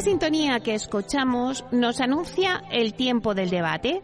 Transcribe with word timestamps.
Sintonía 0.00 0.60
que 0.60 0.74
escuchamos 0.74 1.64
nos 1.70 2.00
anuncia 2.00 2.62
el 2.70 2.94
tiempo 2.94 3.34
del 3.34 3.50
debate. 3.50 4.02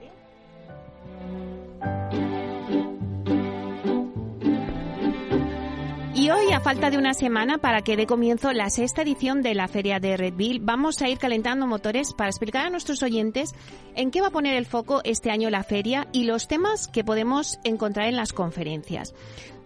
Y 6.15 6.31
hoy, 6.31 6.51
a 6.53 6.61
falta 6.61 6.91
de 6.91 6.97
una 6.97 7.13
semana 7.13 7.59
para 7.59 7.83
que 7.83 7.97
dé 7.97 8.07
comienzo 8.07 8.53
la 8.53 8.71
sexta 8.71 9.03
edición 9.03 9.43
de 9.43 9.55
la 9.55 9.69
Feria 9.69 10.01
de 10.01 10.17
Redville, 10.17 10.61
vamos 10.63 11.03
a 11.03 11.09
ir 11.09 11.19
calentando 11.19 11.67
motores 11.67 12.15
para 12.15 12.31
explicar 12.31 12.67
a 12.67 12.71
nuestros 12.71 13.03
oyentes 13.03 13.55
en 13.95 14.11
qué 14.11 14.23
va 14.23 14.29
a 14.29 14.33
poner 14.33 14.55
el 14.55 14.65
foco 14.65 15.03
este 15.05 15.31
año 15.31 15.51
la 15.51 15.63
feria 15.63 16.09
y 16.13 16.25
los 16.25 16.49
temas 16.49 16.89
que 16.89 17.05
podemos 17.05 17.59
encontrar 17.65 18.09
en 18.09 18.17
las 18.17 18.33
conferencias. 18.33 19.15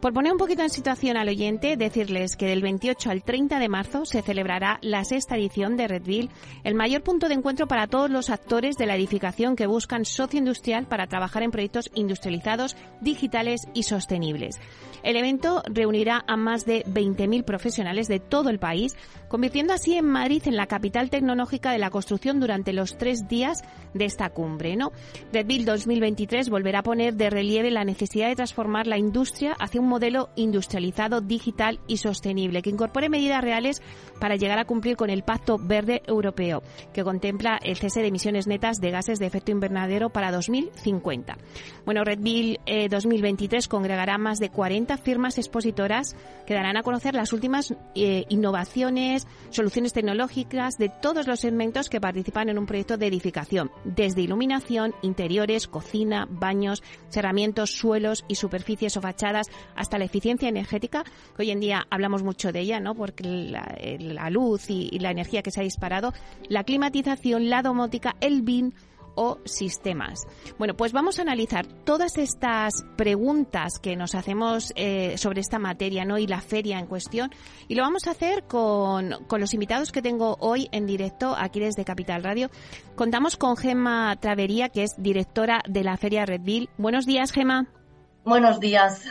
Por 0.00 0.14
poner 0.14 0.32
un 0.32 0.38
poquito 0.38 0.62
en 0.62 0.70
situación 0.70 1.18
al 1.18 1.28
oyente, 1.28 1.76
decirles 1.76 2.34
que 2.34 2.46
del 2.46 2.62
28 2.62 3.10
al 3.10 3.22
30 3.22 3.58
de 3.58 3.68
marzo 3.68 4.06
se 4.06 4.22
celebrará 4.22 4.78
la 4.80 5.04
sexta 5.04 5.36
edición 5.36 5.76
de 5.76 5.88
Redville, 5.88 6.30
el 6.64 6.74
mayor 6.74 7.02
punto 7.02 7.28
de 7.28 7.34
encuentro 7.34 7.66
para 7.66 7.86
todos 7.86 8.08
los 8.08 8.30
actores 8.30 8.76
de 8.76 8.86
la 8.86 8.96
edificación 8.96 9.56
que 9.56 9.66
buscan 9.66 10.06
socio 10.06 10.38
industrial 10.38 10.86
para 10.86 11.06
trabajar 11.06 11.42
en 11.42 11.50
proyectos 11.50 11.90
industrializados, 11.94 12.76
digitales 13.02 13.68
y 13.74 13.82
sostenibles. 13.82 14.58
El 15.02 15.16
evento 15.16 15.62
reunirá 15.66 16.24
a 16.26 16.36
más 16.36 16.64
de 16.64 16.84
20.000 16.84 17.44
profesionales 17.44 18.08
de 18.08 18.20
todo 18.20 18.50
el 18.50 18.58
país, 18.58 18.96
convirtiendo 19.28 19.72
así 19.72 19.94
en 19.96 20.06
Madrid 20.06 20.42
en 20.46 20.56
la 20.56 20.66
capital 20.66 21.10
tecnológica 21.10 21.72
de 21.72 21.78
la 21.78 21.90
construcción 21.90 22.40
durante 22.40 22.72
los 22.72 22.96
tres 22.96 23.28
días 23.28 23.62
de 23.94 24.04
esta 24.06 24.30
cumbre. 24.30 24.76
¿no? 24.76 24.92
Redville 25.32 25.64
2023 25.64 26.48
volverá 26.48 26.80
a 26.80 26.84
poner 26.84 27.14
de 27.14 27.30
relieve 27.30 27.70
la 27.70 27.84
necesidad 27.84 28.28
de 28.28 28.36
transformar 28.36 28.86
la 28.86 28.98
industria 28.98 29.56
hacia 29.58 29.80
un 29.80 29.89
modelo 29.91 30.30
industrializado, 30.36 31.20
digital 31.20 31.80
y 31.86 31.98
sostenible, 31.98 32.62
que 32.62 32.70
incorpore 32.70 33.10
medidas 33.10 33.42
reales 33.42 33.83
para 34.19 34.36
llegar 34.36 34.58
a 34.58 34.64
cumplir 34.64 34.97
con 34.97 35.10
el 35.10 35.22
Pacto 35.22 35.58
Verde 35.58 36.02
Europeo, 36.06 36.62
que 36.94 37.05
contempla 37.05 37.58
el 37.62 37.77
cese 37.77 38.00
de 38.00 38.08
emisiones 38.08 38.47
netas 38.47 38.80
de 38.80 38.91
gases 38.91 39.19
de 39.19 39.27
efecto 39.27 39.50
invernadero 39.50 40.10
para 40.10 40.32
2050. 40.32 41.36
Bueno, 41.84 42.05
Redville 42.05 42.60
2023 42.88 43.69
congregará 43.69 44.16
más 44.16 44.38
de 44.38 44.50
40 44.50 44.97
firmas 44.97 45.37
expositoras 45.37 46.16
que 46.47 46.54
darán 46.54 46.76
a 46.76 46.82
conocer 46.82 47.14
las 47.14 47.32
últimas 47.32 47.75
eh, 47.94 48.25
innovaciones, 48.28 49.26
soluciones 49.50 49.93
tecnológicas 49.93 50.78
de 50.78 50.88
todos 50.88 51.26
los 51.26 51.41
segmentos 51.41 51.88
que 51.88 52.00
participan 52.00 52.48
en 52.48 52.59
un 52.59 52.66
proyecto 52.66 52.97
de 52.97 53.06
edificación, 53.06 53.70
desde 53.84 54.22
iluminación, 54.22 54.94
interiores, 55.03 55.66
cocina, 55.66 56.26
baños, 56.31 56.82
cerramientos, 57.09 57.72
suelos 57.72 58.25
y 58.28 58.37
superficies 58.37 58.97
o 58.97 59.00
fachadas 59.00 59.48
hasta 59.80 59.98
la 59.98 60.04
eficiencia 60.04 60.48
energética, 60.48 61.04
que 61.04 61.42
hoy 61.42 61.50
en 61.50 61.60
día 61.60 61.86
hablamos 61.91 62.22
mucho 62.22 62.52
de 62.52 62.60
ella, 62.60 62.80
¿no? 62.80 62.94
Porque 62.94 63.24
la, 63.24 64.30
luz 64.30 64.68
y, 64.68 64.98
la 64.98 65.10
energía 65.10 65.42
que 65.42 65.50
se 65.50 65.60
ha 65.60 65.64
disparado, 65.64 66.12
la 66.48 66.64
climatización, 66.64 67.48
la 67.48 67.62
domótica, 67.62 68.14
el 68.20 68.42
BIM 68.42 68.72
o 69.14 69.38
sistemas. 69.44 70.26
Bueno, 70.58 70.76
pues 70.76 70.92
vamos 70.92 71.19
a 71.19 71.22
analizar 71.22 71.66
todas 71.66 72.16
estas 72.16 72.84
preguntas 72.96 73.78
que 73.78 73.96
nos 73.96 74.14
hacemos 74.14 74.72
eh, 74.76 75.19
sobre 75.19 75.40
esta 75.40 75.58
materia 75.58 76.04
¿no? 76.04 76.16
y 76.19 76.26
la 76.26 76.40
feria 76.40 76.78
en 76.78 76.86
cuestión 76.86 77.30
y 77.66 77.74
lo 77.74 77.82
vamos 77.82 78.06
a 78.06 78.12
hacer 78.12 78.44
con, 78.44 79.24
con 79.26 79.40
los 79.40 79.52
invitados 79.52 79.90
que 79.90 80.00
tengo 80.00 80.36
hoy 80.40 80.69
en 80.70 80.86
directo 80.86 81.34
aquí 81.36 81.58
desde 81.58 81.84
Capital 81.84 82.22
Radio. 82.22 82.50
Contamos 82.94 83.36
con 83.36 83.56
Gemma 83.56 84.16
Travería, 84.20 84.69
que 84.69 84.84
es 84.84 84.94
directora 84.96 85.62
de 85.69 85.82
la 85.82 85.96
Feria 85.96 86.24
Redville. 86.24 86.69
Buenos 86.78 87.04
días, 87.04 87.32
Gemma. 87.32 87.79
Buenos 88.25 88.60
días. 88.60 89.04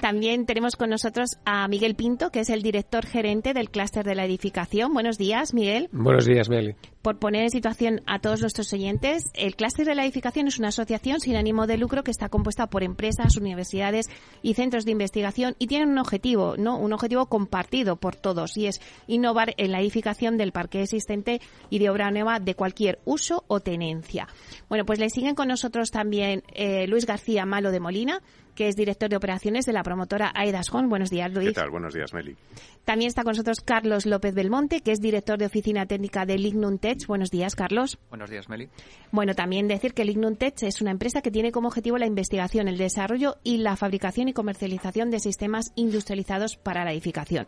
También 0.00 0.46
tenemos 0.46 0.76
con 0.76 0.90
nosotros 0.90 1.38
a 1.44 1.66
Miguel 1.68 1.94
Pinto, 1.94 2.30
que 2.30 2.40
es 2.40 2.50
el 2.50 2.62
director 2.62 3.04
gerente 3.04 3.54
del 3.54 3.70
clúster 3.70 4.04
de 4.04 4.14
la 4.14 4.24
edificación. 4.24 4.92
Buenos 4.92 5.18
días, 5.18 5.52
Miguel. 5.52 5.88
Buenos 5.92 6.26
días, 6.26 6.48
Meli. 6.48 6.74
Por 7.02 7.18
poner 7.18 7.44
en 7.44 7.50
situación 7.50 8.02
a 8.06 8.18
todos 8.18 8.40
nuestros 8.40 8.72
oyentes, 8.72 9.30
el 9.34 9.56
clúster 9.56 9.86
de 9.86 9.94
la 9.94 10.04
edificación 10.04 10.48
es 10.48 10.58
una 10.58 10.68
asociación 10.68 11.20
sin 11.20 11.36
ánimo 11.36 11.66
de 11.66 11.78
lucro 11.78 12.04
que 12.04 12.10
está 12.10 12.28
compuesta 12.28 12.68
por 12.68 12.82
empresas, 12.82 13.36
universidades 13.36 14.06
y 14.42 14.54
centros 14.54 14.84
de 14.84 14.92
investigación 14.92 15.56
y 15.58 15.66
tienen 15.66 15.88
un 15.88 15.98
objetivo, 15.98 16.56
¿no? 16.58 16.76
Un 16.78 16.92
objetivo 16.92 17.26
compartido 17.26 17.96
por 17.96 18.16
todos 18.16 18.56
y 18.56 18.66
es 18.66 18.80
innovar 19.06 19.54
en 19.56 19.72
la 19.72 19.80
edificación 19.80 20.36
del 20.36 20.52
parque 20.52 20.82
existente 20.82 21.40
y 21.70 21.78
de 21.78 21.90
obra 21.90 22.10
nueva 22.10 22.38
de 22.38 22.54
cualquier 22.54 22.98
uso 23.04 23.44
o 23.48 23.60
tenencia. 23.60 24.28
Bueno, 24.68 24.84
pues 24.84 24.98
le 24.98 25.08
siguen 25.10 25.34
con 25.34 25.48
nosotros 25.48 25.90
también 25.90 26.42
eh, 26.52 26.86
Luis 26.86 27.06
García 27.06 27.46
Malo 27.46 27.70
de 27.70 27.80
Molina, 27.80 28.20
que 28.54 28.68
es 28.68 28.76
director 28.76 29.08
de 29.08 29.16
operaciones 29.16 29.66
de 29.66 29.72
la 29.72 29.82
promotora 29.82 30.32
Aidas 30.34 30.72
Home. 30.72 30.88
Buenos 30.88 31.10
días, 31.10 31.32
Luis. 31.32 31.48
¿Qué 31.48 31.54
tal? 31.54 31.70
Buenos 31.70 31.94
días, 31.94 32.12
Meli. 32.12 32.36
También 32.84 33.08
está 33.08 33.22
con 33.22 33.32
nosotros 33.32 33.60
Carlos 33.60 34.06
López 34.06 34.34
Belmonte, 34.34 34.80
que 34.80 34.92
es 34.92 35.00
director 35.00 35.38
de 35.38 35.46
oficina 35.46 35.86
técnica 35.86 36.26
de 36.26 36.38
Lignum 36.38 36.78
Tech. 36.78 37.06
Buenos 37.06 37.30
días, 37.30 37.54
Carlos. 37.54 37.98
Buenos 38.08 38.30
días, 38.30 38.48
Meli. 38.48 38.68
Bueno, 39.12 39.34
también 39.34 39.68
decir 39.68 39.94
que 39.94 40.04
Lignum 40.04 40.36
Tech 40.36 40.62
es 40.62 40.80
una 40.80 40.90
empresa 40.90 41.22
que 41.22 41.30
tiene 41.30 41.52
como 41.52 41.68
objetivo 41.68 41.98
la 41.98 42.06
investigación, 42.06 42.68
el 42.68 42.78
desarrollo 42.78 43.36
y 43.44 43.58
la 43.58 43.76
fabricación 43.76 44.28
y 44.28 44.32
comercialización 44.32 45.10
de 45.10 45.20
sistemas 45.20 45.72
industrializados 45.76 46.56
para 46.56 46.84
la 46.84 46.92
edificación. 46.92 47.46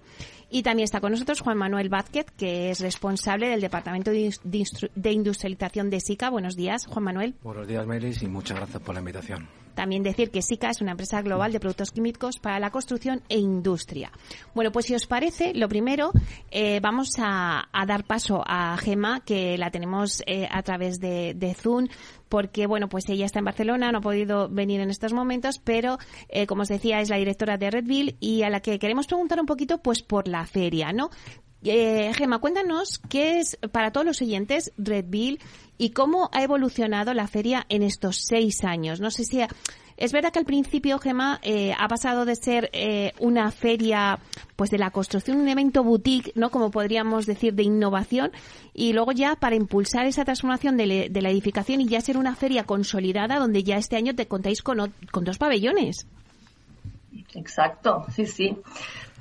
Y 0.50 0.62
también 0.62 0.84
está 0.84 1.00
con 1.00 1.12
nosotros 1.12 1.40
Juan 1.40 1.58
Manuel 1.58 1.88
Vázquez, 1.88 2.26
que 2.36 2.70
es 2.70 2.80
responsable 2.80 3.48
del 3.48 3.60
Departamento 3.60 4.10
de 4.10 5.12
Industrialización 5.12 5.90
de 5.90 6.00
SICA. 6.00 6.30
Buenos 6.30 6.56
días, 6.56 6.86
Juan 6.86 7.04
Manuel. 7.04 7.34
Buenos 7.42 7.66
días, 7.66 7.86
Meli, 7.86 8.14
y 8.20 8.26
muchas 8.26 8.58
gracias 8.58 8.82
por 8.82 8.94
la 8.94 9.00
invitación. 9.00 9.62
También 9.75 10.03
decir 10.03 10.31
que 10.31 10.43
SICA 10.43 10.71
es 10.71 10.81
una 10.81 10.93
empresa 10.93 11.22
global 11.22 11.53
de 11.53 11.60
productos 11.60 11.91
químicos 11.91 12.38
para 12.38 12.59
la 12.59 12.71
construcción 12.71 13.22
e 13.28 13.38
industria. 13.38 14.10
Bueno, 14.55 14.72
pues 14.72 14.87
si 14.87 14.94
os 14.94 15.06
parece, 15.06 15.55
lo 15.55 15.69
primero, 15.69 16.12
eh, 16.50 16.81
vamos 16.81 17.15
a, 17.19 17.69
dar 17.87 18.05
paso 18.05 18.43
a 18.47 18.77
Gema, 18.78 19.21
que 19.21 19.59
la 19.59 19.71
tenemos 19.71 20.22
eh, 20.27 20.49
a 20.50 20.62
través 20.62 21.00
de, 21.00 21.34
de, 21.34 21.55
Zoom, 21.55 21.88
porque, 22.28 22.66
bueno, 22.66 22.88
pues 22.88 23.09
ella 23.09 23.27
está 23.27 23.41
en 23.41 23.44
Barcelona, 23.44 23.93
no 23.93 23.99
ha 23.99 24.00
podido 24.00 24.49
venir 24.49 24.81
en 24.81 24.88
estos 24.88 25.12
momentos, 25.12 25.59
pero, 25.59 25.99
eh, 26.28 26.47
como 26.47 26.62
os 26.62 26.69
decía, 26.69 27.00
es 27.00 27.11
la 27.11 27.16
directora 27.16 27.59
de 27.59 27.71
Redville 27.71 28.16
y 28.21 28.43
a 28.43 28.50
la 28.50 28.61
que 28.61 28.78
queremos 28.78 29.06
preguntar 29.06 29.38
un 29.38 29.47
poquito, 29.47 29.78
pues, 29.78 30.03
por 30.03 30.28
la 30.28 30.47
feria, 30.47 30.93
¿no? 30.93 31.11
Eh, 31.65 32.12
Gema, 32.15 32.39
cuéntanos 32.39 33.00
qué 33.09 33.39
es 33.39 33.56
para 33.71 33.93
todos 33.93 34.06
los 34.06 34.21
oyentes 34.21 34.73
Redville 34.77 35.39
y 35.78 35.91
cómo 35.91 36.29
ha 36.32 36.43
evolucionado 36.43 37.14
la 37.14 37.29
feria 37.29 37.67
en 37.69 37.82
estos 37.82 38.17
seis 38.17 38.64
años. 38.64 39.00
No 39.00 39.11
sé 39.11 39.25
si 39.25 39.41
ha, 39.41 39.49
es 39.97 40.12
verdad 40.12 40.32
que 40.32 40.41
al 40.41 40.44
principio, 40.44 40.99
Gema, 40.99 41.38
eh, 41.43 41.73
ha 41.79 41.87
pasado 41.87 42.25
de 42.25 42.35
ser 42.35 42.70
eh, 42.73 43.12
una 43.20 43.53
feria 43.53 44.19
pues 44.56 44.70
de 44.70 44.79
la 44.79 44.91
construcción, 44.91 45.38
un 45.38 45.49
evento 45.49 45.85
boutique, 45.85 46.32
¿no? 46.35 46.50
Como 46.50 46.70
podríamos 46.73 47.26
decir, 47.26 47.55
de 47.55 47.62
innovación, 47.62 48.32
y 48.75 48.93
luego 48.93 49.12
ya 49.12 49.37
para 49.37 49.55
impulsar 49.55 50.06
esa 50.06 50.25
transformación 50.25 50.76
de, 50.76 50.87
le, 50.87 51.08
de 51.08 51.23
la 51.23 51.31
edificación 51.31 51.81
y 51.81 51.87
ya 51.87 52.00
ser 52.00 52.17
una 52.17 52.35
feria 52.35 52.65
consolidada 52.65 53.38
donde 53.38 53.62
ya 53.62 53.76
este 53.76 53.97
año 53.97 54.15
te 54.15 54.26
contáis 54.26 54.62
con, 54.62 54.93
con 55.11 55.25
dos 55.25 55.38
pabellones. 55.38 56.06
Exacto, 57.35 58.05
sí, 58.15 58.26
sí. 58.26 58.56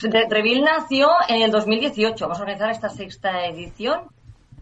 Reville 0.09 0.61
nació 0.61 1.09
en 1.27 1.41
el 1.41 1.51
2018. 1.51 2.25
Vamos 2.25 2.39
a 2.39 2.41
organizar 2.41 2.71
esta 2.71 2.89
sexta 2.89 3.45
edición. 3.45 4.01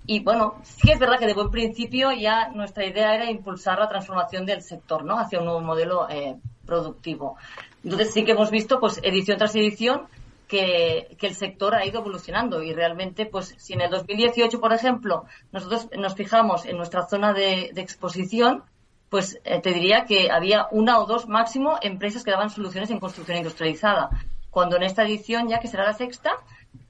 Y 0.06 0.22
bueno, 0.22 0.56
sí 0.64 0.92
es 0.92 1.00
verdad 1.00 1.20
que 1.20 1.28
de 1.28 1.34
buen 1.34 1.52
principio 1.52 2.12
ya 2.12 2.50
nuestra 2.50 2.86
idea 2.86 3.14
era 3.14 3.30
impulsar 3.30 3.78
la 3.78 3.88
transformación 3.88 4.46
del 4.46 4.64
sector, 4.64 5.06
¿no? 5.06 5.20
Hacia 5.20 5.40
un 5.40 5.46
nuevo 5.46 5.62
modelo 5.62 6.10
eh, 6.10 6.36
productivo. 6.66 7.38
Entonces 7.84 8.12
sí 8.12 8.26
que 8.26 8.32
hemos 8.32 8.50
visto, 8.50 8.80
pues, 8.80 9.00
edición 9.04 9.38
tras 9.38 9.56
edición, 9.56 10.08
que, 10.48 11.16
el 11.22 11.36
sector 11.36 11.76
ha 11.76 11.86
ido 11.86 12.00
evolucionando 12.00 12.64
y 12.64 12.74
realmente, 12.74 13.28
pues, 13.28 13.54
si 13.58 13.74
en 13.74 13.82
el 13.82 13.92
2018, 13.92 14.60
por 14.60 14.74
ejemplo, 14.74 15.26
nosotros 15.52 15.90
nos 15.96 16.16
fijamos 16.16 16.66
en 16.66 16.76
nuestra 16.76 17.08
zona 17.08 17.34
de, 17.34 17.70
de 17.72 17.82
exposición, 17.82 18.64
pues 19.10 19.40
eh, 19.44 19.60
te 19.62 19.74
diría 19.74 20.06
que 20.06 20.32
había 20.32 20.68
una 20.72 21.00
o 21.00 21.06
dos 21.06 21.28
máximo 21.28 21.78
empresas 21.82 22.24
que 22.24 22.32
daban 22.32 22.50
soluciones 22.50 22.90
en 22.90 23.00
construcción 23.00 23.38
industrializada 23.38 24.10
cuando 24.50 24.76
en 24.78 24.84
esta 24.84 25.04
edición, 25.04 25.48
ya 25.48 25.60
que 25.60 25.68
será 25.68 25.86
la 25.86 25.94
sexta, 25.94 26.32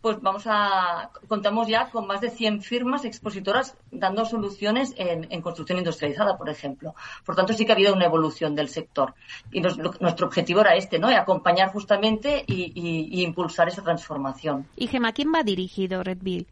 pues 0.01 0.21
vamos 0.21 0.43
a 0.45 1.11
contamos 1.27 1.67
ya 1.67 1.89
con 1.89 2.07
más 2.07 2.21
de 2.21 2.29
100 2.29 2.61
firmas 2.61 3.05
expositoras 3.05 3.75
dando 3.91 4.25
soluciones 4.25 4.93
en, 4.97 5.41
construcción 5.41 5.77
industrializada, 5.77 6.37
por 6.37 6.49
ejemplo. 6.49 6.95
Por 7.25 7.35
tanto, 7.35 7.53
sí 7.53 7.65
que 7.65 7.71
ha 7.71 7.75
habido 7.75 7.93
una 7.93 8.05
evolución 8.05 8.55
del 8.55 8.69
sector. 8.69 9.13
Y 9.51 9.61
nuestro 9.61 10.27
objetivo 10.27 10.61
era 10.61 10.75
este, 10.75 10.99
¿no? 10.99 11.09
Acompañar 11.09 11.71
justamente 11.71 12.43
y, 12.47 13.23
impulsar 13.23 13.67
esa 13.67 13.83
transformación. 13.83 14.67
¿Y 14.75 14.87
Gema, 14.87 15.11
quién 15.11 15.33
va 15.33 15.43
dirigido 15.43 16.03
Redville? 16.03 16.47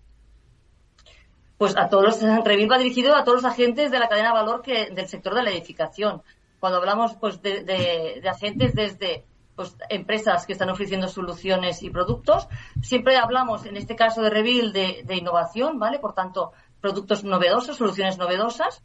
Pues 1.57 1.75
a 1.77 1.89
todos 1.89 2.03
los, 2.03 2.21
Redville 2.45 2.69
va 2.69 2.77
dirigido 2.77 3.15
a 3.15 3.23
todos 3.23 3.43
los 3.43 3.51
agentes 3.51 3.91
de 3.91 3.99
la 3.99 4.09
cadena 4.09 4.29
de 4.29 4.33
valor 4.33 4.61
que, 4.61 4.89
del 4.89 5.07
sector 5.07 5.33
de 5.33 5.43
la 5.43 5.51
edificación. 5.51 6.21
Cuando 6.59 6.79
hablamos 6.79 7.13
pues 7.15 7.41
de, 7.41 7.63
de 7.63 8.29
agentes 8.29 8.73
desde 8.73 9.23
pues, 9.57 9.75
empresas 9.89 10.45
que 10.45 10.53
están 10.53 10.69
ofreciendo 10.69 11.07
soluciones 11.07 11.81
y 11.81 11.89
productos. 11.89 12.47
Siempre 12.81 13.17
hablamos, 13.17 13.65
en 13.65 13.75
este 13.75 13.95
caso 13.95 14.21
de 14.21 14.29
Revil, 14.29 14.71
de, 14.71 15.15
innovación, 15.15 15.79
¿vale? 15.79 15.97
Por 15.97 16.13
tanto, 16.13 16.53
productos 16.79 17.23
novedosos, 17.23 17.75
soluciones 17.75 18.19
novedosas. 18.19 18.83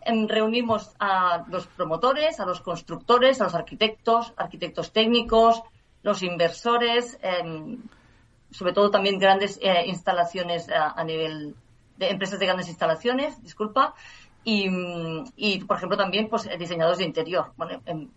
Em, 0.00 0.26
reunimos 0.26 0.90
a 0.98 1.44
los 1.48 1.68
promotores, 1.68 2.40
a 2.40 2.46
los 2.46 2.60
constructores, 2.60 3.40
a 3.40 3.44
los 3.44 3.54
arquitectos, 3.54 4.34
arquitectos 4.36 4.92
técnicos, 4.92 5.62
los 6.02 6.24
inversores, 6.24 7.16
em, 7.22 7.80
sobre 8.50 8.72
todo 8.72 8.90
también 8.90 9.20
grandes 9.20 9.60
eh, 9.62 9.86
instalaciones 9.86 10.68
a, 10.68 11.04
nivel 11.04 11.54
de 11.96 12.10
empresas 12.10 12.40
de 12.40 12.46
grandes 12.46 12.68
instalaciones, 12.68 13.40
disculpa, 13.40 13.94
y, 14.42 14.66
y, 15.36 15.60
por 15.64 15.76
ejemplo 15.76 15.96
también 15.96 16.28
pues 16.28 16.48
diseñadores 16.58 16.98
de 16.98 17.04
interior. 17.04 17.52
Em, 17.86 18.08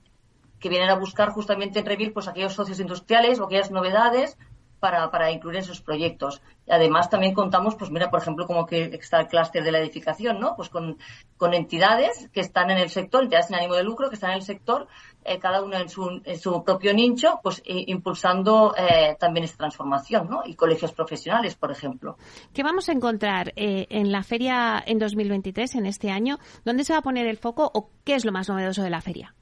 que 0.61 0.69
vienen 0.69 0.89
a 0.89 0.95
buscar 0.95 1.29
justamente 1.29 1.79
en 1.79 1.85
Revil 1.85 2.13
pues 2.13 2.29
aquellos 2.29 2.53
socios 2.53 2.79
industriales 2.79 3.39
o 3.39 3.45
aquellas 3.45 3.71
novedades 3.71 4.37
para, 4.81 5.11
para, 5.11 5.31
incluir 5.31 5.57
en 5.57 5.63
sus 5.63 5.79
proyectos. 5.79 6.41
Además, 6.67 7.07
también 7.09 7.35
contamos, 7.35 7.75
pues 7.75 7.91
mira, 7.91 8.09
por 8.09 8.19
ejemplo, 8.19 8.47
como 8.47 8.65
que 8.65 8.85
está 8.99 9.19
el 9.19 9.27
clúster 9.27 9.63
de 9.63 9.71
la 9.71 9.79
edificación, 9.79 10.39
¿no? 10.39 10.55
Pues 10.55 10.69
con, 10.69 10.97
con, 11.37 11.53
entidades 11.53 12.29
que 12.33 12.39
están 12.39 12.71
en 12.71 12.79
el 12.79 12.89
sector, 12.89 13.21
entidades 13.21 13.47
sin 13.47 13.57
ánimo 13.57 13.75
de 13.75 13.83
lucro, 13.83 14.09
que 14.09 14.15
están 14.15 14.31
en 14.31 14.37
el 14.37 14.41
sector, 14.41 14.87
eh, 15.23 15.37
cada 15.37 15.61
una 15.61 15.81
en 15.81 15.87
su, 15.87 16.21
en 16.25 16.39
su 16.39 16.63
propio 16.63 16.95
nicho, 16.95 17.39
pues 17.43 17.61
impulsando 17.63 18.73
eh, 18.75 19.15
también 19.19 19.43
esta 19.43 19.57
transformación, 19.57 20.27
¿no? 20.27 20.41
Y 20.45 20.55
colegios 20.55 20.93
profesionales, 20.93 21.53
por 21.55 21.71
ejemplo. 21.71 22.17
¿Qué 22.51 22.63
vamos 22.63 22.89
a 22.89 22.93
encontrar 22.93 23.53
eh, 23.55 23.85
en 23.91 24.11
la 24.11 24.23
feria 24.23 24.83
en 24.83 24.97
2023, 24.97 25.75
en 25.75 25.85
este 25.85 26.09
año? 26.09 26.39
¿Dónde 26.65 26.85
se 26.85 26.93
va 26.93 26.99
a 26.99 27.03
poner 27.03 27.27
el 27.27 27.37
foco 27.37 27.69
o 27.71 27.91
qué 28.03 28.15
es 28.15 28.25
lo 28.25 28.31
más 28.31 28.49
novedoso 28.49 28.81
de 28.81 28.89
la 28.89 29.01
feria? 29.01 29.35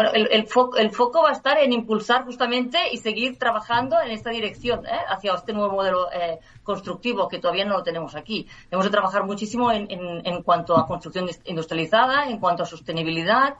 Bueno, 0.00 0.12
el, 0.14 0.46
foco, 0.46 1.22
va 1.22 1.28
a 1.28 1.32
estar 1.32 1.58
en 1.58 1.74
impulsar 1.74 2.24
justamente 2.24 2.78
y 2.90 2.96
seguir 2.96 3.38
trabajando 3.38 4.00
en 4.00 4.12
esta 4.12 4.30
dirección, 4.30 4.86
¿eh? 4.86 4.98
hacia 5.06 5.34
este 5.34 5.52
nuevo 5.52 5.74
modelo 5.74 6.10
eh, 6.10 6.38
constructivo 6.62 7.28
que 7.28 7.38
todavía 7.38 7.66
no 7.66 7.76
lo 7.76 7.82
tenemos 7.82 8.14
aquí. 8.14 8.48
Hemos 8.70 8.86
de 8.86 8.90
trabajar 8.90 9.24
muchísimo 9.24 9.70
en, 9.70 10.42
cuanto 10.42 10.78
a 10.78 10.86
construcción 10.86 11.28
industrializada, 11.44 12.30
en 12.30 12.38
cuanto 12.38 12.62
a 12.62 12.66
sostenibilidad. 12.66 13.56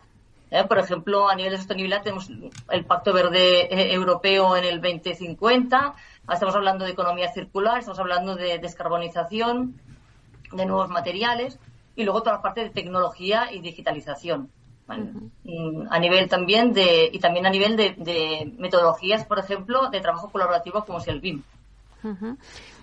¿eh? 0.50 0.64
Por 0.64 0.78
ejemplo, 0.78 1.28
a 1.28 1.34
nivel 1.34 1.52
de 1.52 1.58
sostenibilidad 1.58 2.02
tenemos 2.02 2.30
el 2.70 2.86
Pacto 2.86 3.12
Verde 3.12 3.92
Europeo 3.92 4.56
en 4.56 4.64
el 4.64 4.80
2050. 4.80 5.94
Estamos 6.32 6.56
hablando 6.56 6.86
de 6.86 6.92
economía 6.92 7.30
circular, 7.30 7.80
estamos 7.80 7.98
hablando 7.98 8.34
de 8.34 8.58
descarbonización, 8.58 9.78
de 10.52 10.64
nuevos 10.64 10.88
materiales 10.88 11.58
y 11.96 12.04
luego 12.04 12.22
toda 12.22 12.36
la 12.36 12.42
parte 12.42 12.62
de 12.62 12.70
tecnología 12.70 13.52
y 13.52 13.60
digitalización 13.60 14.48
a 14.90 15.98
nivel 15.98 16.28
también 16.28 16.72
de, 16.72 17.08
y 17.12 17.18
también 17.18 17.46
a 17.46 17.50
nivel 17.50 17.76
de, 17.76 18.52
metodologías, 18.58 19.24
por 19.24 19.38
ejemplo, 19.38 19.88
de 19.90 20.00
trabajo 20.00 20.30
colaborativo 20.30 20.84
como 20.84 20.98
es 20.98 21.08
el 21.08 21.20
BIM. 21.20 21.42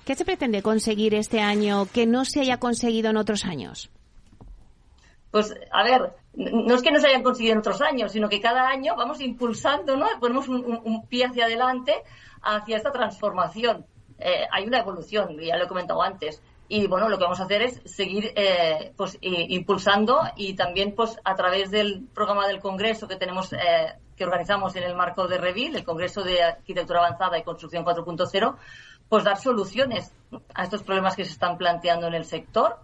¿Qué 0.06 0.16
se 0.16 0.26
pretende 0.26 0.62
conseguir 0.62 1.16
este 1.16 1.42
año 1.42 1.88
que 1.92 2.06
no 2.06 2.24
se 2.24 2.40
haya 2.42 2.58
conseguido 2.58 3.10
en 3.10 3.18
otros 3.18 3.46
años? 3.46 3.90
Pues, 5.32 5.54
a 5.72 5.84
ver, 5.84 6.14
no 6.34 6.76
es 6.76 6.82
que 6.82 6.92
no 6.92 7.00
se 7.00 7.08
hayan 7.08 7.24
conseguido 7.24 7.54
en 7.54 7.60
otros 7.60 7.82
años, 7.82 8.12
sino 8.12 8.30
que 8.30 8.40
cada 8.40 8.68
año 8.70 8.96
vamos 8.96 9.20
impulsando, 9.22 9.98
¿no? 9.98 10.08
Ponemos 10.20 10.48
un, 10.48 11.06
pie 11.08 11.26
hacia 11.26 11.46
adelante 11.46 11.94
hacia 12.42 12.78
esta 12.78 12.92
transformación. 12.92 13.86
Eh, 14.20 14.46
hay 14.52 14.66
una 14.66 14.80
evolución, 14.80 15.38
ya 15.40 15.58
lo 15.58 15.66
he 15.66 15.68
comentado 15.68 16.02
antes. 16.02 16.42
Y 16.70 16.88
bueno, 16.88 17.08
lo 17.08 17.18
que 17.18 17.24
vamos 17.24 17.40
a 17.40 17.44
hacer 17.44 17.62
es 17.62 17.82
seguir 17.86 18.34
eh, 18.36 18.94
pues, 18.98 19.18
impulsando 19.22 20.20
y 20.36 20.54
también 20.54 20.94
pues 20.96 21.18
a 21.24 21.36
través 21.36 21.72
del 21.72 22.08
programa 22.14 22.46
del 22.48 22.60
Congreso 22.60 23.08
que 23.08 23.16
tenemos 23.16 23.54
eh, 23.54 23.96
que 24.18 24.26
organizamos 24.26 24.76
en 24.76 24.84
el 24.84 24.96
marco 24.96 25.28
de 25.28 25.38
Revil, 25.38 25.76
el 25.76 25.86
Congreso 25.86 26.24
de 26.24 26.44
Arquitectura 26.44 27.00
Avanzada 27.00 27.38
y 27.38 27.44
Construcción 27.44 27.86
4.0, 27.86 28.56
pues 29.08 29.24
dar 29.24 29.38
soluciones 29.38 30.14
a 30.54 30.64
estos 30.64 30.84
problemas 30.84 31.16
que 31.16 31.24
se 31.24 31.32
están 31.32 31.58
planteando 31.58 32.08
en 32.08 32.16
el 32.16 32.26
sector 32.26 32.80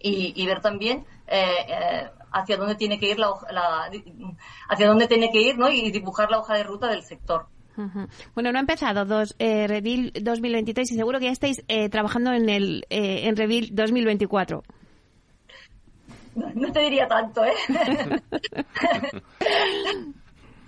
y, 0.00 0.46
ver 0.46 0.60
también 0.60 1.04
eh, 1.26 2.08
hacia 2.32 2.56
dónde 2.56 2.76
tiene 2.76 2.98
que 2.98 3.10
ir 3.10 3.18
la, 3.18 3.32
la, 3.50 3.90
hacia 4.68 4.88
dónde 4.88 5.08
tiene 5.08 5.30
que 5.30 5.40
ir 5.40 5.58
¿no? 5.58 5.68
y 5.68 5.90
dibujar 5.90 6.30
la 6.30 6.38
hoja 6.38 6.54
de 6.54 6.62
ruta 6.62 6.86
del 6.88 7.02
sector. 7.02 7.48
Bueno, 8.34 8.52
no 8.52 8.58
ha 8.58 8.60
empezado 8.60 9.04
dos, 9.04 9.34
eh, 9.38 9.66
Revil 9.66 10.12
2023 10.20 10.90
y 10.90 10.96
seguro 10.96 11.18
que 11.18 11.26
ya 11.26 11.32
estáis 11.32 11.64
eh, 11.68 11.88
trabajando 11.88 12.32
en 12.32 12.48
el 12.48 12.86
eh, 12.90 13.28
en 13.28 13.36
Revil 13.36 13.74
2024. 13.74 14.62
No, 16.54 16.72
te 16.72 16.80
diría 16.80 17.08
tanto, 17.08 17.44
¿eh? 17.44 17.52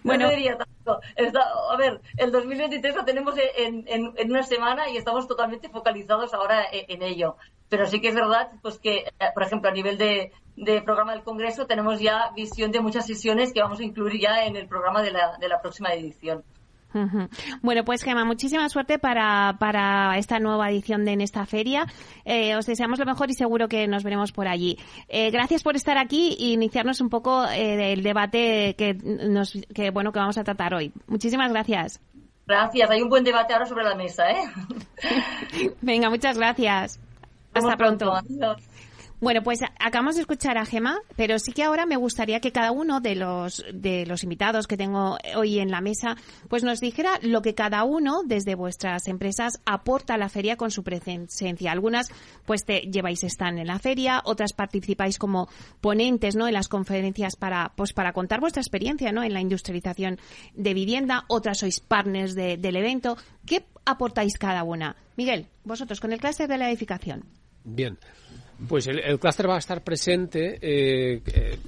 bueno, 0.03 0.25
no 0.25 0.31
diría 0.31 0.57
tanto. 0.57 1.01
a 1.71 1.77
ver, 1.77 2.01
el 2.17 2.33
2023 2.33 2.97
lo 2.97 3.05
tenemos 3.05 3.35
en, 3.57 3.85
en, 3.87 4.31
una 4.31 4.43
semana 4.43 4.89
y 4.89 4.97
estamos 4.97 5.29
totalmente 5.29 5.69
focalizados 5.69 6.35
ahora 6.35 6.65
en, 6.73 7.03
ello. 7.03 7.37
Pero 7.69 7.87
sí 7.87 8.01
que 8.01 8.09
es 8.09 8.15
verdad, 8.15 8.51
pues 8.63 8.79
que, 8.79 8.97
eh, 8.99 9.13
por 9.33 9.45
ejemplo, 9.45 9.71
a 9.71 9.73
nivel 9.73 9.97
de, 9.97 10.33
de, 10.57 10.83
programa 10.83 11.13
del 11.13 11.23
Congreso 11.23 11.67
tenemos 11.67 12.01
ya 12.01 12.33
visión 12.35 12.73
de 12.73 12.81
muchas 12.81 13.07
sesiones 13.07 13.53
que 13.53 13.63
vamos 13.63 13.79
a 13.79 13.85
incluir 13.85 14.21
ya 14.21 14.45
en 14.45 14.57
el 14.57 14.67
programa 14.67 15.03
de 15.03 15.13
la, 15.13 15.37
de 15.39 15.49
la 15.49 15.61
próxima 15.61 15.93
edición. 15.93 16.43
Bueno, 17.63 17.85
pues 17.85 18.03
Gemma, 18.03 18.25
muchísima 18.25 18.69
suerte 18.69 18.99
para, 18.99 19.57
para 19.59 20.17
esta 20.19 20.39
nueva 20.39 20.71
edición 20.71 21.05
de 21.05 21.13
En 21.13 21.21
esta 21.21 21.47
feria. 21.47 21.87
Eh, 22.25 22.57
os 22.57 22.67
deseamos 22.67 22.99
lo 22.99 23.07
mejor 23.07 23.31
y 23.31 23.35
seguro 23.35 23.69
que 23.69 23.87
nos 23.87 24.03
veremos 24.03 24.33
por 24.33 24.49
allí. 24.49 24.79
Eh, 25.09 25.31
gracias 25.31 25.63
por 25.63 25.77
estar 25.77 25.99
aquí 25.99 26.37
e 26.39 26.53
iniciarnos 26.53 27.01
un 27.01 27.11
poco 27.11 27.45
eh, 27.47 27.77
del 27.77 28.03
debate 28.03 28.75
que, 28.77 28.95
nos, 28.95 29.59
que, 29.75 29.91
bueno, 29.91 30.13
que 30.13 30.19
vamos 30.19 30.39
a 30.39 30.45
tratar 30.45 30.75
hoy. 30.75 30.93
Muchísimas 31.07 31.51
gracias. 31.51 32.01
Gracias. 32.47 32.91
Hay 32.91 33.03
un 33.03 33.09
buen 33.09 33.25
debate 33.25 33.53
ahora 33.53 33.67
sobre 33.67 33.85
la 33.85 33.95
mesa, 33.95 34.31
¿eh? 34.31 34.43
Venga, 35.81 36.11
muchas 36.11 36.37
gracias. 36.37 36.99
Hasta 37.55 37.77
pronto. 37.77 38.13
Bueno, 39.21 39.43
pues 39.43 39.61
acabamos 39.79 40.15
de 40.15 40.23
escuchar 40.23 40.57
a 40.57 40.65
Gema, 40.65 40.99
pero 41.15 41.39
sí 41.39 41.53
que 41.53 41.63
ahora 41.63 41.85
me 41.85 41.97
gustaría 41.97 42.41
que 42.41 42.53
cada 42.53 42.73
uno 42.73 43.03
de 43.03 43.17
los 43.17 43.63
de 43.71 44.07
los 44.07 44.23
invitados 44.23 44.67
que 44.67 44.79
tengo 44.79 45.19
hoy 45.37 45.59
en 45.59 45.71
la 45.71 45.83
mesa, 45.83 46.17
pues 46.49 46.65
nos 46.65 46.81
dijera 46.81 47.19
lo 47.21 47.43
que 47.43 47.55
cada 47.55 47.85
uno 47.85 48.23
desde 48.25 48.55
vuestras 48.55 49.09
empresas 49.09 49.61
aporta 49.67 50.15
a 50.15 50.19
la 50.19 50.31
feria 50.31 50.57
con 50.57 50.71
su 50.71 50.83
presencia. 50.83 51.71
Algunas, 51.71 52.11
pues 52.47 52.65
te 52.65 52.81
lleváis 52.81 53.23
stand 53.23 53.59
en 53.59 53.67
la 53.67 53.79
feria, 53.79 54.23
otras 54.25 54.55
participáis 54.55 55.19
como 55.19 55.51
ponentes, 55.83 56.35
¿no? 56.35 56.49
En 56.49 56.55
las 56.55 56.69
conferencias 56.69 57.37
para, 57.37 57.73
pues 57.77 57.93
para 57.93 58.15
contar 58.15 58.41
vuestra 58.41 58.63
experiencia, 58.63 59.13
¿no? 59.13 59.23
En 59.23 59.35
la 59.35 59.43
industrialización 59.43 60.19
de 60.55 60.73
vivienda, 60.73 61.25
otras 61.29 61.59
sois 61.59 61.81
partners 61.81 62.35
del 62.35 62.77
evento. 62.77 63.19
¿Qué 63.45 63.67
aportáis 63.85 64.39
cada 64.39 64.65
una? 64.65 64.97
Miguel, 65.17 65.49
vosotros 65.65 66.01
con 66.01 66.15
el 66.15 66.21
clúster 66.21 66.49
de 66.49 66.57
la 66.57 66.71
edificación. 66.71 67.27
Bien. 67.65 67.99
Pues 68.69 68.87
el, 68.89 69.19
clúster 69.19 69.49
va 69.49 69.57
a 69.57 69.59
estar 69.59 69.83
presente 69.83 70.59
eh, 70.61 71.23
eh, 71.27 71.59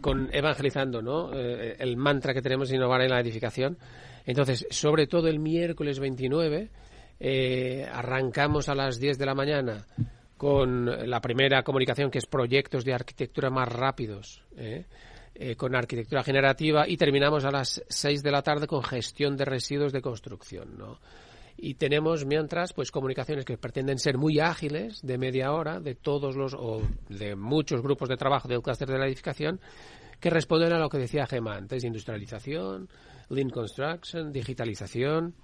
con 0.00 0.28
evangelizando, 0.32 1.00
¿no? 1.00 1.32
Eh, 1.32 1.76
el 1.78 1.96
mantra 1.96 2.34
que 2.34 2.42
tenemos 2.42 2.68
de 2.68 2.76
innovar 2.76 3.02
en 3.02 3.10
la 3.10 3.20
edificación. 3.20 3.78
Entonces, 4.26 4.66
sobre 4.70 5.06
todo 5.06 5.28
el 5.28 5.38
miércoles 5.38 5.98
29, 5.98 6.70
arrancamos 7.92 8.68
a 8.68 8.74
las 8.74 8.98
10 8.98 9.18
de 9.18 9.26
la 9.26 9.34
mañana 9.34 9.86
con 10.36 11.08
la 11.08 11.20
primera 11.20 11.62
comunicación 11.62 12.10
que 12.10 12.18
es 12.18 12.26
proyectos 12.26 12.84
de 12.84 12.94
arquitectura 12.94 13.50
más 13.50 13.68
rápidos. 13.68 14.44
con 15.56 15.74
arquitectura 15.74 16.22
generativa 16.22 16.86
y 16.86 16.96
terminamos 16.96 17.44
a 17.44 17.50
las 17.50 17.82
6 17.88 18.22
de 18.22 18.30
la 18.30 18.42
tarde 18.42 18.66
con 18.66 18.82
gestión 18.82 19.36
de 19.36 19.44
residuos 19.44 19.92
de 19.92 20.02
construcción, 20.02 20.76
¿no? 20.76 20.98
Y 21.56 21.74
tenemos 21.74 22.24
mientras 22.24 22.72
pues 22.72 22.90
comunicaciones 22.90 23.44
que 23.44 23.58
pretenden 23.58 23.98
ser 23.98 24.18
muy 24.18 24.40
ágiles 24.40 25.00
de 25.02 25.18
media 25.18 25.52
hora 25.52 25.80
de 25.80 25.94
todos 25.94 26.36
los 26.36 26.54
o 26.54 26.82
de 27.08 27.36
muchos 27.36 27.82
grupos 27.82 28.08
de 28.08 28.16
trabajo 28.16 28.48
del 28.48 28.62
clúster 28.62 28.88
de 28.88 28.98
la 28.98 29.06
edificación 29.06 29.60
que 30.20 30.30
responden 30.30 30.72
a 30.72 30.78
lo 30.78 30.88
que 30.88 30.98
decía 30.98 31.26
Gemma 31.26 31.56
antes 31.56 31.84
industrialización 31.84 32.88
lean 33.28 33.50
construction 33.50 34.32
digitalización 34.32 35.34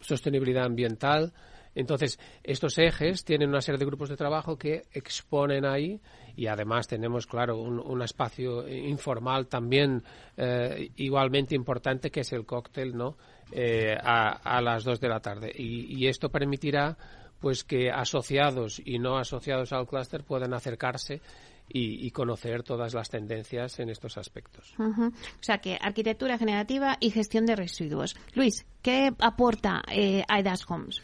sostenibilidad 0.00 0.64
ambiental 0.64 1.32
Entonces, 1.76 2.18
estos 2.42 2.78
ejes 2.78 3.22
tienen 3.22 3.50
una 3.50 3.60
serie 3.60 3.78
de 3.78 3.84
grupos 3.84 4.08
de 4.08 4.16
trabajo 4.16 4.56
que 4.56 4.84
exponen 4.92 5.66
ahí 5.66 6.00
y 6.34 6.46
además 6.46 6.88
tenemos, 6.88 7.26
claro, 7.26 7.58
un, 7.58 8.02
espacio 8.02 8.66
informal 8.66 9.46
también 9.46 10.02
eh, 10.38 10.90
igualmente 10.96 11.54
importante 11.54 12.10
que 12.10 12.20
es 12.20 12.32
el 12.32 12.46
cóctel, 12.46 12.96
¿no? 12.96 13.18
Eh, 13.52 13.96
a, 14.02 14.60
las 14.60 14.82
dos 14.82 15.00
de 15.00 15.08
la 15.08 15.20
tarde. 15.20 15.52
Y, 15.54 16.06
esto 16.08 16.28
permitirá 16.30 16.96
pues 17.38 17.64
que 17.64 17.90
asociados 17.90 18.80
y 18.84 18.98
no 18.98 19.18
asociados 19.18 19.72
al 19.72 19.86
clúster 19.86 20.24
puedan 20.24 20.52
acercarse 20.54 21.20
y, 21.68 22.10
conocer 22.10 22.62
todas 22.62 22.94
las 22.94 23.08
tendencias 23.08 23.78
en 23.78 23.90
estos 23.90 24.18
aspectos. 24.18 24.74
O 24.78 25.12
sea 25.40 25.58
que 25.58 25.78
arquitectura 25.80 26.38
generativa 26.38 26.96
y 27.00 27.10
gestión 27.10 27.46
de 27.46 27.56
residuos. 27.56 28.16
Luis, 28.34 28.66
¿qué 28.82 29.12
aporta 29.18 29.82
eh, 29.92 30.24
AIDAS 30.28 30.68
Homes? 30.68 31.02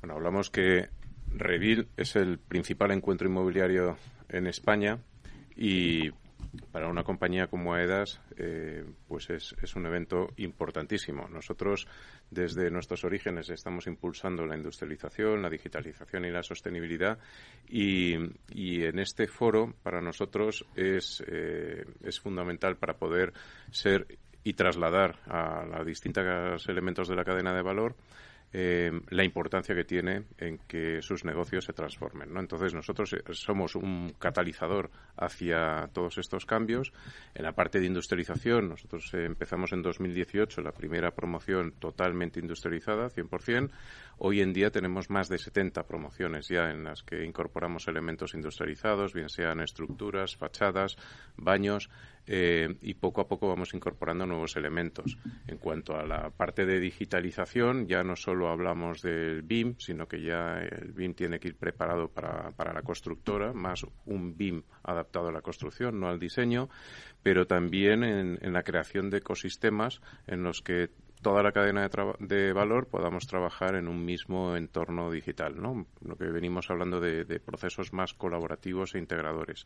Bueno, 0.00 0.14
hablamos 0.14 0.50
que 0.50 0.88
Revil 1.34 1.88
es 1.96 2.16
el 2.16 2.38
principal 2.38 2.90
encuentro 2.90 3.28
inmobiliario 3.28 3.96
en 4.28 4.46
España 4.46 4.98
y 5.56 6.10
para 6.70 6.88
una 6.88 7.02
compañía 7.02 7.46
como 7.46 7.74
AEDAS, 7.74 8.20
eh, 8.36 8.84
pues 9.08 9.30
es, 9.30 9.54
un 9.74 9.86
evento 9.86 10.28
importantísimo. 10.36 11.28
Nosotros, 11.28 11.86
desde 12.30 12.70
nuestros 12.70 13.04
orígenes, 13.04 13.48
estamos 13.50 13.86
impulsando 13.86 14.44
la 14.44 14.56
industrialización, 14.56 15.42
la 15.42 15.48
digitalización 15.48 16.24
y 16.24 16.30
la 16.30 16.42
sostenibilidad. 16.42 17.18
Y, 17.68 18.14
en 18.14 18.98
este 18.98 19.26
foro, 19.26 19.74
para 19.82 20.00
nosotros, 20.00 20.66
es, 20.74 21.22
eh, 21.26 21.84
es 22.02 22.20
fundamental 22.20 22.76
para 22.76 22.94
poder 22.94 23.32
ser 23.70 24.06
y 24.44 24.54
trasladar 24.54 25.20
a 25.26 25.64
los 25.64 25.86
distintos 25.86 26.68
elementos 26.68 27.08
de 27.08 27.14
la 27.14 27.24
cadena 27.24 27.54
de 27.54 27.62
valor 27.62 27.94
eh, 28.52 28.90
la 29.08 29.24
importancia 29.24 29.74
que 29.74 29.84
tiene 29.84 30.24
en 30.36 30.58
que 30.58 31.00
sus 31.00 31.24
negocios 31.24 31.64
se 31.64 31.72
transformen. 31.72 32.32
¿no? 32.32 32.40
Entonces, 32.40 32.74
nosotros 32.74 33.12
eh, 33.14 33.22
somos 33.32 33.74
un 33.74 34.14
catalizador 34.18 34.90
hacia 35.16 35.88
todos 35.92 36.18
estos 36.18 36.44
cambios. 36.44 36.92
En 37.34 37.44
la 37.44 37.52
parte 37.52 37.80
de 37.80 37.86
industrialización, 37.86 38.68
nosotros 38.68 39.12
eh, 39.14 39.24
empezamos 39.24 39.72
en 39.72 39.82
2018 39.82 40.60
la 40.60 40.72
primera 40.72 41.12
promoción 41.12 41.72
totalmente 41.78 42.40
industrializada, 42.40 43.08
100%. 43.08 43.70
Hoy 44.18 44.40
en 44.40 44.52
día 44.52 44.70
tenemos 44.70 45.08
más 45.08 45.28
de 45.28 45.38
70 45.38 45.84
promociones 45.84 46.48
ya 46.48 46.70
en 46.70 46.84
las 46.84 47.02
que 47.02 47.24
incorporamos 47.24 47.88
elementos 47.88 48.34
industrializados, 48.34 49.14
bien 49.14 49.28
sean 49.28 49.60
estructuras, 49.60 50.36
fachadas, 50.36 50.96
baños. 51.36 51.88
Eh, 52.26 52.76
y 52.82 52.94
poco 52.94 53.20
a 53.20 53.26
poco 53.26 53.48
vamos 53.48 53.74
incorporando 53.74 54.26
nuevos 54.26 54.56
elementos. 54.56 55.16
En 55.46 55.58
cuanto 55.58 55.96
a 55.96 56.06
la 56.06 56.30
parte 56.30 56.64
de 56.64 56.78
digitalización, 56.78 57.86
ya 57.88 58.02
no 58.02 58.16
solo 58.16 58.48
hablamos 58.48 59.02
del 59.02 59.42
BIM, 59.42 59.74
sino 59.78 60.06
que 60.06 60.22
ya 60.22 60.58
el 60.58 60.92
BIM 60.92 61.14
tiene 61.14 61.40
que 61.40 61.48
ir 61.48 61.56
preparado 61.56 62.08
para, 62.08 62.50
para 62.52 62.72
la 62.72 62.82
constructora, 62.82 63.52
más 63.52 63.84
un 64.06 64.36
BIM 64.36 64.62
adaptado 64.84 65.28
a 65.28 65.32
la 65.32 65.40
construcción, 65.40 65.98
no 65.98 66.08
al 66.08 66.20
diseño, 66.20 66.68
pero 67.22 67.46
también 67.46 68.04
en, 68.04 68.38
en 68.40 68.52
la 68.52 68.62
creación 68.62 69.10
de 69.10 69.18
ecosistemas 69.18 70.00
en 70.26 70.42
los 70.42 70.62
que 70.62 70.90
toda 71.22 71.42
la 71.42 71.52
cadena 71.52 71.88
de, 72.18 72.52
valor 72.52 72.88
podamos 72.88 73.26
trabajar 73.26 73.76
en 73.76 73.88
un 73.88 74.04
mismo 74.04 74.56
entorno 74.56 75.10
digital, 75.10 75.60
¿no? 75.60 75.86
Lo 76.04 76.16
que 76.16 76.26
venimos 76.26 76.70
hablando 76.70 77.00
de, 77.00 77.24
procesos 77.40 77.92
más 77.92 78.12
colaborativos 78.12 78.94
e 78.94 78.98
integradores. 78.98 79.64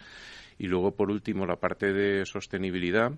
Y 0.59 0.69
luego, 0.69 0.95
por 0.95 1.11
último, 1.11 1.47
la 1.47 1.57
parte 1.57 1.93
de 1.93 2.25
sostenibilidad, 2.27 3.13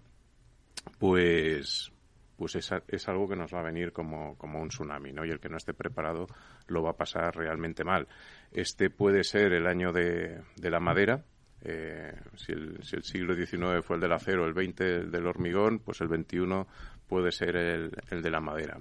pues 0.98 1.92
pues 2.36 2.54
es, 2.54 2.70
es, 2.86 3.08
algo 3.08 3.28
que 3.28 3.34
nos 3.34 3.52
va 3.52 3.58
a 3.58 3.64
venir 3.64 3.92
como, 3.92 4.38
como, 4.38 4.62
un 4.62 4.68
tsunami, 4.68 5.12
¿no? 5.12 5.24
Y 5.24 5.30
el 5.30 5.40
que 5.40 5.48
no 5.48 5.56
esté 5.56 5.74
preparado 5.74 6.28
lo 6.68 6.84
va 6.84 6.90
a 6.90 6.96
pasar 6.96 7.34
realmente 7.34 7.82
mal. 7.82 8.06
Este 8.52 8.90
puede 8.90 9.24
ser 9.24 9.52
el 9.52 9.66
año 9.66 9.92
de, 9.92 10.42
de 10.54 10.70
la 10.70 10.78
madera, 10.78 11.24
eh, 11.60 12.14
si, 12.36 12.52
el, 12.52 12.82
si, 12.84 12.96
el, 12.96 13.02
siglo 13.02 13.34
XIX 13.34 13.84
fue 13.84 13.96
el 13.96 14.02
del 14.02 14.12
acero, 14.12 14.46
el 14.46 14.54
XX 14.54 14.80
el 14.82 15.10
del 15.10 15.26
hormigón, 15.26 15.80
pues 15.80 16.00
el 16.00 16.08
XXI 16.08 16.64
puede 17.08 17.32
ser 17.32 17.56
el, 17.56 17.90
el 18.10 18.22
de 18.22 18.30
la 18.30 18.40
madera. 18.40 18.78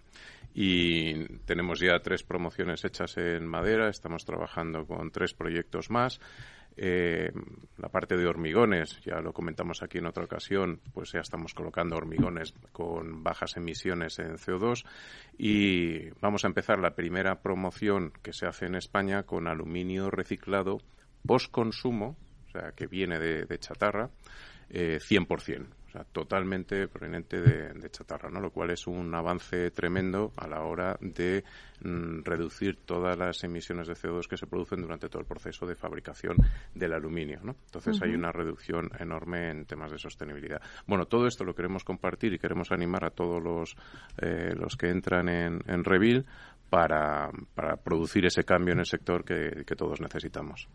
Y 0.53 1.25
tenemos 1.45 1.79
ya 1.79 1.99
tres 1.99 2.23
promociones 2.23 2.83
hechas 2.83 3.17
en 3.17 3.45
madera, 3.45 3.89
estamos 3.89 4.25
trabajando 4.25 4.85
con 4.85 5.11
tres 5.11 5.33
proyectos 5.33 5.89
más. 5.89 6.19
Eh, 6.79 7.31
la 7.77 7.89
parte 7.89 8.15
de 8.15 8.27
hormigones, 8.27 9.01
ya 9.01 9.19
lo 9.19 9.33
comentamos 9.33 9.81
aquí 9.81 9.97
en 9.97 10.05
otra 10.05 10.25
ocasión, 10.25 10.79
pues 10.93 11.11
ya 11.11 11.21
estamos 11.21 11.55
colocando 11.55 11.95
hormigones 11.95 12.53
con 12.71 13.23
bajas 13.23 13.57
emisiones 13.57 14.19
en 14.19 14.37
CO2 14.37 14.85
y 15.39 16.11
vamos 16.21 16.43
a 16.43 16.47
empezar 16.47 16.77
la 16.77 16.93
primera 16.93 17.41
promoción 17.41 18.13
que 18.21 18.31
se 18.31 18.45
hace 18.45 18.67
en 18.67 18.75
España 18.75 19.23
con 19.23 19.47
aluminio 19.47 20.11
reciclado 20.11 20.77
post 21.25 21.51
consumo, 21.51 22.15
o 22.47 22.51
sea, 22.51 22.73
que 22.73 22.85
viene 22.85 23.17
de, 23.17 23.57
chatarra, 23.57 24.11
eh, 24.69 24.99
100% 25.01 25.65
o 25.86 25.86
sea, 25.97 26.05
totalmente 26.11 26.87
proveniente 26.87 27.41
de, 27.41 27.89
chatarra, 27.89 28.29
¿no? 28.29 28.39
Lo 28.39 28.51
cual 28.51 28.71
es 28.71 28.85
un 28.87 29.13
avance 29.15 29.71
tremendo 29.71 30.33
a 30.35 30.47
la 30.47 30.61
hora 30.61 30.97
de 30.99 31.43
mm, 31.81 32.23
reducir 32.23 32.79
todas 32.85 33.17
las 33.17 33.43
emisiones 33.43 33.87
de 33.87 33.93
CO2 33.93 34.27
que 34.27 34.37
se 34.37 34.45
producen 34.45 34.81
durante 34.81 35.09
todo 35.09 35.21
el 35.21 35.27
proceso 35.27 35.65
de 35.65 35.75
fabricación 35.75 36.37
del 36.75 36.93
aluminio, 36.93 37.39
¿no? 37.43 37.55
Entonces 37.65 38.01
hay 38.01 38.13
una 38.13 38.31
reducción 38.31 38.89
enorme 38.99 39.49
en 39.49 39.65
temas 39.65 39.91
de 39.91 39.97
sostenibilidad. 39.97 40.61
Bueno, 40.85 41.05
todo 41.05 41.27
esto 41.27 41.43
lo 41.43 41.55
queremos 41.55 41.83
compartir 41.83 42.33
y 42.33 42.39
queremos 42.39 42.71
animar 42.71 43.05
a 43.05 43.11
todos 43.11 43.41
los, 43.41 43.75
eh, 44.17 44.53
los 44.55 44.75
que 44.75 44.89
entran 44.89 45.29
en, 45.29 45.61
en 45.67 45.83
Revil 45.83 46.25
para, 46.69 47.29
para, 47.55 47.77
producir 47.77 48.25
ese 48.25 48.43
cambio 48.43 48.73
en 48.73 48.79
el 48.79 48.85
sector 48.85 49.23
que, 49.23 49.63
todos 49.75 50.01
necesitamos. 50.01 50.67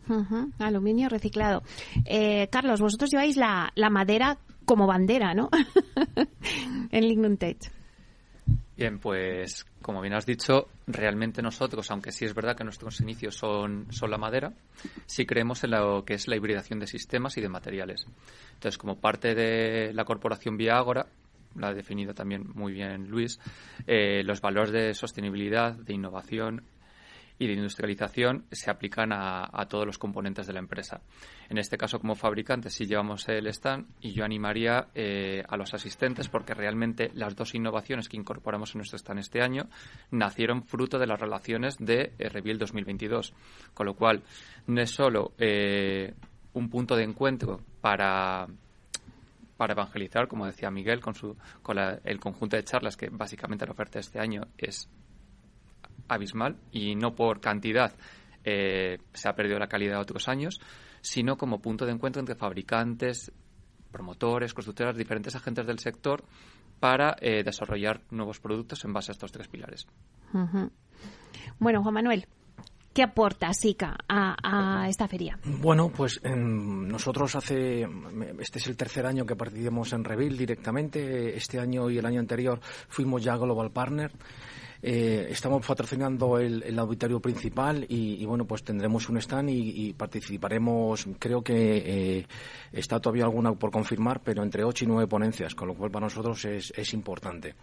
Aluminio 0.59 1.09
reciclado. 1.09 1.63
Eh, 2.05 2.47
Carlos, 2.51 2.79
vosotros 2.79 3.11
lleváis 3.11 3.37
la, 3.37 3.71
la 3.75 3.89
madera 3.89 4.37
como 4.65 4.87
bandera, 4.87 5.33
¿no? 5.33 5.49
en 6.91 7.07
Lignum 7.07 7.37
Tech. 7.37 7.71
Bien, 8.75 8.97
pues 8.97 9.65
como 9.83 10.01
bien 10.01 10.15
has 10.15 10.25
dicho, 10.25 10.67
realmente 10.87 11.43
nosotros, 11.43 11.91
aunque 11.91 12.11
sí 12.11 12.25
es 12.25 12.33
verdad 12.33 12.55
que 12.55 12.63
nuestros 12.63 12.99
inicios 13.01 13.35
son, 13.35 13.85
son 13.91 14.09
la 14.09 14.17
madera, 14.17 14.53
sí 15.05 15.27
creemos 15.27 15.63
en 15.63 15.71
lo 15.71 16.03
que 16.03 16.15
es 16.15 16.27
la 16.27 16.35
hibridación 16.35 16.79
de 16.79 16.87
sistemas 16.87 17.37
y 17.37 17.41
de 17.41 17.49
materiales. 17.49 18.07
Entonces, 18.55 18.79
como 18.79 18.99
parte 18.99 19.35
de 19.35 19.93
la 19.93 20.05
corporación 20.05 20.57
Viagora, 20.57 21.05
lo 21.55 21.67
ha 21.67 21.73
definido 21.73 22.13
también 22.13 22.47
muy 22.53 22.73
bien 22.73 23.09
Luis, 23.09 23.39
eh, 23.87 24.23
los 24.23 24.41
valores 24.41 24.71
de 24.71 24.93
sostenibilidad, 24.93 25.73
de 25.73 25.93
innovación 25.93 26.63
y 27.39 27.47
de 27.47 27.53
industrialización 27.53 28.45
se 28.51 28.69
aplican 28.69 29.11
a, 29.11 29.65
todos 29.67 29.85
los 29.85 29.97
componentes 29.97 30.45
de 30.45 30.53
la 30.53 30.59
empresa. 30.59 31.01
En 31.49 31.57
este 31.57 31.77
caso, 31.77 31.99
como 31.99 32.15
fabricantes, 32.15 32.73
sí 32.73 32.85
llevamos 32.85 33.27
el 33.27 33.47
stand 33.47 33.87
y 33.99 34.13
yo 34.13 34.23
animaría 34.23 34.87
eh, 34.93 35.43
a 35.47 35.57
los 35.57 35.73
asistentes 35.73 36.29
porque 36.29 36.53
realmente 36.53 37.09
las 37.15 37.35
dos 37.35 37.55
innovaciones 37.55 38.07
que 38.07 38.17
incorporamos 38.17 38.75
en 38.75 38.79
nuestro 38.79 38.97
stand 38.97 39.19
este 39.19 39.41
año 39.41 39.67
nacieron 40.11 40.63
fruto 40.63 40.99
de 40.99 41.07
las 41.07 41.19
relaciones 41.19 41.77
de 41.79 42.13
eh, 42.19 42.29
Reveal 42.29 42.59
2022. 42.59 43.33
Con 43.73 43.87
lo 43.87 43.95
cual, 43.95 44.21
no 44.67 44.81
es 44.81 44.91
solo 44.91 45.33
un 46.53 46.69
punto 46.69 46.95
de 46.95 47.03
encuentro 47.03 47.61
para 47.81 48.47
para 49.57 49.73
evangelizar, 49.73 50.27
como 50.27 50.45
decía 50.45 50.71
Miguel, 50.71 50.99
con, 50.99 51.13
su, 51.13 51.37
con 51.61 51.77
el 51.77 52.19
conjunto 52.19 52.55
de 52.55 52.63
charlas 52.63 52.97
que 52.97 53.09
básicamente 53.09 53.65
la 53.65 53.71
oferta 53.71 53.93
de 53.93 54.01
este 54.01 54.19
año 54.19 54.43
es 54.57 54.89
abismal 56.07 56.57
y 56.71 56.95
no 56.95 57.15
por 57.15 57.39
cantidad 57.39 57.93
eh, 58.43 58.97
se 59.13 59.29
ha 59.29 59.33
perdido 59.33 59.59
la 59.59 59.67
calidad 59.67 59.95
de 59.95 60.01
otros 60.01 60.27
años, 60.27 60.59
sino 61.01 61.37
como 61.37 61.61
punto 61.61 61.85
de 61.85 61.91
encuentro 61.91 62.19
entre 62.19 62.35
fabricantes, 62.35 63.31
promotores, 63.91 64.53
constructoras, 64.53 64.97
diferentes 64.97 65.35
agentes 65.35 65.65
del 65.65 65.79
sector 65.79 66.23
para 66.79 67.15
eh, 67.21 67.43
desarrollar 67.43 68.01
nuevos 68.11 68.39
productos 68.39 68.83
en 68.83 68.93
base 68.93 69.11
a 69.11 69.13
estos 69.13 69.31
tres 69.31 69.47
pilares. 69.47 69.87
Bueno, 71.59 71.81
Juan 71.81 71.93
Manuel, 71.93 72.27
¿Qué 72.93 73.01
aporta 73.01 73.51
SICA 73.53 73.97
a, 74.07 74.87
esta 74.87 75.07
feria? 75.07 75.39
Bueno, 75.43 75.89
pues 75.89 76.19
em, 76.23 76.87
nosotros 76.87 77.35
hace, 77.35 77.87
este 78.39 78.59
es 78.59 78.67
el 78.67 78.77
tercer 78.77 79.07
año 79.07 79.25
que 79.25 79.35
participamos 79.35 79.93
en 79.93 80.03
Revil 80.03 80.37
directamente. 80.37 81.35
Este 81.35 81.59
año 81.59 81.89
y 81.89 81.97
el 81.97 82.05
año 82.05 82.19
anterior 82.19 82.59
fuimos 82.87 83.23
ya 83.23 83.35
Global 83.35 83.71
Partner. 83.71 84.11
Eh, 84.85 85.27
estamos 85.29 85.65
patrocinando 85.65 86.37
el, 86.37 86.77
auditorio 86.77 87.21
principal 87.21 87.85
y, 87.87 88.25
bueno, 88.25 88.43
pues 88.43 88.65
tendremos 88.65 89.07
un 89.07 89.15
stand 89.17 89.49
y, 89.49 89.93
participaremos, 89.93 91.07
creo 91.17 91.41
que 91.41 92.17
eh, 92.17 92.27
está 92.73 92.99
todavía 92.99 93.23
alguna 93.23 93.53
por 93.53 93.71
confirmar, 93.71 94.19
pero 94.21 94.43
entre 94.43 94.65
ocho 94.65 94.83
y 94.83 94.87
nueve 94.89 95.07
ponencias, 95.07 95.55
con 95.55 95.69
lo 95.69 95.73
cual 95.75 95.89
para 95.89 96.07
nosotros 96.07 96.43
es, 96.43 96.93
importante. 96.93 97.55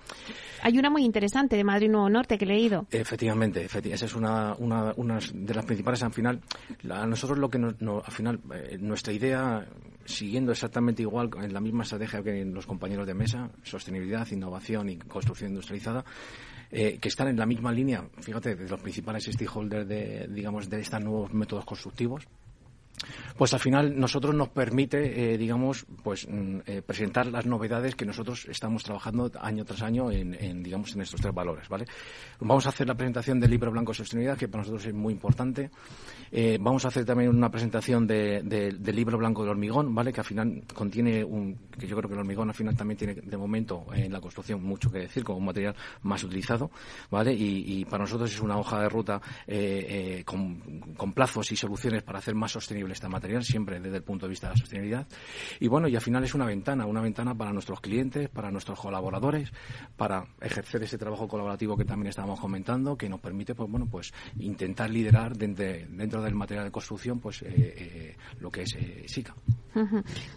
Hay 0.63 0.79
una 0.79 0.89
muy 0.89 1.05
interesante 1.05 1.57
de 1.57 1.63
Madrid 1.63 1.91
Nuevo 1.91 2.09
Norte 2.09 2.39
que 2.39 2.47
he 2.47 2.49
leído. 2.49 2.87
Efectivamente, 2.91 3.67
esa 3.67 4.07
es 4.07 4.15
una, 4.15 4.55
una, 4.55 5.19
de 5.35 5.55
las 5.55 5.67
principales. 5.67 6.03
Al 6.03 6.15
final, 6.15 6.41
a 6.91 7.07
nosotros 7.07 7.39
lo 7.39 7.51
que 7.51 7.59
al 7.59 8.13
final, 8.13 8.41
eh, 8.55 8.79
nuestra 8.81 9.13
idea 9.13 9.67
siguiendo 10.07 10.53
exactamente 10.53 11.03
igual, 11.03 11.31
en 11.41 11.53
la 11.53 11.61
misma 11.61 11.85
estrategia 11.85 12.23
que 12.23 12.45
los 12.45 12.67
compañeros 12.67 13.07
de 13.07 13.15
mesa, 13.15 13.51
sostenibilidad, 13.63 14.27
innovación 14.31 14.89
y 14.89 14.97
construcción 14.97 15.51
industrializada, 15.51 16.05
eh, 16.73 16.99
que 17.01 17.09
están 17.09 17.29
en 17.29 17.37
la 17.37 17.47
misma 17.47 17.73
línea, 17.73 18.09
fíjate, 18.21 18.55
de 18.55 18.69
los 18.69 18.81
principales 18.81 19.25
stakeholders 19.25 19.89
de, 19.89 20.29
digamos, 20.29 20.71
de 20.71 20.81
estos 20.81 21.03
nuevos 21.03 21.33
métodos 21.33 21.65
constructivos, 21.65 22.27
pues 23.37 23.55
al 23.55 23.61
final 23.61 23.99
nosotros 23.99 24.35
nos 24.35 24.49
permite, 24.49 25.33
eh, 25.33 25.39
digamos, 25.39 25.87
pues 26.03 26.27
mm, 26.29 26.59
eh, 26.67 26.83
presentar 26.83 27.27
las 27.27 27.47
novedades 27.47 27.95
que 27.95 28.05
nosotros 28.05 28.47
estamos 28.49 28.85
trabajando 28.85 29.31
año 29.41 29.65
tras 29.65 29.83
año 29.83 30.11
en, 30.11 30.63
digamos, 30.63 30.95
en 30.95 31.03
estos 31.03 31.21
tres 31.21 31.35
valores, 31.35 31.69
¿vale? 31.69 31.87
Vamos 32.41 32.67
a 32.67 32.71
hacer 32.71 32.87
la 32.87 32.95
presentación 32.95 33.41
del 33.41 33.51
libro 33.51 33.71
blanco 33.71 33.93
de 33.93 33.97
sostenibilidad, 33.97 34.37
que 34.37 34.49
para 34.49 34.63
nosotros 34.63 34.87
es 34.87 34.95
muy 34.95 35.13
importante. 35.13 35.71
Eh, 36.31 36.59
vamos 36.61 36.85
a 36.85 36.89
hacer 36.89 37.05
también 37.05 37.31
una 37.31 37.51
presentación 37.51 38.07
del 38.07 38.83
libro 38.95 39.19
blanco 39.19 39.43
del 39.43 39.51
hormigón, 39.51 39.95
¿vale? 39.95 40.13
Que 40.13 40.21
al 40.21 40.27
final 40.27 40.63
contiene 40.75 41.25
un, 41.25 41.59
que 41.79 41.87
yo 41.87 41.97
creo 41.97 42.09
que 42.09 42.15
el 42.15 42.21
hormigón 42.21 42.49
al 42.49 42.55
final 42.55 42.77
también 42.77 42.99
tiene 42.99 43.15
de 43.15 43.37
momento 43.37 43.87
en 43.95 44.13
la 44.13 44.21
construcción 44.21 44.63
mucho 44.63 44.91
que 44.91 45.01
decir, 45.01 45.25
como 45.25 45.39
un 45.39 45.47
material 45.47 45.75
más 46.03 46.23
utilizado, 46.25 46.71
¿vale? 47.11 47.33
Y, 47.33 47.85
para 47.87 48.05
nosotros 48.05 48.31
es 48.33 48.41
una 48.41 48.59
hoja 48.59 48.83
de 48.83 48.89
ruta 48.89 49.21
con 50.25 50.70
plazos 51.15 51.53
y 51.53 51.57
soluciones 51.57 52.03
para 52.03 52.19
hacer 52.19 52.35
más 52.35 52.53
sostenible 52.53 52.93
esta 52.93 53.09
material, 53.09 53.45
siempre 53.45 53.81
desde 53.81 53.99
el 53.99 54.03
punto 54.03 54.27
de 54.27 54.31
vista 54.31 54.49
de 54.49 54.55
la 54.55 54.59
sostenibilidad. 54.59 55.07
Y 55.59 55.69
bueno, 55.69 55.89
y 55.89 55.97
al 55.97 56.03
final 56.03 56.25
es 56.25 56.35
una 56.35 56.47
ventana, 56.47 56.87
una 56.87 57.01
ventana 57.01 57.35
para 57.35 57.53
nuestros 57.53 57.81
clientes, 57.81 58.29
para 58.29 58.51
nuestros 58.51 58.79
colaboradores, 58.79 59.53
para 59.97 60.27
ejercer 60.41 60.83
ese 60.83 60.99
trabajo 60.99 61.29
colaborativo 61.29 61.77
que 61.77 61.85
también 61.85 62.09
estábamos 62.09 62.41
comentando, 62.41 62.97
que 62.97 63.09
nos 63.09 63.21
permite, 63.21 63.55
pues 63.55 63.71
bueno, 63.71 63.87
pues 63.91 64.13
intentar 64.39 64.91
liderar 64.91 65.37
dentro 65.37 66.23
del 66.23 66.35
material 66.35 66.65
de 66.65 66.71
construcción, 66.71 67.21
pues 67.21 67.43
eh, 67.43 67.47
eh, 67.49 68.17
lo 68.41 68.51
que 68.51 68.63
es 68.63 68.75
eh, 68.75 69.05
SICA. 69.07 69.35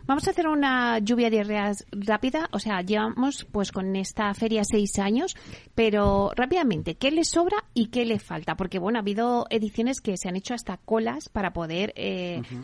Vamos 0.05 0.27
a 0.27 0.31
hacer 0.31 0.48
una 0.48 1.00
lluvia 1.00 1.29
de 1.29 1.38
ideas 1.38 1.86
rápida, 1.91 2.50
o 2.51 2.60
sea, 2.60 2.81
llevamos 2.81 3.48
pues 3.51 3.72
con 3.72 3.95
esta 3.95 4.33
feria 4.33 4.63
seis 4.63 5.00
años, 5.00 5.36
pero 5.74 6.31
rápidamente, 6.36 6.95
¿qué 6.95 7.10
le 7.10 7.24
sobra 7.24 7.57
y 7.74 7.88
qué 7.88 8.05
le 8.05 8.19
falta? 8.19 8.55
Porque 8.55 8.77
bueno, 8.77 9.00
ha 9.00 9.01
habido 9.01 9.48
ediciones 9.50 10.01
que 10.01 10.17
se 10.17 10.29
han 10.29 10.36
hecho 10.36 10.43
hasta 10.52 10.78
colas 10.78 11.30
para 11.30 11.54
poder 11.54 11.94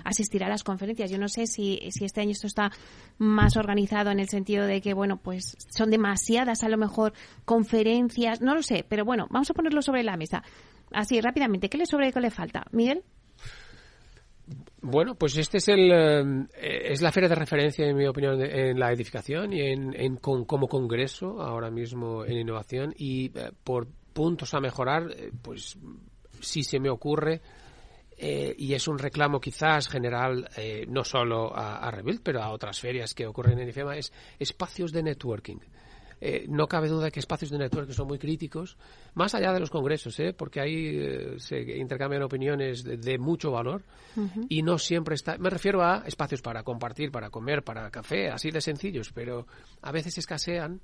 asistir 0.04 0.44
a 0.44 0.50
las 0.50 0.64
conferencias. 0.64 1.10
Yo 1.10 1.18
no 1.18 1.30
sé 1.30 1.48
si, 1.48 1.80
si 1.92 2.06
este 2.06 2.22
año 2.22 2.32
esto 2.32 2.48
está 2.48 2.72
más 3.18 3.58
organizado 3.58 4.12
en 4.12 4.20
el 4.20 4.28
sentido 4.28 4.66
de 4.66 4.82
que, 4.82 4.94
bueno, 4.94 5.18
pues 5.18 5.56
son 5.70 5.90
demasiadas 5.90 6.64
a 6.64 6.70
lo 6.70 6.78
mejor 6.78 7.14
conferencias, 7.46 8.42
no 8.42 8.56
lo 8.56 8.64
sé, 8.64 8.86
pero 8.88 9.06
bueno, 9.06 9.28
vamos 9.30 9.50
a 9.50 9.54
ponerlo 9.54 9.82
sobre 9.82 10.04
la 10.04 10.18
mesa. 10.18 10.44
Así, 10.92 11.22
rápidamente, 11.22 11.70
¿qué 11.70 11.78
le 11.78 11.86
sobra 11.86 12.08
y 12.08 12.12
qué 12.12 12.20
le 12.20 12.32
falta? 12.32 12.66
Miguel. 12.72 13.04
Bueno, 14.82 15.16
pues 15.16 15.38
este 15.38 15.58
es 15.58 15.68
el 15.68 15.92
eh, 15.92 16.92
es 16.92 17.02
la 17.02 17.12
feria 17.12 17.30
de 17.30 17.36
referencia, 17.36 17.86
en 17.86 17.98
mi 17.98 18.08
opinión, 18.08 18.42
en 18.42 18.80
la 18.80 18.92
edificación 18.92 19.54
y 19.54 19.62
en, 19.62 20.16
como 20.18 20.68
congreso 20.68 21.42
ahora 21.42 21.70
mismo 21.70 22.26
en 22.26 22.38
innovación 22.38 22.94
y 22.98 23.26
eh, 23.38 23.52
por 23.64 23.88
puntos 24.14 24.54
a 24.54 24.60
mejorar, 24.60 25.12
eh, 25.12 25.32
pues 25.42 25.78
si 26.40 26.64
se 26.64 26.80
me 26.80 26.90
ocurre 26.90 27.42
eh, 28.22 28.54
y 28.58 28.74
es 28.74 28.86
un 28.90 29.00
reclamo 29.00 29.40
quizás 29.40 29.88
general 29.88 30.50
eh, 30.58 30.86
no 30.90 31.06
solo 31.06 31.56
a, 31.56 31.78
a, 31.78 31.90
Rebuild, 31.90 32.20
pero 32.22 32.44
a 32.44 32.50
otras 32.52 32.78
ferias 32.78 33.14
que 33.14 33.26
ocurren 33.26 33.58
en 33.60 33.70
IFEMA, 33.70 33.96
es 33.96 34.12
espacios 34.38 34.92
de 34.92 35.04
networking. 35.04 35.58
Eh, 36.20 36.46
no 36.50 36.68
cabe 36.68 36.90
duda 36.90 37.12
que 37.12 37.22
espacios 37.22 37.50
de 37.50 37.58
networking 37.58 37.94
son 37.94 38.08
muy 38.10 38.20
críticos, 38.20 38.78
más 39.14 39.36
allá 39.36 39.54
de 39.54 39.62
los 39.62 39.70
congresos, 39.70 40.18
porque 40.36 40.60
ahí 40.60 41.40
se 41.40 41.78
intercambian 41.78 42.22
opiniones 42.24 42.84
de, 42.84 43.18
mucho 43.18 43.52
valor 43.52 43.84
y 44.50 44.64
no 44.64 44.78
siempre 44.78 45.16
está. 45.16 45.38
Me 45.38 45.50
refiero 45.50 45.82
a 45.82 46.04
espacios 46.06 46.42
para 46.42 46.64
compartir, 46.64 47.14
para 47.14 47.30
comer, 47.30 47.64
para 47.64 47.90
café, 47.90 48.30
así 48.30 48.52
de 48.52 48.60
sencillos, 48.60 49.14
pero 49.14 49.48
a 49.82 49.94
veces 49.94 50.18
escasean 50.18 50.82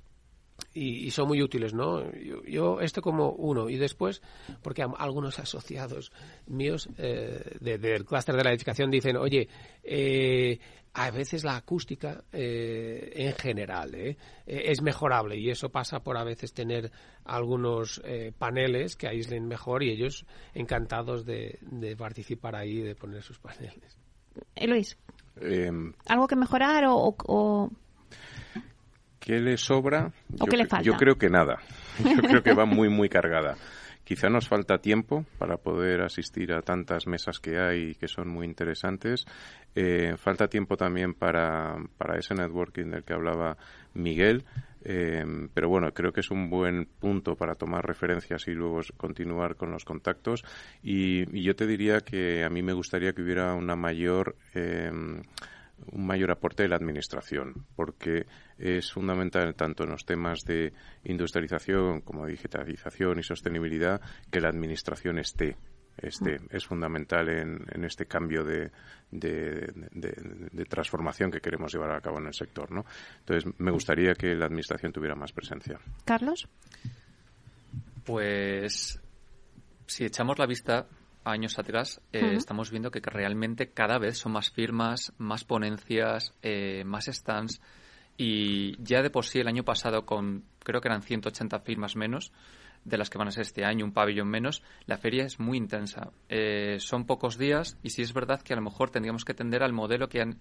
y, 0.76 1.10
son 1.10 1.28
muy 1.28 1.42
útiles, 1.42 1.72
¿no? 1.72 2.10
Yo, 2.12 2.42
yo, 2.44 2.80
este 2.80 3.00
como 3.00 3.30
uno 3.30 3.68
y 3.68 3.76
después, 3.76 4.22
porque 4.62 4.82
algunos 4.82 5.38
asociados 5.38 6.12
míos 6.46 6.88
eh, 6.98 7.56
del 7.60 8.04
clúster 8.04 8.36
de 8.36 8.44
la 8.44 8.50
edificación 8.50 8.90
dicen, 8.90 9.16
oye, 9.16 9.48
eh, 9.82 10.58
a 10.92 11.10
veces 11.10 11.44
la 11.44 11.56
acústica 11.56 12.24
eh, 12.32 13.12
en 13.14 13.32
general 13.34 14.16
es 14.46 14.80
mejorable 14.80 15.36
y 15.36 15.50
eso 15.50 15.68
pasa 15.68 16.00
por 16.00 16.16
a 16.16 16.24
veces 16.24 16.54
tener 16.54 16.90
algunos 17.24 18.02
paneles 18.38 18.96
que 18.96 19.06
aíslen 19.06 19.46
mejor 19.46 19.82
y 19.82 19.90
ellos 19.90 20.24
encantados 20.54 21.26
de, 21.26 21.58
participar 21.98 22.56
ahí, 22.56 22.80
de 22.80 22.94
poner 22.94 23.22
sus 23.22 23.38
paneles. 23.38 23.98
Luis, 24.62 24.96
em, 25.38 25.92
¿algo 26.06 26.26
que 26.26 26.36
mejorar 26.36 26.84
o 26.86 27.70
¿Qué 29.26 29.40
le 29.40 29.56
sobra? 29.56 30.12
¿O 30.38 30.44
yo, 30.44 30.46
qué 30.46 30.56
le 30.56 30.66
falta? 30.66 30.84
Yo 30.84 30.92
creo 30.92 31.16
que 31.16 31.28
nada. 31.28 31.58
Yo 31.98 32.22
creo 32.22 32.42
que 32.44 32.54
va 32.54 32.64
muy, 32.64 32.88
muy 32.88 33.08
cargada. 33.08 33.56
Quizá 34.04 34.28
nos 34.28 34.46
falta 34.46 34.78
tiempo 34.78 35.26
para 35.36 35.56
poder 35.56 36.02
asistir 36.02 36.52
a 36.52 36.62
tantas 36.62 37.08
mesas 37.08 37.40
que 37.40 37.58
hay 37.58 37.90
y 37.90 37.94
que 37.96 38.06
son 38.06 38.28
muy 38.28 38.46
interesantes. 38.46 39.26
Eh, 39.74 40.14
falta 40.16 40.46
tiempo 40.46 40.76
también 40.76 41.12
para, 41.12 41.74
para 41.98 42.16
ese 42.20 42.36
networking 42.36 42.84
del 42.88 43.02
que 43.02 43.14
hablaba 43.14 43.56
Miguel. 43.94 44.44
Eh, 44.84 45.24
pero 45.52 45.68
bueno, 45.68 45.92
creo 45.92 46.12
que 46.12 46.20
es 46.20 46.30
un 46.30 46.48
buen 46.48 46.86
punto 46.86 47.34
para 47.34 47.56
tomar 47.56 47.84
referencias 47.84 48.46
y 48.46 48.52
luego 48.52 48.78
continuar 48.96 49.56
con 49.56 49.72
los 49.72 49.84
contactos. 49.84 50.44
Y, 50.84 51.42
yo 51.42 51.56
te 51.56 51.66
diría 51.66 51.98
que 51.98 52.44
a 52.44 52.48
mí 52.48 52.62
me 52.62 52.74
gustaría 52.74 53.12
que 53.12 53.22
hubiera 53.22 53.54
una 53.54 53.74
mayor. 53.74 54.36
Eh, 54.54 54.92
un 55.92 56.06
mayor 56.06 56.30
aporte 56.30 56.62
de 56.62 56.68
la 56.68 56.76
administración, 56.76 57.66
porque 57.74 58.26
es 58.58 58.92
fundamental 58.92 59.54
tanto 59.54 59.84
en 59.84 59.90
los 59.90 60.04
temas 60.04 60.44
de 60.44 60.72
industrialización 61.04 62.00
como 62.00 62.26
digitalización 62.26 63.18
y 63.18 63.22
sostenibilidad 63.22 64.00
que 64.30 64.40
la 64.40 64.48
administración 64.48 65.18
esté. 65.18 65.56
Este, 65.98 66.36
es 66.50 66.66
fundamental 66.66 67.26
en, 67.30 67.84
este 67.84 68.04
cambio 68.04 68.44
de, 68.44 68.70
de, 69.10 70.64
transformación 70.68 71.30
que 71.30 71.40
queremos 71.40 71.72
llevar 71.72 71.92
a 71.92 72.00
cabo 72.02 72.18
en 72.18 72.26
el 72.26 72.34
sector. 72.34 72.70
¿no? 72.70 72.84
Entonces, 73.20 73.50
me 73.58 73.70
gustaría 73.70 74.12
que 74.12 74.34
la 74.34 74.44
Administración 74.44 74.92
tuviera 74.92 75.14
más 75.14 75.32
presencia. 75.32 75.78
Carlos. 76.04 76.48
Pues, 78.04 79.00
si 79.86 80.04
echamos 80.04 80.38
la 80.38 80.46
vista 80.46 80.86
años 81.26 81.58
atrás, 81.58 82.00
eh, 82.12 82.34
estamos 82.34 82.70
viendo 82.70 82.90
que, 82.90 83.00
realmente 83.00 83.70
cada 83.70 83.98
vez 83.98 84.18
son 84.18 84.32
más 84.32 84.50
firmas, 84.50 85.12
más 85.18 85.44
ponencias, 85.44 86.32
eh, 86.42 86.84
más 86.84 87.06
stands. 87.06 87.60
Y 88.16 88.82
ya 88.82 89.02
de 89.02 89.10
por 89.10 89.26
sí 89.26 89.40
el 89.40 89.48
año 89.48 89.64
pasado, 89.64 90.06
con 90.06 90.44
creo 90.60 90.80
que 90.80 90.88
eran 90.88 91.02
180 91.02 91.60
firmas 91.60 91.96
menos, 91.96 92.32
de 92.84 92.96
las 92.96 93.10
que 93.10 93.18
van 93.18 93.28
a 93.28 93.32
ser 93.32 93.42
este 93.42 93.64
año, 93.64 93.84
un 93.84 93.92
pabellón 93.92 94.28
menos, 94.28 94.62
la 94.86 94.96
feria 94.96 95.24
es 95.24 95.40
muy 95.40 95.58
intensa. 95.58 96.12
Eh, 96.28 96.76
son 96.78 97.04
pocos 97.04 97.36
días 97.36 97.76
y 97.82 97.90
sí 97.90 98.02
es 98.02 98.12
verdad 98.14 98.40
que 98.40 98.52
a 98.52 98.56
lo 98.56 98.62
mejor 98.62 98.90
tendríamos 98.90 99.24
que 99.24 99.34
tender 99.34 99.64
al 99.64 99.72
modelo 99.72 100.08
que 100.08 100.22
han 100.22 100.38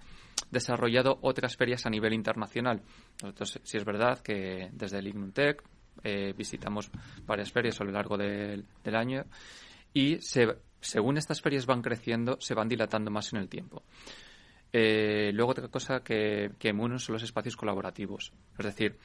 desarrollado 0.52 1.17
otras 1.21 1.58
ferias 1.58 1.86
a 1.88 1.89
nivel 1.89 2.13
internacional. 2.13 2.84
Nosotros 3.24 3.60
sí 3.63 3.78
es 3.78 3.84
verdad 3.84 4.19
que 4.19 4.69
desde 4.71 5.00
el 5.00 5.08
Ignuntec 5.08 5.63
visitamos 6.38 6.91
varias 7.26 7.52
ferias 7.52 7.82
a 7.82 7.84
lo 7.84 7.91
largo 7.91 8.15
del, 8.15 8.63
del 8.84 8.95
año 8.95 9.26
y 9.95 10.19
se 10.19 10.56
según 10.86 11.17
estas 11.17 11.41
ferias 11.41 11.65
van 11.65 11.82
creciendo, 11.82 12.38
se 12.39 12.54
van 12.54 12.69
dilatando 12.69 13.12
más 13.12 13.34
en 13.34 13.39
el 13.39 13.50
tiempo. 13.50 13.84
Eh, 14.71 15.32
luego 15.34 15.52
otra 15.52 15.67
cosa 15.67 16.02
que, 16.04 16.52
que 16.60 16.74
son 17.00 17.13
los 17.13 17.24
espacios 17.24 17.56
colaborativos. 17.56 18.34
Es 18.58 18.65
decir, 18.65 18.98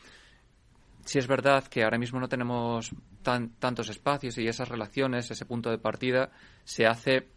si 1.04 1.18
es 1.18 1.26
verdad 1.26 1.64
que 1.64 1.82
ahora 1.84 1.98
mismo 1.98 2.20
no 2.20 2.28
tenemos 2.28 2.90
tantos 3.22 3.88
espacios 3.88 4.36
y 4.38 4.46
esas 4.46 4.68
relaciones, 4.68 5.30
ese 5.30 5.46
punto 5.46 5.70
de 5.70 5.78
partida, 5.78 6.30
se 6.64 6.86
hace 6.86 7.28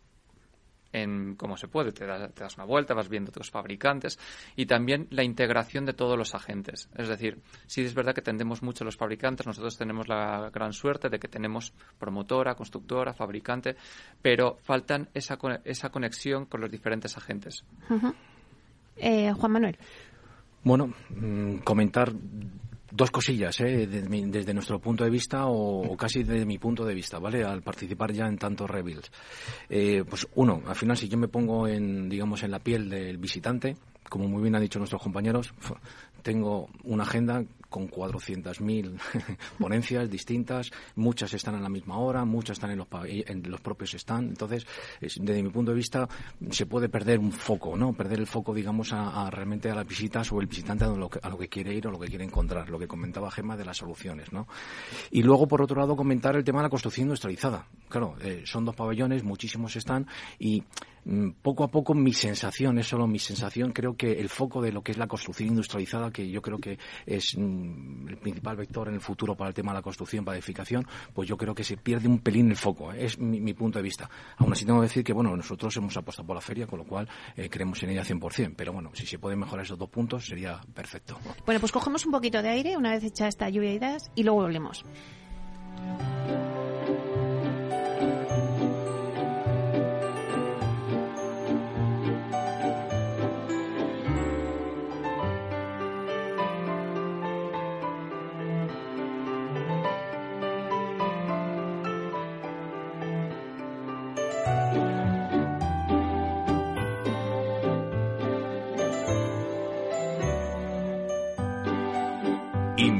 en 0.94 1.36
cómo 1.36 1.58
se 1.58 1.68
puede. 1.68 1.92
Te, 1.92 2.06
das 2.06 2.56
una 2.56 2.66
vuelta, 2.66 2.94
vas 2.94 3.10
viendo 3.10 3.30
otros 3.30 3.52
fabricantes 3.52 4.18
y 4.56 4.66
también 4.66 5.08
la 5.10 5.24
integración 5.24 5.86
de 5.86 5.94
todos 5.94 6.18
los 6.18 6.34
agentes. 6.36 6.88
Es 6.96 7.10
decir, 7.10 7.42
sí 7.66 7.82
es 7.82 7.94
verdad 7.94 8.14
que 8.14 8.22
tendemos 8.22 8.62
mucho 8.62 8.84
a 8.84 8.86
los 8.86 8.96
fabricantes, 8.96 9.46
nosotros 9.46 9.78
tenemos 9.78 10.08
la 10.08 10.50
gran 10.54 10.72
suerte 10.72 11.10
de 11.10 11.20
que 11.20 11.28
tenemos 11.28 11.74
promotora, 11.98 12.56
constructora, 12.56 13.14
fabricante, 13.14 13.76
pero 14.22 14.58
faltan 14.62 15.10
esa, 15.14 15.38
esa 15.66 15.90
conexión 15.90 16.46
con 16.46 16.62
los 16.62 16.72
diferentes 16.72 17.18
agentes. 17.18 17.66
Eh, 18.96 19.34
Juan 19.34 19.52
Manuel. 19.52 19.78
Bueno, 20.64 20.94
mm, 21.10 21.58
comentar 21.58 22.14
Dos 22.96 23.10
cosillas, 23.10 23.60
¿eh? 23.62 23.88
desde, 23.88 24.54
nuestro 24.54 24.78
punto 24.78 25.04
de 25.04 25.10
vista 25.10 25.48
o, 25.48 25.98
casi 25.98 26.22
desde 26.22 26.46
mi 26.46 26.60
punto 26.60 26.86
de 26.86 26.94
vista, 26.94 27.18
¿vale? 27.18 27.44
Al 27.44 27.64
participar 27.64 28.12
ya 28.12 28.28
en 28.28 28.38
tantos 28.38 28.70
rebuilds. 28.70 29.12
Eh, 29.68 30.04
pues 30.08 30.28
uno, 30.36 30.62
al 30.68 30.76
final 30.76 30.96
si 30.96 31.10
yo 31.10 31.18
me 31.18 31.28
pongo 31.28 31.68
en, 31.68 32.08
digamos, 32.08 32.44
en 32.44 32.52
la 32.52 32.60
piel 32.60 32.92
del 32.92 33.18
visitante, 33.18 33.76
como 34.08 34.28
muy 34.28 34.44
bien 34.44 34.54
han 34.54 34.62
dicho 34.62 34.78
nuestros 34.78 35.02
compañeros, 35.02 35.56
tengo 36.22 36.70
una 36.84 37.02
agenda 37.02 37.44
con 37.74 37.90
400.000 37.90 39.00
ponencias 39.58 40.08
distintas, 40.08 40.70
muchas 40.96 41.34
están 41.34 41.56
a 41.56 41.60
la 41.60 41.70
misma 41.70 41.98
hora, 41.98 42.24
muchas 42.24 42.58
están 42.58 42.70
en 42.70 42.78
los, 42.78 42.88
en 43.04 43.50
los 43.50 43.62
propios 43.62 43.94
stands. 43.98 44.30
Entonces, 44.30 44.68
desde 45.02 45.42
mi 45.42 45.50
punto 45.50 45.72
de 45.72 45.78
vista, 45.78 46.08
se 46.52 46.68
puede 46.68 46.88
perder 46.88 47.18
un 47.18 47.32
foco, 47.32 47.76
¿no? 47.76 47.92
Perder 47.94 48.20
el 48.20 48.28
foco, 48.28 48.54
digamos, 48.54 48.94
a, 48.94 49.28
realmente 49.32 49.72
a 49.72 49.76
las 49.76 49.88
visitas 49.88 50.32
o 50.32 50.40
el 50.40 50.46
visitante 50.46 50.86
a 50.86 50.90
lo, 50.90 51.10
que, 51.10 51.20
a 51.20 51.30
lo 51.30 51.38
que 51.40 51.50
quiere 51.50 51.74
ir 51.74 51.88
o 51.88 51.92
lo 51.92 52.00
que 52.00 52.10
quiere 52.10 52.24
encontrar, 52.24 52.70
lo 52.70 52.78
que 52.78 52.88
comentaba 52.88 53.32
Gemma 53.32 53.58
de 53.58 53.66
las 53.66 53.78
soluciones, 53.78 54.32
¿no? 54.32 54.48
Y 55.10 55.24
luego, 55.24 55.48
por 55.48 55.64
otro 55.64 55.80
lado, 55.80 55.96
comentar 55.96 56.36
el 56.36 56.44
tema 56.44 56.60
de 56.60 56.66
la 56.66 56.70
construcción 56.70 57.08
industrializada. 57.08 57.66
Claro, 57.90 58.16
eh, 58.22 58.44
son 58.46 58.66
dos 58.66 58.76
pabellones, 58.76 59.24
muchísimos 59.24 59.76
están 59.76 60.06
y 60.38 60.64
Mm, 61.06 61.32
poco 61.42 61.66
a 61.66 61.68
poco 61.68 61.94
mi 61.94 62.14
sensación, 62.14 62.78
es 62.80 62.88
solo 62.88 63.08
mi 63.08 63.20
sensación, 63.20 63.74
creo 63.74 63.98
que 63.98 64.14
el 64.14 64.30
foco 64.30 64.62
de 64.62 64.72
lo 64.72 64.82
que 64.82 64.94
es 64.94 64.98
la 64.98 65.08
construcción 65.08 65.50
industrializada, 65.50 66.12
que 66.12 66.30
yo 66.30 66.42
creo 66.42 66.60
que 66.60 66.80
es 67.06 67.38
mm, 67.38 67.63
el 68.08 68.18
principal 68.18 68.56
vector 68.56 68.88
en 68.88 68.96
el 68.96 69.02
futuro 69.02 69.36
para 69.36 69.50
el 69.50 69.54
tema 69.54 69.72
de 69.72 69.80
la 69.80 69.82
construcción, 69.82 70.26
para 70.26 70.36
la 70.36 70.40
edificación, 70.40 70.86
pues 71.14 71.28
yo 71.28 71.38
creo 71.38 71.56
que 71.56 71.64
se 71.64 71.78
pierde 71.78 72.08
un 72.08 72.20
pelín 72.20 72.50
el 72.50 72.58
foco, 72.58 72.94
¿eh? 72.94 73.06
es 73.06 73.18
mi, 73.20 73.54
punto 73.54 73.80
de 73.80 73.84
vista. 73.84 74.10
Aún 74.38 74.52
así 74.52 74.66
tengo 74.66 74.80
que 74.80 74.88
decir 74.88 75.04
que, 75.04 75.14
bueno, 75.14 75.36
nosotros 75.36 75.76
hemos 75.78 75.96
apostado 75.98 76.28
por 76.28 76.36
la 76.36 76.42
feria, 76.42 76.68
con 76.68 76.80
lo 76.80 76.86
cual 76.86 77.08
eh, 77.36 77.50
creemos 77.50 77.82
en 77.84 77.92
ella 77.92 78.04
100%, 78.04 78.54
pero 78.56 78.74
bueno, 78.74 78.92
si 78.94 79.06
se 79.06 79.20
pueden 79.20 79.40
mejorar 79.40 79.66
esos 79.66 79.78
dos 79.78 79.90
puntos 79.90 80.26
sería 80.26 80.62
perfecto. 80.74 81.18
Bueno, 81.46 81.60
pues 81.60 81.72
cogemos 81.72 82.06
un 82.06 82.12
poquito 82.12 82.42
de 82.42 82.50
aire 82.50 82.78
una 82.78 82.92
vez 82.92 83.04
hecha 83.04 83.28
esta 83.28 83.50
lluvia 83.50 83.70
de 83.70 83.76
ideas 83.76 84.12
y 84.16 84.24
luego 84.24 84.42
volvemos. 84.42 84.86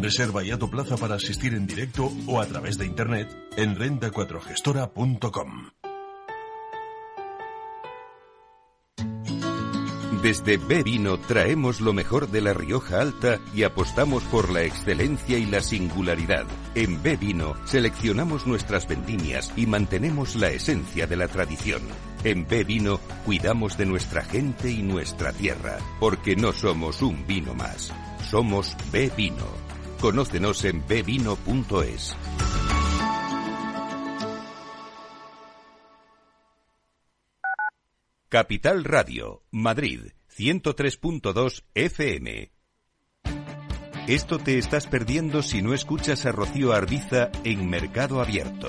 Reserva 0.00 0.42
ya 0.42 0.58
tu 0.58 0.70
plaza 0.70 0.96
para 0.96 1.16
asistir 1.16 1.54
en 1.54 1.66
directo 1.66 2.12
o 2.26 2.40
a 2.40 2.46
través 2.46 2.78
de 2.78 2.86
internet 2.86 3.28
en 3.56 3.76
renta4gestora.com. 3.76 5.70
Desde 10.26 10.56
B 10.56 10.82
Vino 10.82 11.18
traemos 11.20 11.80
lo 11.80 11.92
mejor 11.92 12.28
de 12.28 12.40
la 12.40 12.52
Rioja 12.52 13.00
Alta 13.00 13.38
y 13.54 13.62
apostamos 13.62 14.24
por 14.24 14.50
la 14.50 14.62
excelencia 14.62 15.38
y 15.38 15.46
la 15.46 15.60
singularidad. 15.60 16.46
En 16.74 17.00
B 17.00 17.16
Vino 17.16 17.54
seleccionamos 17.64 18.44
nuestras 18.44 18.88
vendimias 18.88 19.52
y 19.56 19.66
mantenemos 19.66 20.34
la 20.34 20.50
esencia 20.50 21.06
de 21.06 21.16
la 21.16 21.28
tradición. 21.28 21.82
En 22.24 22.44
B 22.48 22.64
Vino 22.64 22.98
cuidamos 23.24 23.78
de 23.78 23.86
nuestra 23.86 24.24
gente 24.24 24.68
y 24.68 24.82
nuestra 24.82 25.32
tierra, 25.32 25.78
porque 26.00 26.34
no 26.34 26.52
somos 26.52 27.02
un 27.02 27.24
vino 27.24 27.54
más. 27.54 27.92
Somos 28.22 28.76
B 28.92 29.10
Vino. 29.16 29.46
Conócenos 30.00 30.64
en 30.64 30.86
bvino.es. 30.86 32.16
Capital 38.28 38.84
Radio, 38.84 39.44
Madrid, 39.50 40.00
103.2 40.36 41.64
FM. 41.74 42.52
Esto 44.08 44.38
te 44.38 44.58
estás 44.58 44.86
perdiendo 44.86 45.42
si 45.42 45.62
no 45.62 45.74
escuchas 45.74 46.26
a 46.26 46.32
Rocío 46.32 46.72
Arbiza 46.72 47.30
en 47.44 47.68
Mercado 47.70 48.20
Abierto. 48.20 48.68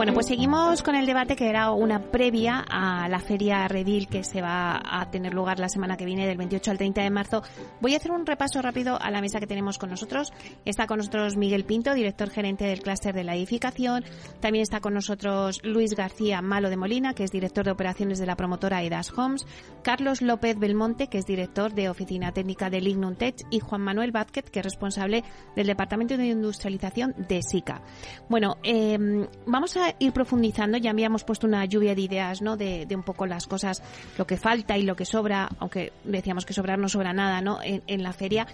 Bueno, 0.00 0.14
pues 0.14 0.28
seguimos 0.28 0.82
con 0.82 0.94
el 0.94 1.04
debate 1.04 1.36
que 1.36 1.50
era 1.50 1.72
una 1.72 2.00
previa 2.00 2.64
a 2.70 3.06
la 3.10 3.20
feria 3.20 3.68
Redil 3.68 4.08
que 4.08 4.24
se 4.24 4.40
va 4.40 4.80
a 4.82 5.10
tener 5.10 5.34
lugar 5.34 5.58
la 5.58 5.68
semana 5.68 5.98
que 5.98 6.06
viene 6.06 6.26
del 6.26 6.38
28 6.38 6.70
al 6.70 6.78
30 6.78 7.02
de 7.02 7.10
marzo. 7.10 7.42
Voy 7.82 7.92
a 7.92 7.98
hacer 7.98 8.10
un 8.10 8.24
repaso 8.24 8.62
rápido 8.62 8.98
a 8.98 9.10
la 9.10 9.20
mesa 9.20 9.40
que 9.40 9.46
tenemos 9.46 9.76
con 9.76 9.90
nosotros. 9.90 10.32
Está 10.64 10.86
con 10.86 10.96
nosotros 10.96 11.36
Miguel 11.36 11.66
Pinto, 11.66 11.92
director 11.92 12.30
gerente 12.30 12.64
del 12.64 12.80
clúster 12.80 13.14
de 13.14 13.24
la 13.24 13.36
edificación. 13.36 14.02
También 14.40 14.62
está 14.62 14.80
con 14.80 14.94
nosotros 14.94 15.60
Luis 15.64 15.94
García 15.94 16.40
Malo 16.40 16.70
de 16.70 16.78
Molina, 16.78 17.12
que 17.12 17.24
es 17.24 17.30
director 17.30 17.66
de 17.66 17.72
operaciones 17.72 18.18
de 18.18 18.24
la 18.24 18.36
promotora 18.36 18.82
Edas 18.82 19.12
Homes. 19.14 19.46
Carlos 19.82 20.22
López 20.22 20.58
Belmonte, 20.58 21.08
que 21.08 21.18
es 21.18 21.26
director 21.26 21.74
de 21.74 21.90
oficina 21.90 22.32
técnica 22.32 22.70
de 22.70 22.80
Lignum 22.80 23.16
Tech. 23.16 23.36
Y 23.50 23.60
Juan 23.60 23.82
Manuel 23.82 24.12
Vázquez, 24.12 24.48
que 24.50 24.60
es 24.60 24.64
responsable 24.64 25.24
del 25.54 25.66
departamento 25.66 26.16
de 26.16 26.28
industrialización 26.28 27.14
de 27.28 27.42
SICA. 27.42 27.82
Bueno, 28.30 28.56
eh, 28.62 28.96
vamos 29.44 29.76
a 29.76 29.89
ir 29.98 30.12
profundizando, 30.12 30.78
ya 30.78 30.90
habíamos 30.90 31.24
puesto 31.24 31.46
una 31.46 31.64
lluvia 31.64 31.94
de 31.94 32.02
ideas, 32.02 32.42
¿no? 32.42 32.56
De, 32.56 32.86
un 32.94 33.02
poco 33.02 33.26
las 33.26 33.46
cosas, 33.46 33.82
lo 34.18 34.26
que 34.26 34.36
falta 34.36 34.76
y 34.76 34.82
lo 34.82 34.96
que 34.96 35.04
sobra, 35.04 35.48
aunque 35.58 35.92
decíamos 36.04 36.44
que 36.44 36.52
sobrar 36.52 36.78
no 36.78 36.88
sobra 36.88 37.12
nada, 37.12 37.40
¿no? 37.40 37.58
En, 37.62 38.02
la 38.02 38.12
feria. 38.12 38.46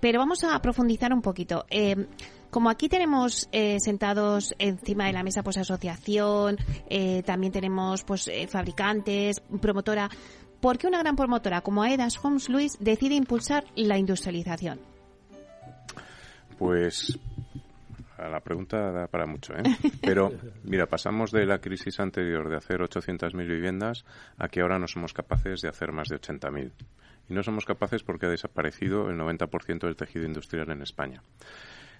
Pero 0.00 0.18
vamos 0.18 0.42
a 0.44 0.60
profundizar 0.60 1.12
un 1.12 1.22
poquito. 1.22 1.66
Eh, 1.70 2.06
como 2.50 2.70
aquí 2.70 2.88
tenemos 2.88 3.48
eh, 3.52 3.78
sentados 3.80 4.54
encima 4.58 5.06
de 5.06 5.12
la 5.12 5.22
mesa 5.22 5.42
pues 5.42 5.58
asociación, 5.58 6.56
eh, 6.88 7.22
también 7.24 7.52
tenemos 7.52 8.02
pues 8.04 8.30
fabricantes, 8.48 9.40
promotora, 9.60 10.08
¿por 10.60 10.78
qué 10.78 10.86
una 10.86 10.98
gran 10.98 11.16
promotora 11.16 11.60
como 11.60 11.82
Aedas 11.82 12.18
Homes 12.22 12.48
Luis 12.48 12.76
decide 12.80 13.14
impulsar 13.14 13.64
la 13.76 13.98
industrialización? 13.98 14.80
Pues 16.58 17.18
la 18.18 18.40
pregunta 18.40 18.90
da 18.90 19.06
para 19.06 19.26
mucho, 19.26 19.54
¿eh? 19.54 19.62
Pero, 20.00 20.32
mira, 20.64 20.86
pasamos 20.86 21.30
de 21.30 21.46
la 21.46 21.60
crisis 21.60 22.00
anterior 22.00 22.48
de 22.48 22.56
hacer 22.56 22.80
800.000 22.80 23.46
viviendas 23.46 24.04
a 24.36 24.48
que 24.48 24.60
ahora 24.60 24.78
no 24.78 24.88
somos 24.88 25.12
capaces 25.12 25.60
de 25.60 25.68
hacer 25.68 25.92
más 25.92 26.08
de 26.08 26.20
80.000. 26.20 26.72
Y 27.28 27.34
no 27.34 27.42
somos 27.42 27.64
capaces 27.64 28.02
porque 28.02 28.26
ha 28.26 28.30
desaparecido 28.30 29.08
el 29.10 29.18
90% 29.18 29.80
del 29.80 29.96
tejido 29.96 30.24
industrial 30.24 30.70
en 30.70 30.82
España. 30.82 31.22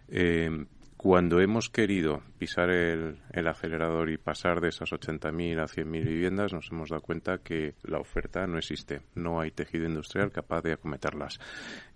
Eh, 0.08 0.66
cuando 0.98 1.40
hemos 1.40 1.70
querido 1.70 2.22
pisar 2.38 2.70
el, 2.70 3.20
acelerador 3.46 4.10
y 4.10 4.18
pasar 4.18 4.60
de 4.60 4.70
esas 4.70 4.90
80.000 4.90 5.60
a 5.60 5.66
100.000 5.66 6.04
viviendas, 6.04 6.52
nos 6.52 6.72
hemos 6.72 6.90
dado 6.90 7.02
cuenta 7.02 7.38
que 7.38 7.76
la 7.84 8.00
oferta 8.00 8.44
no 8.48 8.58
existe. 8.58 9.02
No 9.14 9.40
hay 9.40 9.52
tejido 9.52 9.86
industrial 9.86 10.32
capaz 10.32 10.62
de 10.62 10.72
acometerlas. 10.72 11.38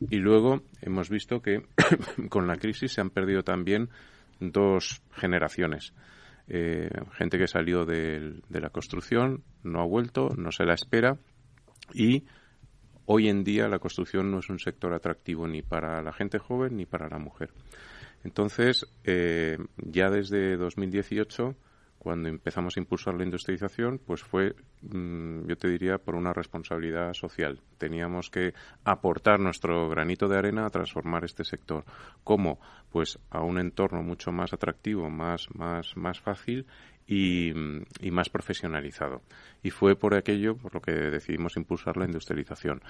Y 0.08 0.18
luego 0.18 0.62
hemos 0.80 1.10
visto 1.10 1.42
que 1.42 1.66
con 2.28 2.46
la 2.46 2.56
crisis 2.58 2.92
se 2.92 3.00
han 3.00 3.10
perdido 3.10 3.42
también 3.42 3.90
dos 4.50 5.02
generaciones. 5.12 5.92
Eh, 6.48 6.90
gente 7.12 7.38
que 7.38 7.46
salió 7.46 7.84
de, 7.84 8.42
la 8.50 8.70
construcción, 8.70 9.44
no 9.62 9.80
ha 9.80 9.86
vuelto, 9.86 10.30
no 10.36 10.50
se 10.50 10.64
la 10.64 10.74
espera 10.74 11.16
y 11.94 12.24
hoy 13.06 13.28
en 13.28 13.44
día 13.44 13.68
la 13.68 13.78
construcción 13.78 14.30
no 14.30 14.40
es 14.40 14.50
un 14.50 14.58
sector 14.58 14.92
atractivo 14.92 15.46
ni 15.46 15.62
para 15.62 16.02
la 16.02 16.12
gente 16.12 16.38
joven 16.38 16.76
ni 16.76 16.86
para 16.86 17.08
la 17.08 17.18
mujer. 17.18 17.52
Entonces, 18.24 18.86
eh, 19.04 19.58
ya 19.76 20.10
desde 20.10 20.56
2018, 20.56 21.56
cuando 22.02 22.28
empezamos 22.28 22.76
a 22.76 22.80
impulsar 22.80 23.14
la 23.14 23.22
industrialización, 23.22 24.00
pues 24.04 24.24
fue, 24.24 24.56
mm, 24.80 25.46
yo 25.46 25.56
te 25.56 25.68
diría, 25.68 25.98
por 25.98 26.16
una 26.16 26.32
responsabilidad 26.32 27.12
social. 27.14 27.60
Teníamos 27.78 28.28
que 28.28 28.54
aportar 28.82 29.38
nuestro 29.38 29.88
granito 29.88 30.26
de 30.26 30.36
arena 30.36 30.66
a 30.66 30.70
transformar 30.70 31.24
este 31.24 31.44
sector. 31.44 31.84
¿Cómo? 32.24 32.58
Pues 32.90 33.20
a 33.30 33.42
un 33.42 33.56
entorno 33.56 34.02
mucho 34.02 34.32
más 34.32 34.52
atractivo, 34.52 35.08
más, 35.10 35.46
más, 35.54 35.96
más 35.96 36.18
fácil 36.18 36.66
y, 37.06 37.52
más 38.10 38.28
profesionalizado. 38.30 39.22
Y 39.62 39.70
fue 39.70 39.94
por 39.94 40.16
aquello 40.16 40.56
por 40.56 40.74
lo 40.74 40.80
que 40.80 40.90
decidimos 40.90 41.56
impulsar 41.56 41.96
la 41.96 42.06
industrialización. 42.06 42.82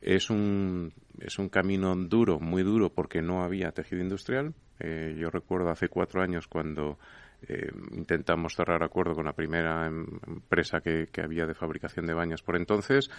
Es 0.00 0.30
un, 0.30 0.94
es 1.20 1.38
un 1.38 1.50
camino 1.50 1.94
duro, 1.94 2.40
muy 2.40 2.62
duro, 2.62 2.88
porque 2.94 3.20
no 3.20 3.42
había 3.42 3.72
tejido 3.72 4.00
industrial. 4.00 4.54
Eh, 4.80 5.14
yo 5.20 5.28
recuerdo 5.28 5.68
hace 5.68 5.90
cuatro 5.90 6.22
años 6.22 6.48
cuando 6.48 6.98
eh, 7.46 7.70
intentamos 7.92 8.54
cerrar 8.56 8.82
acuerdo 8.82 9.14
con 9.14 9.26
la 9.26 9.32
primera 9.32 9.86
em, 9.86 10.06
empresa 10.26 10.80
que, 10.80 11.08
había 11.22 11.46
de 11.46 11.54
fabricación 11.54 12.06
de 12.06 12.14
baños 12.14 12.42
por 12.42 12.56
entonces. 12.56 13.10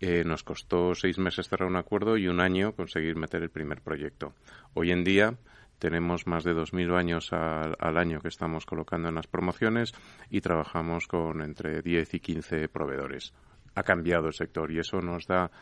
Eh, 0.00 0.24
nos 0.24 0.42
costó 0.42 0.94
seis 0.94 1.18
meses 1.18 1.48
cerrar 1.48 1.68
un 1.68 1.76
acuerdo 1.76 2.16
y 2.16 2.28
un 2.28 2.40
año 2.40 2.72
conseguir 2.72 3.16
meter 3.16 3.42
el 3.42 3.50
primer 3.50 3.80
proyecto. 3.80 4.34
Hoy 4.74 4.90
en 4.90 5.04
día 5.04 5.36
tenemos 5.78 6.26
más 6.26 6.42
de 6.42 6.54
2.000 6.54 6.90
baños 6.90 7.32
al, 7.32 7.76
al, 7.78 7.98
año 7.98 8.20
que 8.20 8.28
estamos 8.28 8.66
colocando 8.66 9.08
en 9.08 9.14
las 9.14 9.28
promociones 9.28 9.92
y 10.28 10.40
trabajamos 10.40 11.06
con 11.06 11.40
entre 11.40 11.82
10 11.82 12.14
y 12.14 12.20
15 12.20 12.68
proveedores. 12.68 13.32
Ha 13.76 13.84
cambiado 13.84 14.26
el 14.26 14.34
sector 14.34 14.72
y 14.72 14.80
eso 14.80 15.00
nos 15.00 15.28
da 15.28 15.52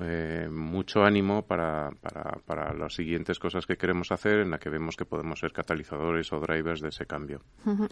eh, 0.00 0.48
mucho 0.50 1.02
ánimo 1.02 1.42
para, 1.42 1.90
para, 2.00 2.40
para, 2.46 2.72
las 2.72 2.94
siguientes 2.94 3.38
cosas 3.38 3.66
que 3.66 3.76
queremos 3.76 4.10
hacer 4.10 4.38
en 4.38 4.50
la 4.50 4.58
que 4.58 4.70
vemos 4.70 4.96
que 4.96 5.04
podemos 5.04 5.38
ser 5.38 5.52
catalizadores 5.52 6.32
o 6.32 6.40
drivers 6.40 6.80
de 6.80 6.88
ese 6.88 7.04
cambio. 7.04 7.42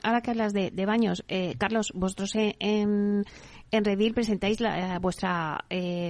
Ahora 0.02 0.22
que 0.22 0.30
hablas 0.30 0.54
de, 0.54 0.86
baños, 0.86 1.24
eh, 1.28 1.56
Carlos, 1.58 1.92
vosotros 1.94 2.34
en, 2.36 3.24
en 3.70 3.84
Redil 3.84 4.14
presentáis 4.14 4.60
la, 4.60 4.96
eh, 4.96 4.98
vuestra 4.98 5.64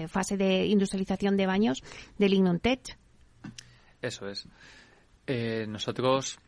fase 0.09 0.37
de 0.37 0.67
industrialización 0.67 1.37
de 1.37 1.47
baños 1.47 1.83
de 2.19 2.29
Lignum 2.29 2.61
Tech. 2.61 2.97
Eso 4.01 4.29
es. 4.29 4.49
nosotros 5.67 6.39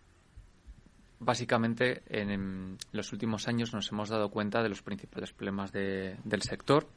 básicamente 1.19 2.03
en, 2.07 2.77
los 2.93 3.13
últimos 3.13 3.49
años 3.49 3.73
nos 3.73 3.91
hemos 3.91 4.09
dado 4.09 4.31
cuenta 4.31 4.63
de 4.63 4.69
los 4.69 4.83
principales 4.83 5.33
problemas 5.33 5.73
del 5.73 6.43
sector. 6.43 6.89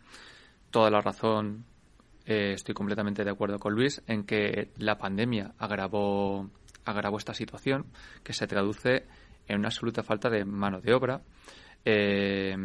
Toda 0.69 0.89
la 0.89 1.01
razón 1.01 1.65
eh, 2.25 2.53
estoy 2.53 2.73
completamente 2.73 3.23
de 3.23 3.29
acuerdo 3.29 3.59
con 3.59 3.73
Luis 3.73 4.01
en 4.07 4.23
que 4.23 4.69
la 4.77 4.97
pandemia 4.97 5.53
agravó, 5.59 6.49
agravó 6.83 7.17
esta 7.17 7.33
situación, 7.33 7.85
que 8.23 8.33
se 8.33 8.47
traduce 8.47 9.05
en 9.47 9.59
una 9.59 9.67
absoluta 9.67 10.01
falta 10.01 10.29
de 10.29 10.43
mano 10.43 10.81
de 10.81 10.93
obra. 10.93 11.21
Eh, 11.83 12.55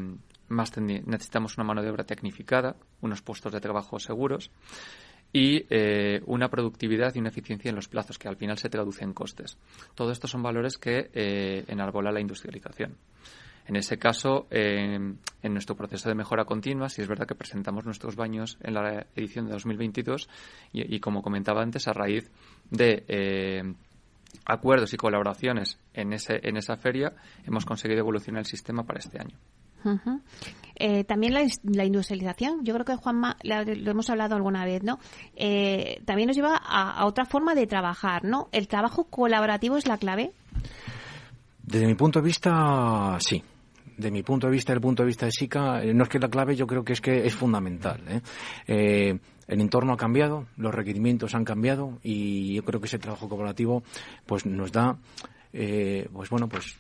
más 0.49 0.77
necesitamos 0.79 1.57
una 1.59 1.64
mano 1.64 1.83
de 1.83 1.90
obra 1.90 2.05
tecnificada, 2.05 2.77
unos 3.03 3.23
puestos 3.23 3.53
de 3.53 3.61
trabajo 3.61 3.99
seguros 4.01 4.51
y 5.33 5.64
eh, 5.68 6.23
una 6.27 6.49
productividad 6.49 7.14
y 7.14 7.20
una 7.20 7.29
eficiencia 7.29 7.68
en 7.68 7.77
los 7.77 7.87
plazos 7.87 8.18
que 8.18 8.29
al 8.29 8.37
final 8.37 8.59
se 8.59 8.70
traduce 8.70 9.05
en 9.05 9.12
costes. 9.12 9.59
Todo 9.94 10.11
esto 10.11 10.27
son 10.27 10.42
valores 10.42 10.79
que 10.79 11.11
enarbola 11.68 12.11
la 12.11 12.20
industrialización. 12.20 12.96
En 13.71 13.77
ese 13.77 13.99
caso, 13.99 14.49
en 14.51 15.17
nuestro 15.45 15.77
proceso 15.77 16.09
de 16.09 16.17
mejora 16.17 16.45
continua, 16.45 16.89
si 16.89 17.03
es 17.03 17.07
verdad 17.07 17.25
que 17.25 17.37
presentamos 17.37 17.85
nuestros 17.85 18.17
baños 18.17 18.59
en 18.63 18.75
la 18.75 19.07
edición 19.15 19.47
de 19.47 19.53
2022 19.53 20.29
y, 20.73 20.99
como 20.99 21.23
comentaba 21.23 21.63
antes, 21.63 21.87
a 21.87 21.93
raíz 21.93 22.29
de 22.69 23.05
eh, 23.07 23.63
acuerdos 24.45 24.93
y 24.93 24.97
colaboraciones 24.97 25.79
en, 25.95 26.13
ese, 26.13 26.41
en 26.43 26.57
esa 26.57 26.79
feria, 26.79 27.13
hemos 27.47 27.65
conseguido 27.65 28.01
evolucionar 28.01 28.41
el 28.41 28.47
sistema 28.47 28.83
para 28.83 28.99
este 28.99 29.21
año. 29.21 29.39
Eh, 30.75 31.05
también 31.05 31.33
la, 31.33 31.85
industrialización, 31.85 32.65
yo 32.65 32.75
creo 32.75 32.85
que 32.85 32.97
Juanma, 32.97 33.37
lo 33.45 33.91
hemos 33.93 34.11
hablado 34.11 34.35
alguna 34.35 34.65
vez, 34.65 34.83
¿no? 34.83 34.99
Eh, 35.37 36.03
también 36.05 36.27
nos 36.27 36.35
lleva 36.35 36.57
a, 36.57 36.91
a, 36.99 37.07
otra 37.07 37.25
forma 37.25 37.55
de 37.55 37.69
trabajar, 37.69 38.25
¿no? 38.25 38.49
¿El 38.51 38.67
trabajo 38.67 39.05
colaborativo 39.05 39.77
es 39.77 39.87
la 39.87 39.97
clave? 39.97 40.33
Desde 41.63 41.87
mi 41.87 41.95
punto 41.95 42.19
de 42.19 42.27
vista, 42.27 43.17
sí 43.21 43.41
de 44.01 44.11
mi 44.11 44.23
punto 44.23 44.47
de 44.47 44.53
vista, 44.53 44.73
el 44.73 44.81
punto 44.81 45.03
de 45.03 45.09
vista 45.09 45.27
de 45.27 45.33
SICA, 45.33 45.83
eh, 45.83 45.95
no 45.95 46.05
es 46.05 46.09
que 46.09 46.19
la 46.19 46.29
clave, 46.29 46.57
yo 46.57 46.67
creo 46.67 46.85
que 46.85 46.95
es 46.95 47.01
que 47.01 47.27
es 47.27 47.35
fundamental. 47.35 48.01
¿eh? 48.09 48.21
Eh, 48.67 49.19
el 49.47 49.61
entorno 49.61 49.93
ha 49.93 49.97
cambiado, 49.97 50.47
los 50.57 50.75
requerimientos 50.75 51.35
han 51.35 51.45
cambiado 51.45 51.99
y 52.03 52.55
yo 52.55 52.65
creo 52.65 52.81
que 52.81 52.87
ese 52.87 52.99
trabajo 52.99 53.29
cooperativo 53.29 53.83
pues 54.25 54.47
nos 54.47 54.71
da, 54.73 54.97
pues 55.53 56.31
bueno, 56.31 56.49
pues 56.49 56.77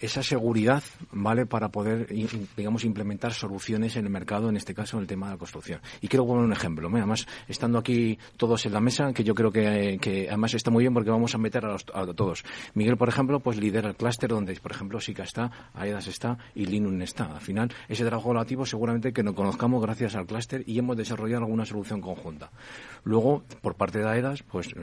esa 0.00 0.22
seguridad, 0.22 0.82
¿vale? 1.12 1.46
Para 1.46 1.70
poder, 1.70 2.08
digamos, 2.56 2.84
implementar 2.84 3.32
soluciones 3.32 3.96
en 3.96 4.04
el 4.04 4.10
mercado, 4.10 4.48
en 4.48 4.56
este 4.56 4.74
caso 4.74 4.96
en 4.96 5.02
el 5.02 5.06
tema 5.06 5.26
de 5.26 5.32
la 5.32 5.38
construcción. 5.38 5.80
Y 6.00 6.08
quiero 6.08 6.26
poner 6.26 6.44
un 6.44 6.52
ejemplo, 6.52 6.88
además, 6.88 7.26
estando 7.48 7.78
aquí 7.78 8.18
todos 8.36 8.66
en 8.66 8.72
la 8.72 8.80
mesa, 8.80 9.12
que 9.12 9.24
yo 9.24 9.34
creo 9.34 9.50
que, 9.50 10.26
además 10.28 10.54
está 10.54 10.70
muy 10.70 10.82
bien 10.84 10.94
porque 10.94 11.10
vamos 11.10 11.34
a 11.34 11.38
meter 11.38 11.64
a, 11.64 11.72
los, 11.72 11.84
a 11.92 12.06
todos. 12.14 12.44
Miguel, 12.74 12.96
por 12.96 13.08
ejemplo, 13.08 13.40
pues 13.40 13.58
lidera 13.58 13.88
el 13.88 13.96
clúster 13.96 14.30
donde, 14.30 14.54
por 14.56 14.72
ejemplo, 14.72 15.00
SICA 15.00 15.24
está, 15.24 15.70
AEDAS 15.74 16.08
está 16.08 16.38
y 16.54 16.66
Linux 16.66 17.02
está. 17.02 17.24
Al 17.24 17.40
final, 17.40 17.72
ese 17.88 18.04
trabajo 18.04 18.32
relativo 18.32 18.66
seguramente 18.66 19.12
que 19.12 19.22
nos 19.22 19.34
conozcamos 19.34 19.82
gracias 19.82 20.14
al 20.14 20.26
clúster 20.26 20.62
y 20.66 20.78
hemos 20.78 20.96
desarrollado 20.96 21.44
alguna 21.44 21.64
solución 21.64 22.00
conjunta. 22.00 22.50
Luego, 23.04 23.44
por 23.60 23.74
parte 23.74 23.98
de 23.98 24.08
AEDAS, 24.08 24.42
pues 24.42 24.74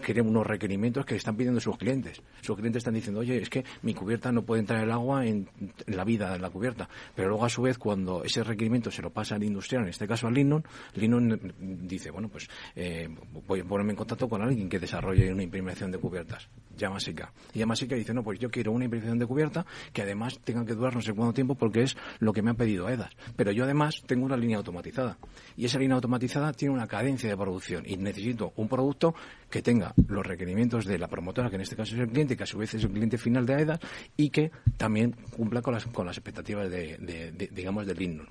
queremos 0.00 0.30
unos 0.30 0.46
requerimientos 0.46 1.04
que 1.04 1.16
están 1.16 1.36
pidiendo 1.36 1.60
sus 1.60 1.76
clientes. 1.76 2.22
Sus 2.40 2.56
clientes 2.56 2.80
están 2.80 2.94
diciendo, 2.94 3.20
oye, 3.20 3.40
es 3.40 3.50
que 3.50 3.64
mi 3.82 3.94
cubierta 3.94 4.29
no 4.32 4.42
puede 4.42 4.60
entrar 4.60 4.82
el 4.82 4.90
agua 4.90 5.26
en, 5.26 5.48
la 5.86 6.04
vida 6.04 6.32
de 6.32 6.38
la 6.38 6.50
cubierta. 6.50 6.88
Pero 7.14 7.28
luego, 7.28 7.44
a 7.44 7.48
su 7.48 7.62
vez, 7.62 7.78
cuando 7.78 8.24
ese 8.24 8.42
requerimiento 8.42 8.90
se 8.90 9.02
lo 9.02 9.10
pasa 9.10 9.34
al 9.34 9.42
industrial, 9.42 9.84
en 9.84 9.90
este 9.90 10.06
caso 10.06 10.26
al 10.26 10.34
Linnon, 10.34 10.64
Linnon 10.94 11.40
dice, 11.58 12.10
bueno, 12.10 12.28
pues 12.28 12.48
eh, 12.74 13.08
voy 13.46 13.60
a 13.60 13.64
ponerme 13.64 13.92
en 13.92 13.96
contacto 13.96 14.28
con 14.28 14.42
alguien 14.42 14.68
que 14.68 14.78
desarrolle 14.78 15.32
una 15.32 15.42
imprimación 15.42 15.90
de 15.90 15.98
cubiertas. 15.98 16.48
Llama 16.76 17.00
SICA. 17.00 17.32
Y 17.54 17.64
dice, 17.98 18.14
no, 18.14 18.22
pues 18.22 18.38
yo 18.38 18.50
quiero 18.50 18.72
una 18.72 18.84
imprimación 18.84 19.18
de 19.18 19.26
cubierta 19.26 19.66
que 19.92 20.02
además 20.02 20.38
tenga 20.44 20.64
que 20.64 20.74
durar 20.74 20.94
no 20.94 21.02
sé 21.02 21.12
cuánto 21.12 21.34
tiempo 21.34 21.54
porque 21.54 21.82
es 21.82 21.96
lo 22.18 22.32
que 22.32 22.42
me 22.42 22.50
ha 22.50 22.54
pedido 22.54 22.88
EDAS. 22.88 23.10
Pero 23.36 23.52
yo 23.52 23.64
además 23.64 24.02
tengo 24.06 24.24
una 24.24 24.36
línea 24.36 24.56
automatizada. 24.56 25.18
Y 25.56 25.66
esa 25.66 25.78
línea 25.78 25.96
automatizada 25.96 26.52
tiene 26.52 26.74
una 26.74 26.86
cadencia 26.86 27.28
de 27.28 27.36
producción 27.36 27.84
y 27.86 27.96
necesito 27.96 28.52
un 28.56 28.68
producto 28.68 29.14
que 29.50 29.62
tenga 29.62 29.94
los 30.08 30.26
requerimientos 30.26 30.84
de 30.84 30.98
la 30.98 31.08
promotora, 31.08 31.50
que 31.50 31.56
en 31.56 31.62
este 31.62 31.76
caso 31.76 31.94
es 31.94 32.00
el 32.00 32.08
cliente, 32.08 32.36
que 32.36 32.44
a 32.44 32.46
su 32.46 32.58
vez 32.58 32.74
es 32.74 32.84
el 32.84 32.90
cliente 32.90 33.18
final 33.18 33.44
de 33.46 33.54
AEDA, 33.54 33.80
y 34.16 34.30
que 34.30 34.50
también 34.76 35.16
cumpla 35.36 35.62
con 35.62 35.74
las, 35.74 35.86
con 35.86 36.06
las 36.06 36.16
expectativas 36.16 36.70
de, 36.70 37.48
digamos, 37.52 37.86
del 37.86 37.98
Linux 37.98 38.28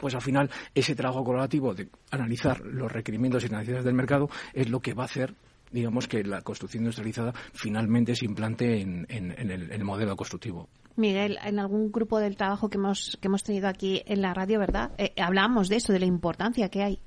pues 0.00 0.12
al 0.14 0.22
final 0.22 0.50
ese 0.74 0.96
trabajo 0.96 1.22
colaborativo 1.22 1.72
de 1.72 1.88
analizar 2.10 2.60
los 2.60 2.90
requerimientos 2.90 3.44
y 3.44 3.48
necesidades 3.48 3.84
del 3.84 3.94
mercado 3.94 4.28
es 4.52 4.68
lo 4.68 4.80
que 4.80 4.92
va 4.92 5.04
a 5.04 5.06
hacer 5.06 5.36
digamos 5.74 6.06
que 6.06 6.22
la 6.22 6.42
construcción 6.42 6.84
industrializada 6.84 7.32
finalmente 7.52 8.14
se 8.14 8.24
implante 8.24 8.80
en, 8.80 9.06
el, 9.08 9.84
modelo 9.84 10.16
constructivo. 10.16 10.68
Miguel, 10.96 11.36
en 11.44 11.58
algún 11.58 11.90
grupo 11.90 12.20
del 12.20 12.36
trabajo 12.36 12.70
que 12.70 12.78
hemos, 12.78 13.18
que 13.20 13.26
hemos 13.26 13.42
tenido 13.42 13.66
aquí 13.66 14.02
en 14.06 14.22
la 14.22 14.32
radio, 14.32 14.60
¿verdad? 14.60 14.92
Eh, 14.98 15.12
hablamos 15.16 15.68
de 15.68 15.76
eso, 15.76 15.92
de 15.92 15.98
la 15.98 16.06
importancia 16.06 16.68
que 16.68 16.82
hay. 16.84 17.00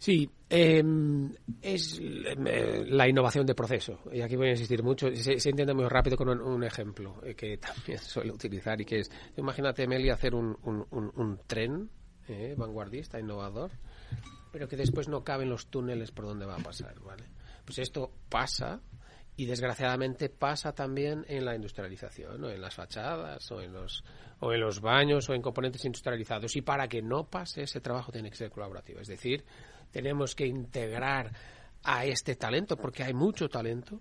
Sí, 0.00 0.30
em, 0.48 1.30
es 1.60 2.00
eh, 2.00 2.84
la 2.88 3.06
innovación 3.06 3.44
de 3.44 3.54
proceso. 3.54 4.00
Y 4.10 4.22
aquí 4.22 4.34
voy 4.34 4.48
a 4.48 4.52
insistir 4.52 4.82
mucho. 4.82 5.14
Se, 5.14 5.32
entiende 5.34 5.74
muy 5.74 5.86
rápido 5.88 6.16
con 6.16 6.30
un, 6.30 6.64
ejemplo 6.64 7.20
eh, 7.22 7.34
que 7.34 7.58
también 7.58 7.98
suele 7.98 8.32
utilizar 8.32 8.80
y 8.80 8.86
que 8.86 9.00
es, 9.00 9.10
imagínate, 9.36 9.86
Meli, 9.86 10.08
hacer 10.08 10.34
un, 10.34 10.56
un, 10.62 11.40
tren 11.46 11.90
eh, 12.28 12.54
vanguardista, 12.56 13.20
innovador, 13.20 13.72
pero 14.50 14.66
que 14.66 14.76
después 14.78 15.06
no 15.06 15.22
caben 15.22 15.50
los 15.50 15.66
túneles 15.66 16.12
por 16.12 16.24
donde 16.24 16.46
va 16.46 16.56
a 16.56 16.62
pasar, 16.62 16.98
¿vale? 17.00 17.24
Pues 17.66 17.78
esto 17.78 18.10
pasa 18.30 18.80
y 19.36 19.44
desgraciadamente 19.44 20.30
pasa 20.30 20.74
también 20.74 21.26
en 21.28 21.44
la 21.44 21.54
industrialización, 21.54 22.42
en 22.46 22.60
las 22.62 22.74
fachadas, 22.74 23.52
o 23.52 23.60
en 23.60 23.74
los 23.74 24.02
o 24.42 24.54
en 24.54 24.60
los 24.60 24.80
baños, 24.80 25.28
o 25.28 25.34
en 25.34 25.42
componentes 25.42 25.84
industrializados. 25.84 26.56
Y 26.56 26.62
para 26.62 26.88
que 26.88 27.02
no 27.02 27.28
pase, 27.28 27.64
ese 27.64 27.82
trabajo 27.82 28.10
tiene 28.10 28.30
que 28.30 28.36
ser 28.36 28.50
colaborativo. 28.50 29.00
Es 29.00 29.08
decir, 29.08 29.44
tenemos 29.90 30.34
que 30.34 30.46
integrar 30.46 31.32
a 31.82 32.04
este 32.04 32.36
talento, 32.36 32.76
porque 32.76 33.02
hay 33.02 33.14
mucho 33.14 33.48
talento, 33.48 34.00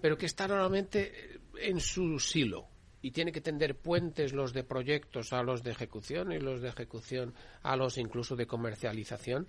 pero 0.00 0.16
que 0.16 0.26
está 0.26 0.48
normalmente 0.48 1.40
en 1.58 1.80
su 1.80 2.18
silo 2.18 2.66
y 3.02 3.12
tiene 3.12 3.32
que 3.32 3.40
tender 3.40 3.76
puentes 3.76 4.32
los 4.32 4.52
de 4.52 4.64
proyectos 4.64 5.32
a 5.32 5.42
los 5.42 5.62
de 5.62 5.70
ejecución 5.70 6.32
y 6.32 6.38
los 6.38 6.60
de 6.60 6.68
ejecución 6.68 7.34
a 7.62 7.76
los 7.76 7.96
incluso 7.96 8.36
de 8.36 8.46
comercialización 8.46 9.46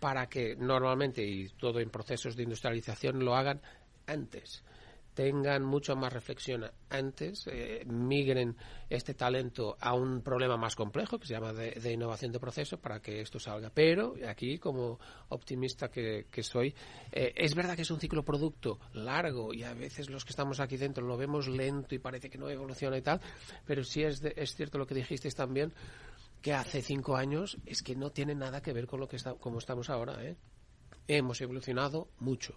para 0.00 0.28
que 0.28 0.56
normalmente 0.56 1.24
y 1.24 1.48
todo 1.50 1.80
en 1.80 1.90
procesos 1.90 2.34
de 2.34 2.42
industrialización 2.42 3.24
lo 3.24 3.36
hagan 3.36 3.60
antes 4.06 4.64
tengan 5.18 5.64
mucho 5.64 5.96
más 5.96 6.12
reflexión 6.12 6.64
antes, 6.90 7.48
eh, 7.50 7.82
migren 7.86 8.54
este 8.88 9.14
talento 9.14 9.76
a 9.80 9.92
un 9.92 10.22
problema 10.22 10.56
más 10.56 10.76
complejo 10.76 11.18
que 11.18 11.26
se 11.26 11.34
llama 11.34 11.52
de, 11.52 11.92
innovación 11.92 12.30
de 12.30 12.38
proceso 12.38 12.78
para 12.78 13.02
que 13.02 13.20
esto 13.20 13.40
salga. 13.40 13.68
Pero 13.74 14.14
aquí, 14.28 14.58
como 14.58 15.00
optimista 15.30 15.90
que, 15.90 16.24
soy, 16.40 16.72
eh, 17.10 17.32
es 17.34 17.56
verdad 17.56 17.74
que 17.74 17.82
es 17.82 17.90
un 17.90 17.98
ciclo 17.98 18.24
producto 18.24 18.78
largo 18.92 19.52
y 19.52 19.64
a 19.64 19.74
veces 19.74 20.08
los 20.08 20.24
que 20.24 20.30
estamos 20.30 20.60
aquí 20.60 20.76
dentro 20.76 21.04
lo 21.04 21.16
vemos 21.16 21.48
lento 21.48 21.96
y 21.96 21.98
parece 21.98 22.30
que 22.30 22.38
no 22.38 22.48
evoluciona 22.48 22.96
y 22.96 23.02
tal, 23.02 23.20
pero 23.66 23.82
sí 23.82 24.04
es, 24.04 24.22
es 24.22 24.54
cierto 24.54 24.78
lo 24.78 24.86
que 24.86 24.94
dijisteis 24.94 25.34
también 25.34 25.74
que 26.42 26.52
hace 26.52 26.80
cinco 26.80 27.16
años 27.16 27.58
es 27.66 27.82
que 27.82 27.96
no 27.96 28.10
tiene 28.10 28.36
nada 28.36 28.62
que 28.62 28.72
ver 28.72 28.86
con 28.86 29.00
lo 29.00 29.08
que 29.08 29.16
está, 29.16 29.34
como 29.34 29.58
estamos 29.58 29.90
ahora. 29.90 30.24
¿eh? 30.24 30.36
Hemos 31.08 31.40
evolucionado 31.40 32.06
mucho. 32.20 32.54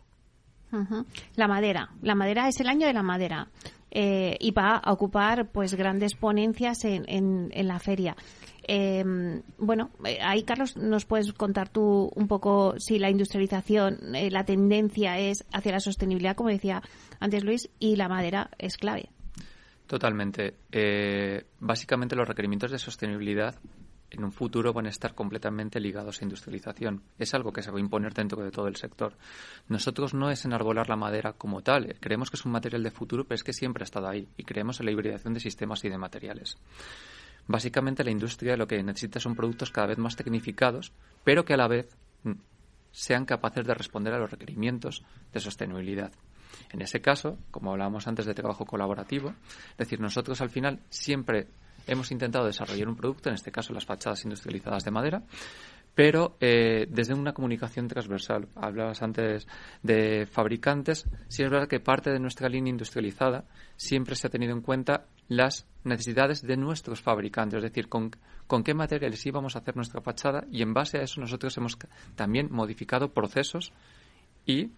La 1.36 1.48
madera. 1.48 1.90
La 2.02 2.16
madera 2.16 2.48
es 2.48 2.60
el 2.60 2.68
año 2.68 2.88
de 2.88 2.94
la 2.94 3.04
madera 3.04 3.48
eh, 3.94 4.38
y 4.40 4.52
va 4.52 4.78
a 4.78 4.94
ocupar 4.94 5.52
pues 5.52 5.74
grandes 5.76 6.16
ponencias 6.16 6.86
en, 6.86 7.04
en, 7.08 7.68
la 7.68 7.78
feria. 7.78 8.16
Em, 8.64 9.42
bueno, 9.58 9.90
eh, 10.06 10.20
ahí 10.22 10.44
Carlos, 10.44 10.78
nos 10.78 11.06
puedes 11.06 11.34
contar 11.34 11.68
tú 11.68 12.10
un 12.16 12.28
poco 12.28 12.76
si 12.80 13.00
la 13.00 13.10
industrialización, 13.10 14.16
eh, 14.16 14.32
la 14.32 14.46
tendencia 14.46 15.20
es 15.20 15.44
hacia 15.52 15.74
la 15.74 15.82
sostenibilidad, 15.82 16.38
como 16.38 16.50
decía 16.50 16.82
antes 17.20 17.44
Luis, 17.44 17.70
y 17.80 17.98
la 17.98 18.08
madera 18.08 18.50
es 18.58 18.78
clave. 18.78 19.10
Totalmente. 19.88 20.56
básicamente 21.60 22.16
los 22.16 22.26
requerimientos 22.26 22.72
de 22.72 22.80
sostenibilidad 22.80 23.56
en 24.12 24.24
un 24.24 24.32
futuro 24.32 24.74
van 24.74 24.86
a 24.86 24.90
estar 24.90 25.16
completamente 25.16 25.80
ligados 25.80 26.22
a 26.22 26.26
industrialización. 26.26 27.02
Es 27.18 27.34
algo 27.34 27.52
que 27.52 27.64
se 27.64 27.72
va 27.72 27.78
a 27.78 27.82
imponer 27.82 28.14
dentro 28.14 28.44
de 28.44 28.52
todo 28.52 28.68
el 28.68 28.76
sector. 28.76 29.14
Nosotros 29.70 30.14
no 30.14 30.30
es 30.30 30.46
enarbolar 30.46 30.90
la 30.90 30.98
madera 30.98 31.34
como 31.34 31.62
tal, 31.62 31.96
creemos 32.00 32.30
que 32.30 32.38
es 32.38 32.46
un 32.46 32.52
material 32.52 32.84
de 32.84 32.92
futuro, 32.92 33.24
pero 33.24 33.36
es 33.36 33.44
que 33.44 33.54
siempre 33.54 33.84
ha 33.84 33.86
estado 33.86 34.08
ahí 34.08 34.28
y 34.38 34.44
creemos 34.44 34.80
en 34.80 34.86
la 34.86 34.92
hibridación 34.92 35.34
de 35.34 35.40
sistemas 35.40 35.84
y 35.86 35.90
de 35.90 35.98
materiales. 35.98 36.58
Básicamente 37.48 38.04
la 38.04 38.12
industria 38.12 38.58
lo 38.58 38.68
que 38.68 38.84
necesita 38.84 39.20
son 39.20 39.36
productos 39.36 39.72
cada 39.72 39.88
vez 39.88 39.98
más 39.98 40.16
tecnificados, 40.16 40.92
pero 41.24 41.46
que 41.46 41.54
a 41.54 41.58
la 41.58 41.68
vez 41.68 41.96
mm, 42.24 42.34
sean 42.92 43.26
capaces 43.26 43.66
de 43.66 43.74
responder 43.74 44.14
a 44.14 44.20
los 44.20 44.30
requerimientos 44.30 45.04
de 45.34 45.40
sostenibilidad. 45.40 46.12
En 46.70 46.82
ese 46.82 47.02
caso, 47.02 47.38
como 47.50 47.72
hablábamos 47.72 48.08
antes 48.08 48.26
de 48.26 48.34
trabajo 48.34 48.66
colaborativo, 48.66 49.34
es 49.72 49.78
decir, 49.78 50.00
nosotros 50.00 50.42
al 50.42 50.50
final 50.50 50.80
siempre 50.90 51.48
hemos 51.88 52.12
intentado 52.12 52.46
desarrollar 52.46 52.88
un 52.88 52.96
producto, 52.96 53.30
en 53.30 53.36
este 53.36 53.52
caso 53.52 53.74
las 53.74 53.86
fachadas 53.86 54.24
industrializadas 54.24 54.84
de 54.84 54.92
madera, 54.92 55.24
pero 55.94 56.38
eh, 56.40 56.88
desde 56.90 57.14
una 57.14 57.34
comunicación 57.34 57.88
transversal. 57.88 58.48
Hablabas 58.56 59.02
antes 59.02 59.48
de 59.84 60.26
fabricantes. 60.26 61.06
Sí 61.28 61.44
es 61.44 61.50
verdad 61.50 61.68
que 61.68 61.80
parte 61.80 62.12
de 62.12 62.20
nuestra 62.20 62.48
línea 62.48 62.72
industrializada 62.72 63.46
siempre 63.76 64.16
se 64.16 64.28
ha 64.28 64.30
tenido 64.30 64.54
en 64.54 64.62
cuenta 64.62 65.06
las 65.28 65.68
necesidades 65.84 66.42
de 66.42 66.58
nuestros 66.58 67.02
fabricantes, 67.02 67.58
es 67.58 67.64
decir, 67.64 67.90
con, 67.90 68.12
con 68.48 68.64
qué 68.64 68.74
materiales 68.74 69.26
íbamos 69.26 69.56
a 69.56 69.60
hacer 69.60 69.76
nuestra 69.76 70.02
fachada 70.02 70.46
y 70.52 70.62
en 70.62 70.74
base 70.74 70.98
a 70.98 71.02
eso 71.02 71.20
nosotros 71.20 71.56
hemos 71.58 71.78
también 72.16 72.50
modificado 72.52 73.14
procesos 73.14 73.72
y 74.46 74.72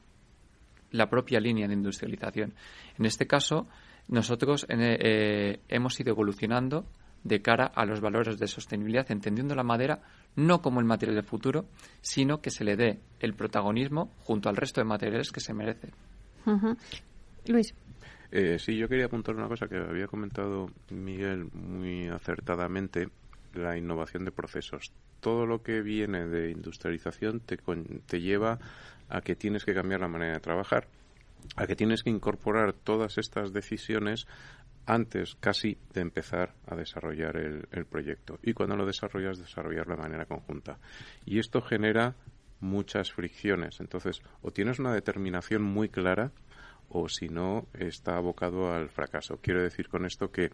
la 0.92 1.10
propia 1.10 1.40
línea 1.40 1.68
de 1.68 1.74
industrialización. 1.74 2.54
En 2.98 3.06
este 3.06 3.28
caso, 3.28 3.68
nosotros 4.08 4.66
eh, 4.70 5.60
hemos 5.70 6.00
ido 6.00 6.12
evolucionando 6.12 6.86
de 7.24 7.42
cara 7.42 7.66
a 7.66 7.86
los 7.86 8.02
valores 8.02 8.38
de 8.38 8.48
sostenibilidad, 8.48 9.10
entendiendo 9.12 9.56
la 9.56 9.64
madera 9.64 10.02
no 10.36 10.62
como 10.62 10.80
el 10.80 10.86
material 10.86 11.16
del 11.16 11.26
futuro, 11.26 11.66
sino 12.02 12.42
que 12.42 12.52
se 12.52 12.64
le 12.64 12.76
dé 12.76 13.00
el 13.20 13.34
protagonismo 13.34 14.12
junto 14.24 14.50
al 14.50 14.56
resto 14.56 14.82
de 14.82 14.86
materiales 14.86 15.32
que 15.32 15.40
se 15.40 15.54
merece. 15.54 15.92
Luis. 17.48 17.74
Eh, 18.32 18.58
sí, 18.60 18.76
yo 18.76 18.90
quería 18.90 19.06
apuntar 19.06 19.36
una 19.36 19.48
cosa 19.48 19.68
que 19.68 19.78
había 19.78 20.08
comentado 20.08 20.70
Miguel 20.90 21.46
muy 21.54 22.08
acertadamente, 22.08 23.10
la 23.54 23.78
innovación 23.78 24.26
de 24.26 24.32
procesos. 24.32 24.92
Todo 25.20 25.46
lo 25.46 25.62
que 25.62 25.82
viene 25.82 26.26
de 26.26 26.50
industrialización 26.52 27.40
te, 27.42 27.58
te 28.08 28.20
lleva 28.20 28.60
a 29.08 29.22
que 29.22 29.36
tienes 29.36 29.64
que 29.64 29.74
cambiar 29.74 30.02
la 30.02 30.08
manera 30.08 30.34
de 30.34 30.40
trabajar, 30.40 30.88
a 31.56 31.68
que 31.68 31.76
tienes 31.76 32.04
que 32.04 32.10
incorporar 32.10 32.74
todas 32.74 33.18
estas 33.18 33.54
decisiones 33.54 34.28
antes 34.86 35.36
casi 35.36 35.78
de 35.94 36.02
empezar 36.02 36.54
a 36.68 36.76
desarrollar 36.76 37.38
el, 37.38 37.86
proyecto. 37.86 38.40
Y 38.44 38.54
cuando 38.54 38.76
lo 38.76 38.86
desarrollas, 38.86 39.38
desarrollarlo 39.38 39.96
de 39.96 40.02
manera 40.02 40.26
conjunta. 40.26 40.78
Y 41.26 41.40
esto 41.40 41.62
genera 41.62 42.16
muchas 42.60 43.12
fricciones. 43.12 43.80
Entonces, 43.80 44.22
o 44.42 44.52
tienes 44.52 44.80
una 44.80 44.94
determinación 44.94 45.64
muy 45.64 45.90
clara 45.90 46.32
o 46.90 47.10
si 47.10 47.28
no, 47.28 47.68
está 47.74 48.18
abocado 48.18 48.72
al 48.72 48.90
fracaso. 48.90 49.40
Quiero 49.42 49.64
decir 49.64 49.88
con 49.88 50.06
esto 50.06 50.32
que, 50.32 50.52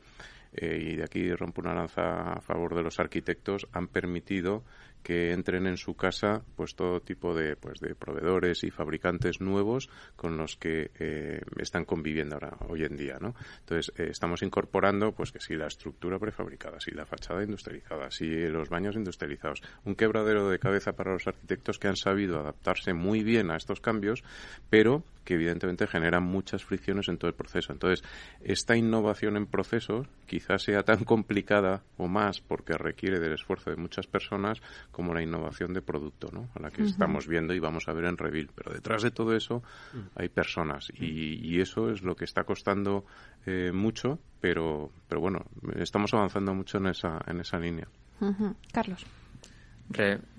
eh, 0.54 0.92
y 0.92 0.96
de 0.96 1.04
aquí 1.04 1.34
rompo 1.34 1.62
una 1.62 1.74
lanza 1.74 2.34
a 2.34 2.42
favor 2.42 2.76
de 2.76 2.84
los 2.84 3.00
arquitectos, 3.00 3.68
han 3.72 3.88
permitido 3.88 4.64
que 5.04 5.32
entren 5.32 5.66
en 5.68 5.78
su 5.78 5.96
casa 5.96 6.44
pues 6.56 6.76
todo 6.76 7.00
tipo 7.00 7.34
de 7.34 7.56
pues 7.56 7.80
de 7.80 7.96
proveedores 7.96 8.64
y 8.64 8.72
fabricantes 8.72 9.40
nuevos 9.40 9.90
con 10.16 10.38
los 10.38 10.58
que 10.58 10.92
eh, 11.00 11.42
están 11.58 11.86
conviviendo 11.86 12.36
ahora 12.36 12.58
hoy 12.68 12.84
en 12.84 12.98
día 12.98 13.18
no 13.20 13.34
entonces 13.62 13.94
eh, 13.98 14.10
estamos 14.12 14.44
incorporando 14.44 15.14
pues 15.14 15.32
que 15.32 15.40
si 15.40 15.56
la 15.56 15.68
estructura 15.68 16.20
prefabricada 16.20 16.80
si 16.80 16.92
la 16.92 17.06
fachada 17.06 17.44
industrializada 17.44 18.12
si 18.12 18.28
los 18.50 18.70
baños 18.70 18.96
industrializados 18.96 19.62
un 19.86 19.96
quebradero 19.96 20.50
de 20.50 20.60
cabeza 20.60 20.94
para 20.94 21.14
los 21.14 21.28
arquitectos 21.28 21.80
que 21.80 21.88
han 21.88 21.98
sabido 21.98 22.40
adaptarse 22.40 22.94
muy 22.94 23.24
bien 23.24 23.52
a 23.52 23.58
estos 23.58 23.80
cambios 23.80 24.24
pero 24.70 25.04
que 25.30 25.36
evidentemente 25.36 25.86
generan 25.86 26.24
muchas 26.24 26.66
fricciones 26.66 27.08
en 27.08 27.20
todo 27.20 27.30
el 27.30 27.36
proceso. 27.36 27.72
Entonces, 27.72 28.04
esta 28.42 28.76
innovación 28.76 29.38
en 29.38 29.46
procesos 29.46 30.08
quizás 30.40 30.64
sea 30.64 30.84
tan 30.84 31.04
complicada 31.04 31.84
o 31.98 32.08
más 32.08 32.40
porque 32.40 32.78
requiere 32.78 33.20
del 33.20 33.34
esfuerzo 33.34 33.72
de 33.72 33.76
muchas 33.76 34.08
personas 34.08 34.62
como 34.90 35.14
la 35.14 35.22
innovación 35.22 35.74
de 35.74 35.82
producto, 35.82 36.30
¿no? 36.32 36.48
A 36.56 36.62
la 36.62 36.72
que 36.72 36.84
estamos 36.84 37.28
viendo 37.28 37.54
y 37.54 37.60
vamos 37.60 37.90
a 37.90 37.94
ver 37.94 38.06
en 38.06 38.18
Revil. 38.18 38.50
Pero 38.56 38.72
detrás 38.74 39.04
de 39.04 39.12
todo 39.12 39.36
eso 39.36 39.62
hay 40.16 40.30
personas 40.30 40.90
y, 40.96 41.60
eso 41.60 41.92
es 41.92 42.04
lo 42.04 42.16
que 42.16 42.24
está 42.24 42.46
costando 42.46 43.04
eh, 43.46 43.74
mucho, 43.74 44.18
pero, 44.40 44.92
pero 45.10 45.20
bueno, 45.20 45.44
estamos 45.76 46.14
avanzando 46.14 46.54
mucho 46.54 46.78
en 46.78 46.88
esa, 46.88 47.20
en 47.28 47.42
esa 47.42 47.60
línea. 47.60 47.90
Carlos. 48.72 49.06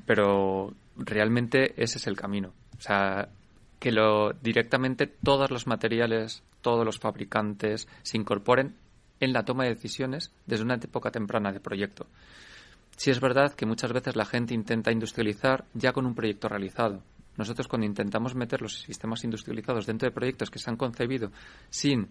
pero 0.07 0.73
realmente 0.97 1.75
ese 1.77 1.99
es 1.99 2.07
el 2.07 2.17
camino. 2.17 2.55
O 2.79 2.81
sea, 2.81 3.29
que 3.79 3.93
lo, 3.93 4.33
directamente 4.33 5.07
todos 5.07 5.51
los 5.51 5.67
materiales, 5.67 6.43
todos 6.63 6.87
los 6.87 6.99
fabricantes 6.99 7.87
se 8.03 8.17
incorporen 8.17 8.77
en 9.21 9.33
la 9.33 9.45
toma 9.45 9.64
de 9.64 9.75
decisiones 9.75 10.33
desde 10.47 10.64
una 10.64 10.75
época 10.75 11.11
temprana 11.11 11.53
de 11.53 11.61
proyecto. 11.61 12.07
Si 12.97 13.11
es 13.11 13.21
verdad 13.21 13.55
que 13.55 13.66
muchas 13.66 13.93
veces 13.93 14.16
la 14.16 14.25
gente 14.25 14.55
intenta 14.55 14.91
industrializar 14.91 15.64
ya 15.75 15.93
con 15.93 16.07
un 16.07 16.14
proyecto 16.14 16.49
realizado. 16.49 17.03
Nosotros 17.37 17.68
cuando 17.68 17.87
intentamos 17.87 18.35
meter 18.35 18.61
los 18.61 18.81
sistemas 18.81 19.25
industrializados 19.25 19.87
dentro 19.87 20.09
de 20.09 20.14
proyectos 20.14 20.51
que 20.51 20.59
se 20.59 20.68
han 20.68 20.77
concebido 20.77 21.31
sin 21.71 22.09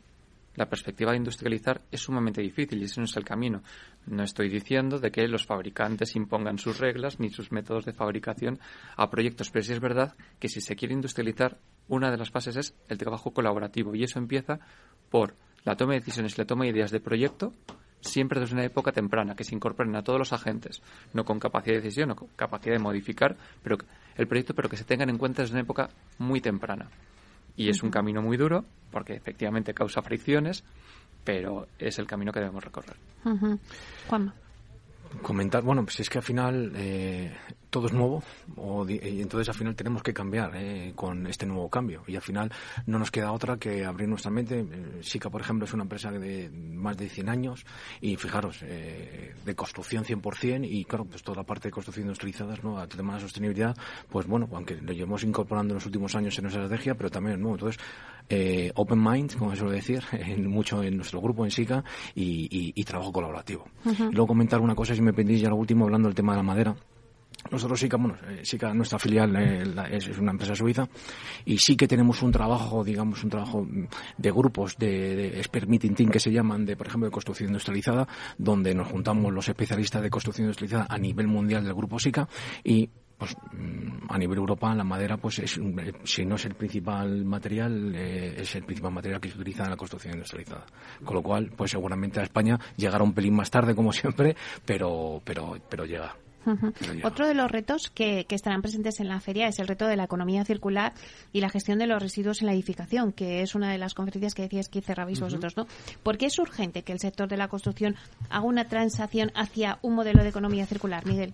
la 0.56 0.68
perspectiva 0.68 1.12
de 1.12 1.18
industrializar 1.18 1.82
es 1.92 2.02
sumamente 2.02 2.42
difícil 2.42 2.82
y 2.82 2.86
ese 2.86 3.00
no 3.00 3.06
es 3.06 3.16
el 3.16 3.24
camino. 3.24 3.62
No 4.08 4.24
estoy 4.24 4.50
diciendo 4.50 5.00
de 5.00 5.12
que 5.12 5.28
los 5.28 5.46
fabricantes 5.46 6.16
impongan 6.16 6.58
sus 6.58 6.80
reglas 6.80 7.20
ni 7.20 7.30
sus 7.30 7.52
métodos 7.52 7.86
de 7.86 7.94
fabricación 7.94 8.60
a 8.98 9.10
proyectos, 9.10 9.52
pero 9.52 9.64
sí 9.64 9.74
es 9.74 9.80
verdad 9.80 10.16
que 10.40 10.50
si 10.50 10.60
se 10.60 10.76
quiere 10.76 10.94
industrializar, 10.94 11.60
una 11.88 12.12
de 12.12 12.18
las 12.18 12.32
fases 12.32 12.58
es 12.58 12.76
el 12.88 12.98
trabajo 12.98 13.32
colaborativo 13.32 13.96
y 13.96 14.04
eso 14.04 14.20
empieza 14.20 14.60
por 15.10 15.36
la 15.64 15.76
toma 15.76 15.94
de 15.94 16.00
decisiones 16.00 16.38
y 16.38 16.42
la 16.42 16.46
toma 16.46 16.66
de 16.66 16.72
ideas 16.72 16.92
de 16.92 17.00
proyecto 17.00 17.54
siempre 18.02 18.40
desde 18.40 18.54
una 18.54 18.64
época 18.64 18.92
temprana, 18.92 19.36
que 19.36 19.44
se 19.44 19.54
incorporen 19.54 19.96
a 19.96 20.04
todos 20.04 20.20
los 20.20 20.34
agentes, 20.34 20.82
no 21.14 21.26
con 21.26 21.40
capacidad 21.40 21.76
de 21.76 21.82
decisión, 21.82 22.10
no 22.10 22.16
con 22.16 22.30
capacidad 22.30 22.76
de 22.76 22.80
modificar 22.80 23.36
pero 23.62 23.78
el 24.16 24.28
proyecto, 24.28 24.54
pero 24.54 24.70
que 24.70 24.78
se 24.78 24.86
tengan 24.86 25.10
en 25.10 25.18
cuenta 25.18 25.42
desde 25.42 25.54
una 25.54 25.64
época 25.64 25.90
muy 26.18 26.42
temprana. 26.42 26.90
Y 27.56 27.70
es 27.70 27.84
un 27.84 27.92
camino 27.92 28.22
muy 28.22 28.38
duro, 28.38 28.64
porque 28.90 29.14
efectivamente 29.14 29.74
causa 29.74 30.02
fricciones, 30.02 30.64
pero 31.26 31.68
es 31.78 32.00
el 32.00 32.08
camino 32.08 32.32
que 32.32 32.40
debemos 32.40 32.64
recorrer. 32.64 32.96
¿Cuándo? 34.08 34.34
comentar, 35.22 35.64
bueno, 35.64 35.84
pues 35.84 36.00
es 36.00 36.10
que 36.10 36.20
al 36.20 36.24
final 36.24 36.72
eh, 36.76 37.36
todo 37.70 37.88
es 37.88 37.94
nuevo 37.94 38.24
y 38.88 39.22
entonces 39.22 39.50
al 39.50 39.56
final 39.56 39.76
tenemos 39.76 40.02
que 40.02 40.14
cambiar 40.14 40.52
eh, 40.56 40.94
con 40.96 41.28
este 41.28 41.46
nuevo 41.46 41.70
cambio 41.70 42.04
y 42.08 42.16
al 42.16 42.22
final 42.22 42.52
no 42.86 43.00
nos 43.00 43.12
queda 43.12 43.32
otra 43.32 43.58
que 43.58 43.86
abrir 43.86 44.08
nuestra 44.08 44.32
mente. 44.32 44.60
Eh, 44.60 45.00
SICA, 45.02 45.30
por 45.30 45.42
ejemplo, 45.42 45.66
es 45.66 45.74
una 45.74 45.84
empresa 45.84 46.12
de 46.12 46.50
más 46.50 46.98
de 46.98 47.10
100 47.10 47.30
años 47.30 47.66
y 48.02 48.16
fijaros, 48.16 48.60
de 48.62 49.56
construcción 49.56 50.04
100% 50.04 50.68
y 50.70 50.86
claro, 50.86 51.06
pues 51.06 51.24
toda 51.24 51.38
la 51.38 51.44
parte 51.44 51.68
de 51.68 51.72
construcción 51.72 52.06
industrializada, 52.06 52.56
¿no? 52.64 52.82
El 52.82 52.90
tema 52.90 53.14
de 53.14 53.20
la 53.20 53.26
sostenibilidad, 53.26 53.76
pues 54.10 54.26
bueno, 54.28 54.48
aunque 54.54 54.76
lo 54.76 54.94
llevamos 54.94 55.24
incorporando 55.24 55.74
en 55.74 55.76
los 55.76 55.86
últimos 55.86 56.16
años 56.16 56.38
en 56.38 56.44
nuestra 56.44 56.64
estrategia, 56.64 56.96
pero 56.96 57.10
también 57.10 57.40
nuevo. 57.40 57.56
Entonces, 57.56 57.82
open 58.76 59.04
mind, 59.04 59.38
como 59.38 59.52
se 59.52 59.58
suele 59.58 59.76
decir, 59.76 60.04
en, 60.12 60.48
mucho 60.48 60.84
en 60.84 60.98
nuestro 60.98 61.22
grupo 61.22 61.46
en 61.46 61.52
SICA 61.52 61.84
y, 62.16 62.84
trabajo 62.84 63.12
colaborativo. 63.12 63.66
luego 63.84 64.26
comentar 64.26 64.60
una 64.60 64.74
cosa 64.74 64.96
si 64.96 65.02
me 65.02 65.14
pedís 65.14 65.42
ya 65.42 65.50
lo 65.50 65.56
último, 65.56 65.86
hablando 65.86 66.08
del 66.08 66.16
tema 66.16 66.34
de 66.34 66.38
la 66.38 66.44
madera. 66.44 66.76
Nosotros 67.52 67.80
SICA, 67.80 67.98
bueno, 67.98 68.16
eh, 68.28 68.42
SICA, 68.44 68.74
nuestra 68.74 69.00
filial 69.00 69.36
eh, 69.38 69.64
es, 69.92 70.18
una 70.20 70.32
empresa 70.32 70.56
suiza 70.56 70.88
y 71.46 71.58
sí 71.58 71.76
que 71.76 71.88
tenemos 71.88 72.22
un 72.22 72.32
trabajo, 72.32 72.84
digamos, 72.84 73.24
un 73.24 73.30
trabajo 73.30 73.68
de 74.18 74.32
grupos 74.32 74.78
de, 74.78 75.16
de 75.16 75.90
team 75.96 76.10
que 76.10 76.20
se 76.20 76.32
llaman, 76.32 76.66
de, 76.66 76.76
por 76.76 76.88
ejemplo, 76.88 77.08
de 77.08 77.12
construcción 77.12 77.50
industrializada, 77.50 78.08
donde 78.38 78.76
nos 78.76 78.88
juntamos 78.88 79.34
los 79.34 79.48
especialistas 79.48 80.02
de 80.02 80.10
construcción 80.10 80.46
industrializada 80.46 80.88
a 80.90 80.98
nivel 80.98 81.28
mundial 81.28 81.64
del 81.64 81.74
grupo 81.74 81.98
SICA 81.98 82.28
y 82.64 82.90
pues 83.18 83.36
a 84.08 84.18
nivel 84.18 84.38
Europa 84.38 84.74
la 84.74 84.86
madera 84.86 85.18
pues 85.18 85.40
es 85.40 85.60
si 86.06 86.26
no 86.26 86.36
es 86.36 86.46
el 86.46 86.56
principal 86.56 87.26
material 87.26 87.94
eh, 87.94 88.36
es 88.38 88.56
el 88.56 88.64
principal 88.64 88.94
material 88.94 89.20
que 89.20 89.30
se 89.30 89.36
utiliza 89.36 89.66
en 89.66 89.72
la 89.72 89.76
construcción 89.76 90.14
industrializada. 90.14 90.66
Con 91.04 91.16
lo 91.16 91.22
cual 91.22 91.52
pues 91.56 91.72
seguramente 91.72 92.22
a 92.22 92.24
España 92.24 92.58
llegará 92.78 93.04
un 93.04 93.14
pelín 93.14 93.36
más 93.36 93.52
tarde 93.52 93.76
como 93.76 93.92
siempre 93.92 94.38
pero 94.66 95.22
pero 95.26 95.58
pero 95.70 95.84
llega 95.84 96.16
Otro 97.04 97.28
de 97.28 97.34
los 97.34 97.52
retos 97.52 97.90
que, 97.90 98.26
estarán 98.30 98.62
presentes 98.62 99.00
en 99.00 99.08
la 99.08 99.20
feria 99.20 99.48
es 99.48 99.60
el 99.60 99.68
reto 99.68 99.88
de 99.88 99.96
la 99.96 100.06
economía 100.06 100.46
circular 100.46 100.94
y 101.34 101.42
la 101.42 101.50
gestión 101.50 101.80
de 101.80 101.88
los 101.88 102.02
residuos 102.02 102.42
en 102.42 102.48
la 102.48 102.54
edificación, 102.54 103.12
que 103.12 103.42
es 103.42 103.56
una 103.56 103.72
de 103.72 103.78
las 103.78 103.94
conferencias 103.94 104.36
que 104.36 104.44
decías 104.44 104.70
que 104.70 104.82
cerrabais 104.82 105.20
vosotros, 105.20 105.58
¿no? 105.58 105.68
¿Por 106.04 106.18
qué 106.18 106.28
es 106.28 106.40
urgente 106.40 106.84
que 106.84 106.94
el 106.94 107.00
sector 107.00 107.28
de 107.28 107.38
la 107.38 107.48
construcción 107.48 107.96
haga 108.30 108.46
una 108.46 108.68
transacción 108.68 109.32
hacia 109.36 109.80
un 109.82 109.96
modelo 109.96 110.24
de 110.24 110.30
economía 110.30 110.66
circular, 110.66 111.06
Miguel? 111.06 111.32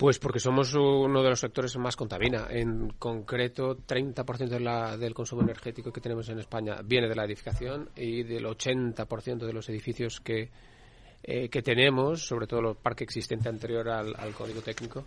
Pues 0.00 0.18
porque 0.18 0.40
somos 0.40 0.72
uno 0.72 1.22
de 1.22 1.28
los 1.28 1.40
sectores 1.40 1.74
que 1.74 1.78
más 1.78 1.94
contamina. 1.94 2.46
En 2.48 2.88
concreto, 2.98 3.76
30% 3.76 4.48
de 4.48 4.60
la, 4.60 4.96
del 4.96 5.12
consumo 5.12 5.42
energético 5.42 5.92
que 5.92 6.00
tenemos 6.00 6.26
en 6.30 6.38
España 6.38 6.76
viene 6.82 7.06
de 7.06 7.14
la 7.14 7.26
edificación 7.26 7.90
y 7.94 8.22
del 8.22 8.46
80% 8.46 9.44
de 9.44 9.52
los 9.52 9.68
edificios 9.68 10.18
que, 10.20 10.50
eh, 11.22 11.48
que 11.48 11.62
tenemos, 11.62 12.26
sobre 12.26 12.46
todo 12.46 12.70
el 12.70 12.76
parque 12.76 13.04
existente 13.04 13.48
anterior 13.48 13.88
al, 13.88 14.34
código 14.34 14.62
técnico, 14.62 15.06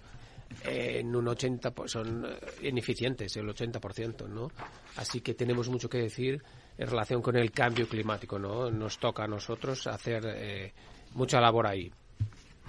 en 0.63 1.15
un 1.15 1.27
80 1.27 1.71
pues 1.71 1.91
son 1.91 2.25
eh, 2.25 2.67
ineficientes, 2.67 3.35
el 3.37 3.47
80%, 3.47 4.27
¿no? 4.27 4.51
Así 4.97 5.21
que 5.21 5.33
tenemos 5.33 5.69
mucho 5.69 5.89
que 5.89 5.97
decir 5.97 6.41
en 6.77 6.87
relación 6.87 7.21
con 7.21 7.35
el 7.35 7.51
cambio 7.51 7.87
climático, 7.87 8.37
¿no? 8.37 8.69
Nos 8.69 8.99
toca 8.99 9.23
a 9.23 9.27
nosotros 9.27 9.87
hacer 9.87 10.23
eh, 10.25 10.73
mucha 11.13 11.39
labor 11.39 11.67
ahí. 11.67 11.91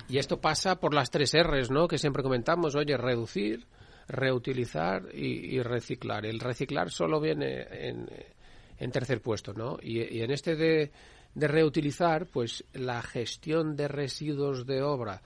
Y 0.08 0.18
esto 0.18 0.40
pasa 0.40 0.76
por 0.76 0.92
las 0.92 1.10
tres 1.10 1.34
R's, 1.34 1.70
¿no? 1.70 1.88
Que 1.88 1.98
siempre 1.98 2.22
comentamos, 2.22 2.74
oye, 2.74 2.96
reducir, 2.96 3.66
reutilizar 4.08 5.14
y, 5.14 5.60
reciclar. 5.62 6.26
El 6.26 6.40
reciclar 6.40 6.90
solo 6.90 7.20
viene 7.20 7.66
en, 7.70 8.90
tercer 8.90 9.22
puesto, 9.22 9.54
¿no? 9.54 9.78
Y, 9.80 10.20
en 10.20 10.30
este 10.30 10.56
de, 10.56 10.90
reutilizar, 11.34 12.26
pues 12.26 12.64
la 12.72 13.02
gestión 13.02 13.76
de 13.76 13.88
residuos 13.88 14.66
de 14.66 14.82
obra 14.82 15.22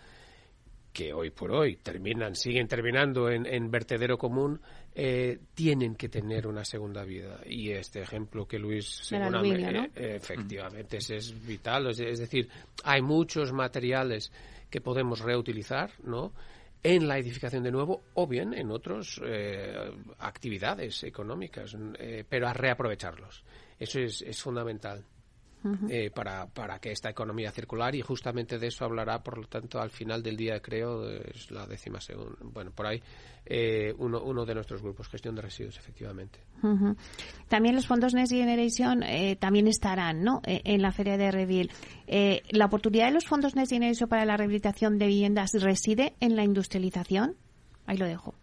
que 0.92 1.12
hoy 1.12 1.30
por 1.30 1.52
hoy 1.52 1.76
terminan, 1.76 2.34
siguen 2.34 2.66
terminando 2.66 3.30
en, 3.30 3.70
vertedero 3.70 4.18
común, 4.18 4.60
eh, 4.94 5.38
tienen 5.54 5.94
que 5.94 6.08
tener 6.08 6.46
una 6.46 6.64
segunda 6.64 7.04
vida. 7.04 7.40
Y 7.46 7.70
este 7.70 8.02
ejemplo 8.02 8.48
que 8.48 8.58
Luis 8.58 8.86
seguramente, 8.86 9.90
eh, 9.94 10.16
efectivamente, 10.16 10.96
es, 10.96 11.46
vital. 11.46 11.88
es 11.90 12.18
decir, 12.18 12.48
hay 12.82 13.00
muchos 13.00 13.52
materiales 13.52 14.32
que 14.68 14.80
podemos 14.80 15.20
reutilizar, 15.20 15.92
¿no? 16.02 16.32
en 16.82 17.08
la 17.08 17.18
edificación 17.18 17.62
de 17.62 17.70
nuevo 17.70 18.02
o 18.14 18.26
bien 18.26 18.54
en 18.54 18.70
otras 18.70 19.20
eh, 19.24 19.90
actividades 20.18 21.02
económicas, 21.04 21.76
eh, 21.98 22.24
pero 22.28 22.48
a 22.48 22.52
reaprovecharlos. 22.52 23.44
Eso 23.78 24.00
es, 24.00 24.22
es 24.22 24.40
fundamental. 24.40 25.04
Eh, 25.88 26.10
para, 26.14 26.46
para 26.46 26.78
que 26.78 26.92
esta 26.92 27.10
economía 27.10 27.50
circular 27.50 27.94
y 27.94 28.00
justamente 28.00 28.58
de 28.58 28.68
eso 28.68 28.84
hablará, 28.84 29.22
por 29.22 29.38
lo 29.38 29.48
tanto, 29.48 29.80
al 29.80 29.90
final 29.90 30.22
del 30.22 30.36
día, 30.36 30.60
creo, 30.60 31.10
es 31.10 31.50
la 31.50 31.66
décima 31.66 32.00
segunda, 32.00 32.36
bueno, 32.40 32.70
por 32.70 32.86
ahí, 32.86 33.02
eh, 33.44 33.92
uno, 33.98 34.22
uno 34.22 34.46
de 34.46 34.54
nuestros 34.54 34.80
grupos, 34.80 35.08
gestión 35.08 35.34
de 35.34 35.42
residuos, 35.42 35.76
efectivamente. 35.76 36.38
También 37.48 37.74
los 37.74 37.86
fondos 37.86 38.14
Next 38.14 38.32
Generation 38.32 39.02
eh, 39.02 39.36
también 39.36 39.66
estarán 39.66 40.22
¿no? 40.22 40.40
en 40.44 40.80
la 40.80 40.92
feria 40.92 41.16
de 41.16 41.30
Revil. 41.30 41.70
¿La 42.50 42.66
oportunidad 42.66 43.06
de 43.06 43.12
los 43.12 43.26
fondos 43.26 43.56
Next 43.56 43.72
Generation 43.72 44.08
para 44.08 44.24
la 44.24 44.36
rehabilitación 44.36 44.98
de 44.98 45.06
viviendas 45.06 45.52
reside 45.54 46.14
en 46.20 46.36
la 46.36 46.44
industrialización? 46.44 47.36
Ahí 47.84 47.96
lo 47.96 48.06
dejo. 48.06 48.34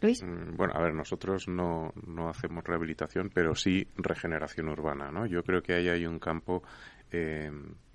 Luis. 0.00 0.22
Mm, 0.22 0.56
bueno, 0.56 0.74
a 0.74 0.82
ver, 0.82 0.94
nosotros 0.94 1.48
no, 1.48 1.92
no 2.06 2.28
hacemos 2.28 2.64
rehabilitación, 2.64 3.30
pero 3.32 3.54
sí 3.54 3.86
regeneración 3.96 4.68
urbana, 4.68 5.10
¿no? 5.10 5.26
Yo 5.26 5.42
creo 5.42 5.62
que 5.62 5.74
ahí 5.74 5.88
hay 5.88 6.06
un 6.06 6.18
campo 6.18 6.62
eh, 7.12 7.50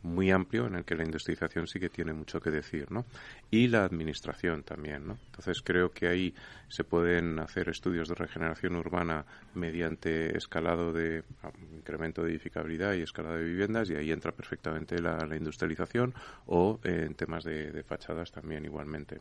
muy 0.06 0.30
amplio 0.30 0.68
en 0.68 0.76
el 0.76 0.86
que 0.86 0.96
la 0.96 1.04
industrialización 1.04 1.66
sí 1.66 1.80
que 1.80 1.90
tiene 1.90 2.14
mucho 2.14 2.40
que 2.40 2.52
decir, 2.52 2.92
¿no? 2.92 3.06
Y 3.50 3.68
la 3.68 3.84
administración 3.84 4.62
también, 4.62 5.08
¿no? 5.08 5.18
Entonces 5.26 5.64
creo 5.64 5.92
que 5.92 6.08
ahí 6.08 6.34
se 6.68 6.84
pueden 6.84 7.40
hacer 7.40 7.70
estudios 7.70 8.08
de 8.08 8.16
regeneración 8.16 8.76
urbana 8.76 9.26
mediante 9.56 10.38
escalado 10.38 10.94
de 10.94 11.24
ah, 11.42 11.52
incremento 11.74 12.22
de 12.22 12.32
edificabilidad 12.32 12.94
y 12.94 13.02
escalado 13.02 13.38
de 13.38 13.46
viviendas 13.46 13.90
y 13.90 13.96
ahí 13.96 14.12
entra 14.12 14.32
perfectamente 14.32 15.02
la, 15.02 15.26
industrialización 15.36 16.14
o 16.46 16.80
en 16.84 17.16
temas 17.16 17.44
de, 17.44 17.84
fachadas 17.84 18.32
también 18.32 18.64
igualmente. 18.64 19.20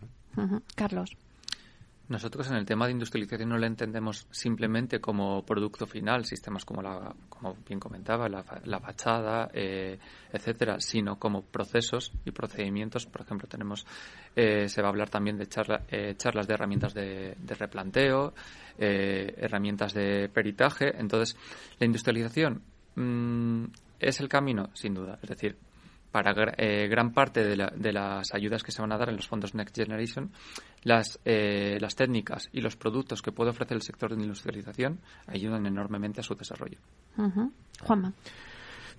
Carlos. 0.75 1.17
Nosotros 2.07 2.51
en 2.51 2.57
el 2.57 2.67
tema 2.67 2.85
de 2.85 2.93
industrialización 2.93 3.49
no 3.49 3.57
lo 3.57 3.67
entendemos 3.67 4.27
simplemente 4.31 5.01
como 5.01 5.43
producto 5.45 5.87
final, 5.87 6.27
sistemas 6.27 6.67
como, 6.67 6.83
la, 6.83 7.15
como 7.31 7.57
bien 7.67 7.81
comentaba, 7.81 8.29
la, 8.29 8.43
fachada, 8.79 9.49
eh, 9.55 9.99
etcétera, 10.31 10.81
sino 10.81 11.19
como 11.19 11.43
procesos 11.43 12.13
y 12.27 12.31
procedimientos. 12.31 13.07
Por 13.07 13.23
ejemplo, 13.23 13.49
tenemos, 13.49 13.87
eh, 14.37 14.69
se 14.69 14.83
va 14.83 14.89
a 14.89 14.91
hablar 14.91 15.09
también 15.09 15.39
de 15.39 15.49
eh, 15.89 16.15
charlas 16.19 16.47
de 16.47 16.55
herramientas 16.55 16.93
de, 16.93 17.37
replanteo, 17.59 18.35
herramientas 18.77 19.95
de 19.95 20.29
peritaje. 20.29 20.93
Entonces, 20.99 21.39
la 21.79 21.87
industrialización 21.87 22.63
mm, 22.97 23.65
es 23.99 24.21
el 24.21 24.29
camino, 24.29 24.69
sin 24.75 24.93
duda. 24.93 25.19
Es 25.23 25.31
decir, 25.31 25.57
para 26.15 26.33
eh, 26.59 26.87
gran 26.87 27.13
parte 27.13 27.43
de, 27.43 27.93
las 27.93 28.33
ayudas 28.33 28.63
que 28.63 28.71
se 28.71 28.81
van 28.81 28.93
a 28.93 28.97
dar 28.97 29.09
en 29.09 29.17
los 29.17 29.27
fondos 29.27 29.53
Next 29.57 29.75
Generation, 29.75 30.31
las, 30.85 31.19
eh, 31.25 31.79
las 31.81 31.97
técnicas 31.97 32.49
y 32.53 32.61
los 32.61 32.77
productos 32.77 33.23
que 33.23 33.33
puede 33.33 33.51
ofrecer 33.51 33.77
el 33.77 33.83
sector 33.83 34.15
de 34.15 34.23
industrialización 34.23 35.01
ayudan 35.27 35.67
enormemente 35.67 36.21
a 36.21 36.23
su 36.23 36.35
desarrollo. 36.35 36.79
Juanma. 37.81 38.13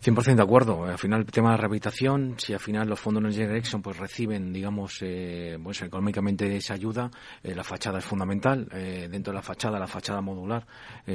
100% 0.03 0.35
de 0.35 0.43
acuerdo. 0.43 0.83
Al 0.83 0.97
final, 0.97 1.21
el 1.21 1.25
tema 1.27 1.49
de 1.49 1.53
la 1.53 1.61
rehabilitación, 1.61 2.35
si 2.37 2.51
al 2.51 2.59
final 2.59 2.89
los 2.89 2.99
fondos 2.99 3.23
Next 3.23 3.37
Generation 3.37 3.81
pues 3.81 3.97
reciben, 3.97 4.51
digamos, 4.51 4.97
eh, 5.01 5.57
pues 5.63 5.81
económicamente 5.83 6.53
esa 6.57 6.73
ayuda, 6.73 7.09
la 7.43 7.63
fachada 7.63 7.99
es 7.99 8.05
fundamental. 8.05 8.67
dentro 8.67 9.31
de 9.31 9.35
la 9.35 9.41
fachada, 9.41 9.79
la 9.79 9.87
fachada 9.87 10.19
modular 10.21 10.67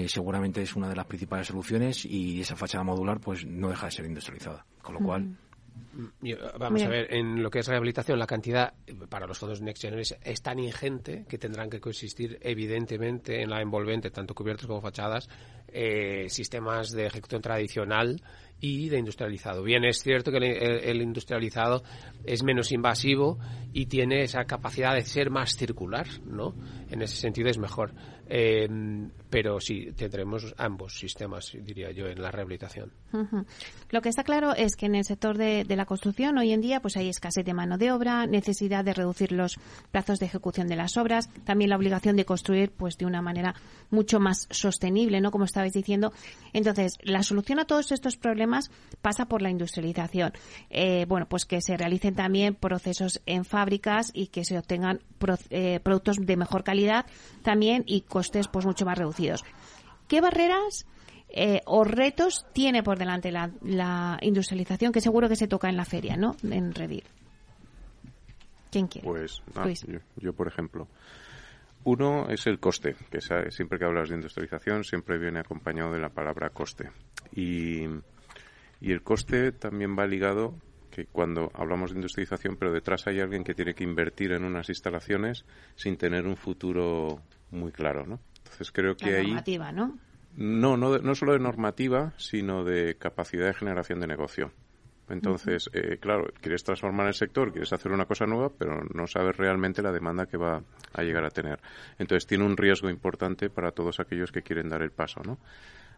seguramente 0.06 0.62
es 0.62 0.74
una 0.74 0.88
de 0.88 0.96
las 0.96 1.06
principales 1.06 1.46
soluciones 1.46 2.06
y 2.06 2.40
esa 2.40 2.56
fachada 2.56 2.82
modular 2.82 3.20
pues 3.20 3.44
no 3.44 3.68
deja 3.68 3.86
de 3.86 3.92
ser 3.92 4.06
industrializada. 4.06 4.64
Con 4.80 4.94
lo 4.94 5.00
cual, 5.00 5.36
vamos 6.58 6.82
a 6.82 6.88
ver, 6.88 7.12
en 7.14 7.42
lo 7.42 7.50
que 7.50 7.60
es 7.60 7.66
rehabilitación, 7.66 8.18
la 8.18 8.26
cantidad 8.26 8.72
para 9.08 9.26
los 9.26 9.38
fondos 9.38 9.60
Next 9.60 9.82
Generation 9.82 10.20
es 10.22 10.42
tan 10.42 10.58
ingente 10.58 11.24
que 11.28 11.38
tendrán 11.38 11.68
que 11.68 11.80
consistir 11.80 12.38
evidentemente 12.42 13.42
en 13.42 13.50
la 13.50 13.60
envolvente, 13.60 14.10
tanto 14.10 14.34
cubiertos 14.34 14.66
como 14.66 14.80
fachadas, 14.80 15.28
eh, 15.68 16.26
sistemas 16.28 16.90
de 16.90 17.06
ejecución 17.06 17.42
tradicional 17.42 18.22
y 18.60 18.88
de 18.88 18.98
industrializado. 18.98 19.62
Bien, 19.62 19.84
es 19.84 20.02
cierto 20.02 20.30
que 20.30 20.38
el, 20.38 21.00
industrializado 21.00 21.82
es 22.24 22.42
menos 22.42 22.72
invasivo 22.72 23.38
y 23.72 23.86
tiene 23.86 24.22
esa 24.22 24.44
capacidad 24.44 24.94
de 24.94 25.02
ser 25.02 25.30
más 25.30 25.56
circular, 25.56 26.06
¿no? 26.24 26.54
En 26.90 27.02
ese 27.02 27.16
sentido 27.16 27.48
es 27.48 27.58
mejor. 27.58 27.92
Eh, 28.28 28.68
pero 29.30 29.60
sí, 29.60 29.92
tendremos 29.96 30.54
ambos 30.58 30.98
sistemas, 30.98 31.56
diría 31.62 31.92
yo, 31.92 32.08
en 32.08 32.20
la 32.20 32.32
rehabilitación. 32.32 32.92
Lo 33.90 34.02
que 34.02 34.08
está 34.08 34.24
claro 34.24 34.54
es 34.54 34.74
que 34.74 34.86
en 34.86 34.96
el 34.96 35.04
sector 35.04 35.38
de, 35.38 35.64
la 35.68 35.86
construcción 35.86 36.36
hoy 36.36 36.52
en 36.52 36.60
día 36.60 36.80
pues 36.80 36.96
hay 36.96 37.08
escasez 37.08 37.44
de 37.44 37.54
mano 37.54 37.78
de 37.78 37.92
obra, 37.92 38.26
necesidad 38.26 38.84
de 38.84 38.92
reducir 38.92 39.30
los 39.30 39.56
plazos 39.92 40.18
de 40.18 40.26
ejecución 40.26 40.66
de 40.66 40.76
las 40.76 40.96
obras, 40.96 41.28
también 41.44 41.70
la 41.70 41.76
obligación 41.76 42.16
de 42.16 42.24
construir 42.24 42.72
pues 42.72 42.98
de 42.98 43.06
una 43.06 43.22
manera 43.22 43.54
mucho 43.90 44.18
más 44.18 44.48
sostenible, 44.50 45.20
¿no? 45.20 45.30
Como 45.30 45.44
estabais 45.44 45.72
diciendo. 45.72 46.12
Entonces, 46.52 46.98
la 47.02 47.22
solución 47.22 47.60
a 47.60 47.66
todos 47.66 47.92
estos 47.92 48.16
problemas 48.16 48.70
pasa 49.00 49.26
por 49.26 49.42
la 49.42 49.50
industrialización. 49.50 50.32
Eh, 50.70 51.06
bueno, 51.08 51.26
pues 51.28 51.44
que 51.44 51.60
se 51.60 51.76
realicen 51.76 52.16
también 52.16 52.56
procesos 52.56 53.22
en 53.26 53.44
fábricas 53.44 54.10
y 54.12 54.26
que 54.26 54.44
se 54.44 54.58
obtengan 54.58 55.00
eh, 55.50 55.78
productos 55.82 56.16
de 56.20 56.36
mejor 56.36 56.64
calidad 56.64 57.06
también 57.42 57.84
y 57.86 58.02
costes 58.02 58.48
pues 58.48 58.66
mucho 58.66 58.84
más 58.84 58.98
reducidos 58.98 59.19
¿Qué 60.08 60.20
barreras 60.20 60.86
eh, 61.28 61.60
o 61.66 61.84
retos 61.84 62.44
tiene 62.52 62.82
por 62.82 62.98
delante 62.98 63.30
la, 63.30 64.18
industrialización 64.20 64.92
que 64.92 65.00
seguro 65.00 65.28
que 65.28 65.36
se 65.36 65.46
toca 65.46 65.68
en 65.68 65.76
la 65.76 65.84
feria, 65.84 66.16
¿no? 66.16 66.34
En 66.42 66.74
Revir. 66.74 67.04
¿Quién 68.70 68.88
quiere? 68.88 69.06
Pues 69.06 69.42
yo, 70.16 70.32
por 70.32 70.48
ejemplo. 70.48 70.88
Uno 71.82 72.28
es 72.28 72.46
el 72.46 72.58
coste, 72.58 72.94
que 73.10 73.20
siempre 73.50 73.78
que 73.78 73.84
hablas 73.86 74.10
de 74.10 74.16
industrialización 74.16 74.84
siempre 74.84 75.18
viene 75.18 75.40
acompañado 75.40 75.92
de 75.92 76.00
la 76.00 76.10
palabra 76.10 76.50
coste. 76.50 76.90
Y, 77.34 77.84
y 78.80 78.92
el 78.92 79.02
coste 79.02 79.52
también 79.52 79.96
va 79.98 80.06
ligado 80.06 80.54
que 80.90 81.06
cuando 81.06 81.50
hablamos 81.54 81.90
de 81.90 81.96
industrialización, 81.96 82.56
pero 82.56 82.72
detrás 82.72 83.06
hay 83.06 83.20
alguien 83.20 83.44
que 83.44 83.54
tiene 83.54 83.74
que 83.74 83.84
invertir 83.84 84.32
en 84.32 84.44
unas 84.44 84.68
instalaciones 84.68 85.46
sin 85.74 85.96
tener 85.96 86.26
un 86.26 86.36
futuro 86.36 87.22
muy 87.50 87.72
claro, 87.72 88.04
¿no? 88.06 88.20
Entonces 88.52 88.72
creo 88.72 88.96
que 88.96 89.16
ahí... 89.16 89.26
normativa, 89.28 89.72
¿no? 89.72 89.98
No, 90.36 90.76
no, 90.76 90.98
no 90.98 91.14
solo 91.14 91.32
de 91.32 91.38
normativa, 91.38 92.12
sino 92.16 92.64
de 92.64 92.96
capacidad 92.96 93.46
de 93.46 93.54
generación 93.54 94.00
de 94.00 94.06
negocio. 94.06 94.52
Entonces, 95.08 95.68
eh, 95.72 95.98
claro, 95.98 96.28
quieres 96.40 96.62
transformar 96.62 97.08
el 97.08 97.14
sector, 97.14 97.50
quieres 97.50 97.72
hacer 97.72 97.90
una 97.90 98.04
cosa 98.06 98.26
nueva, 98.26 98.50
pero 98.56 98.80
no 98.94 99.06
sabes 99.08 99.36
realmente 99.36 99.82
la 99.82 99.90
demanda 99.90 100.26
que 100.26 100.36
va 100.36 100.62
a 100.92 101.02
llegar 101.02 101.24
a 101.24 101.30
tener. 101.30 101.58
Entonces, 101.98 102.26
tiene 102.26 102.44
un 102.44 102.56
riesgo 102.56 102.88
importante 102.88 103.50
para 103.50 103.72
todos 103.72 103.98
aquellos 103.98 104.30
que 104.30 104.42
quieren 104.42 104.68
dar 104.68 104.82
el 104.82 104.92
paso, 104.92 105.20
¿no? 105.24 105.38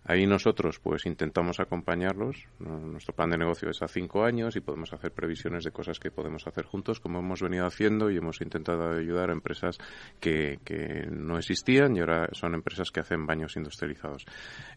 Ahí 0.04 0.26
nosotros 0.26 0.80
pues 0.80 1.06
intentamos 1.06 1.60
acompañarlos. 1.60 2.48
Nuestro 2.58 3.14
plan 3.14 3.30
de 3.30 3.38
negocio 3.38 3.70
es 3.70 3.82
a 3.82 3.88
cinco 3.88 4.24
años 4.24 4.56
y 4.56 4.60
podemos 4.60 4.92
hacer 4.92 5.12
previsiones 5.12 5.64
de 5.64 5.70
cosas 5.70 6.00
que 6.00 6.10
podemos 6.10 6.46
hacer 6.46 6.64
juntos, 6.64 6.98
como 6.98 7.20
hemos 7.20 7.40
venido 7.40 7.66
haciendo 7.66 8.10
y 8.10 8.16
hemos 8.16 8.40
intentado 8.40 8.90
ayudar 8.90 9.30
a 9.30 9.32
empresas 9.32 9.78
que, 10.18 10.58
que 10.64 11.06
no 11.08 11.38
existían 11.38 11.96
y 11.96 12.00
ahora 12.00 12.28
son 12.32 12.54
empresas 12.54 12.90
que 12.90 13.00
hacen 13.00 13.26
baños 13.26 13.56
industrializados. 13.56 14.26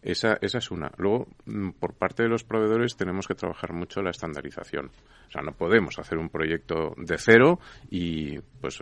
Esa, 0.02 0.38
esa 0.40 0.58
es 0.58 0.70
una. 0.70 0.92
Luego, 0.96 1.26
mm, 1.46 1.70
por 1.70 1.94
parte 1.94 2.22
de 2.22 2.28
los 2.28 2.44
proveedores 2.44 2.96
tenemos 2.96 3.26
que 3.26 3.34
trabajar 3.34 3.72
mucho 3.72 4.02
la 4.02 4.10
estandarización. 4.10 4.90
O 5.26 5.30
sea, 5.30 5.42
no 5.42 5.52
podemos 5.52 5.98
hacer 5.98 6.18
un 6.18 6.28
proyecto 6.28 6.94
de 6.96 7.18
cero 7.18 7.58
y, 7.90 8.38
pues, 8.60 8.78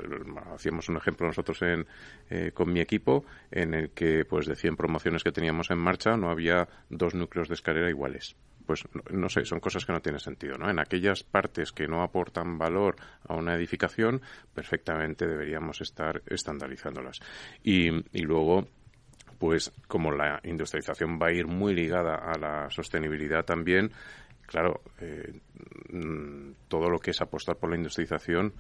hacíamos 0.53 0.89
un 0.91 0.99
ejemplo 0.99 1.27
nosotros 1.27 1.63
en, 1.63 1.87
eh, 2.29 2.51
con 2.53 2.71
mi 2.71 2.81
equipo 2.81 3.25
en 3.51 3.73
el 3.73 3.91
que, 3.91 4.25
pues, 4.27 4.47
de 4.47 4.55
100 4.55 4.77
promociones 4.77 5.25
que 5.25 5.33
teníamos 5.33 5.71
en 5.71 5.79
marcha 5.79 6.17
no 6.17 6.34
había 6.35 6.69
dos 6.91 7.15
núcleos 7.15 7.49
de 7.49 7.55
escalera 7.55 7.89
iguales 7.89 8.37
pues 8.67 8.85
no, 9.11 9.29
sé, 9.29 9.45
son 9.45 9.61
cosas 9.61 9.85
que 9.85 9.93
no 9.93 10.01
tienen 10.01 10.21
sentido, 10.21 10.57
¿no? 10.57 10.71
En 10.71 10.79
aquellas 10.79 11.23
partes 11.23 11.73
que 11.73 11.87
no 11.87 12.03
aportan 12.03 12.59
valor 12.59 12.97
a 13.29 13.35
una 13.35 13.55
edificación, 13.55 14.23
perfectamente 14.55 15.27
deberíamos 15.27 15.81
estar 15.81 16.23
estandarizándolas. 16.27 17.21
Y, 17.63 17.89
y 18.17 18.23
luego, 18.23 18.67
pues 19.39 19.73
como 19.87 20.13
la 20.13 20.41
industrialización 20.45 21.19
va 21.21 21.27
a 21.29 21.33
ir 21.33 21.47
muy 21.47 21.75
ligada 21.75 22.15
a 22.15 22.39
la 22.39 22.71
sostenibilidad 22.71 23.45
también, 23.45 23.93
claro, 24.47 24.81
eh, 25.01 25.41
mm, 25.91 26.53
todo 26.69 26.89
lo 26.89 26.99
que 26.99 27.11
es 27.11 27.21
apostar 27.21 27.57
por 27.57 27.71
la 27.71 27.77
industrialización 27.77 28.55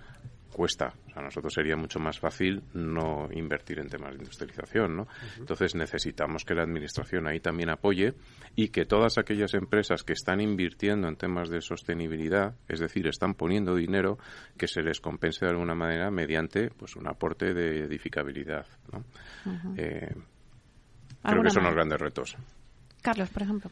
cuesta. 0.54 0.94
O 1.06 1.10
sea, 1.10 1.20
a 1.20 1.24
nosotros 1.24 1.52
sería 1.52 1.76
mucho 1.76 1.98
más 1.98 2.18
fácil 2.18 2.62
no 2.72 3.28
invertir 3.32 3.80
en 3.80 3.88
temas 3.88 4.12
de 4.12 4.18
industrialización, 4.18 4.96
¿no? 4.96 5.08
Entonces 5.36 5.74
necesitamos 5.74 6.44
que 6.44 6.54
la 6.54 6.62
administración 6.62 7.26
ahí 7.26 7.40
también 7.40 7.70
apoye 7.70 8.14
y 8.56 8.68
que 8.68 8.86
todas 8.86 9.18
aquellas 9.18 9.52
empresas 9.54 10.04
que 10.04 10.14
están 10.14 10.40
invirtiendo 10.40 11.08
en 11.08 11.16
temas 11.16 11.50
de 11.50 11.60
sostenibilidad, 11.60 12.54
es 12.68 12.80
decir, 12.80 13.06
están 13.08 13.34
poniendo 13.34 13.74
dinero, 13.74 14.18
que 14.56 14.68
se 14.68 14.80
les 14.80 15.00
compense 15.00 15.44
de 15.44 15.50
alguna 15.50 15.74
manera 15.74 16.10
mediante 16.10 16.70
pues 16.70 16.96
un 16.96 17.08
aporte 17.08 17.52
de 17.52 17.80
edificabilidad, 17.84 18.66
¿no? 18.92 19.04
Eh, 19.76 20.14
creo 21.22 21.42
que 21.42 21.50
son 21.50 21.64
los 21.64 21.74
grandes 21.74 22.00
retos. 22.00 22.36
Carlos, 23.02 23.28
por 23.28 23.42
ejemplo. 23.42 23.70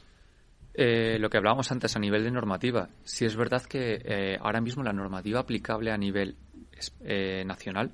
Eh, 0.74 1.18
lo 1.18 1.28
que 1.28 1.36
hablábamos 1.36 1.70
antes 1.70 1.96
a 1.96 1.98
nivel 1.98 2.24
de 2.24 2.30
normativa, 2.30 2.88
si 3.04 3.26
es 3.26 3.36
verdad 3.36 3.62
que 3.62 4.00
eh, 4.04 4.38
ahora 4.40 4.60
mismo 4.60 4.82
la 4.82 4.92
normativa 4.92 5.40
aplicable 5.40 5.92
a 5.92 5.98
nivel 5.98 6.36
eh, 7.00 7.44
nacional, 7.44 7.90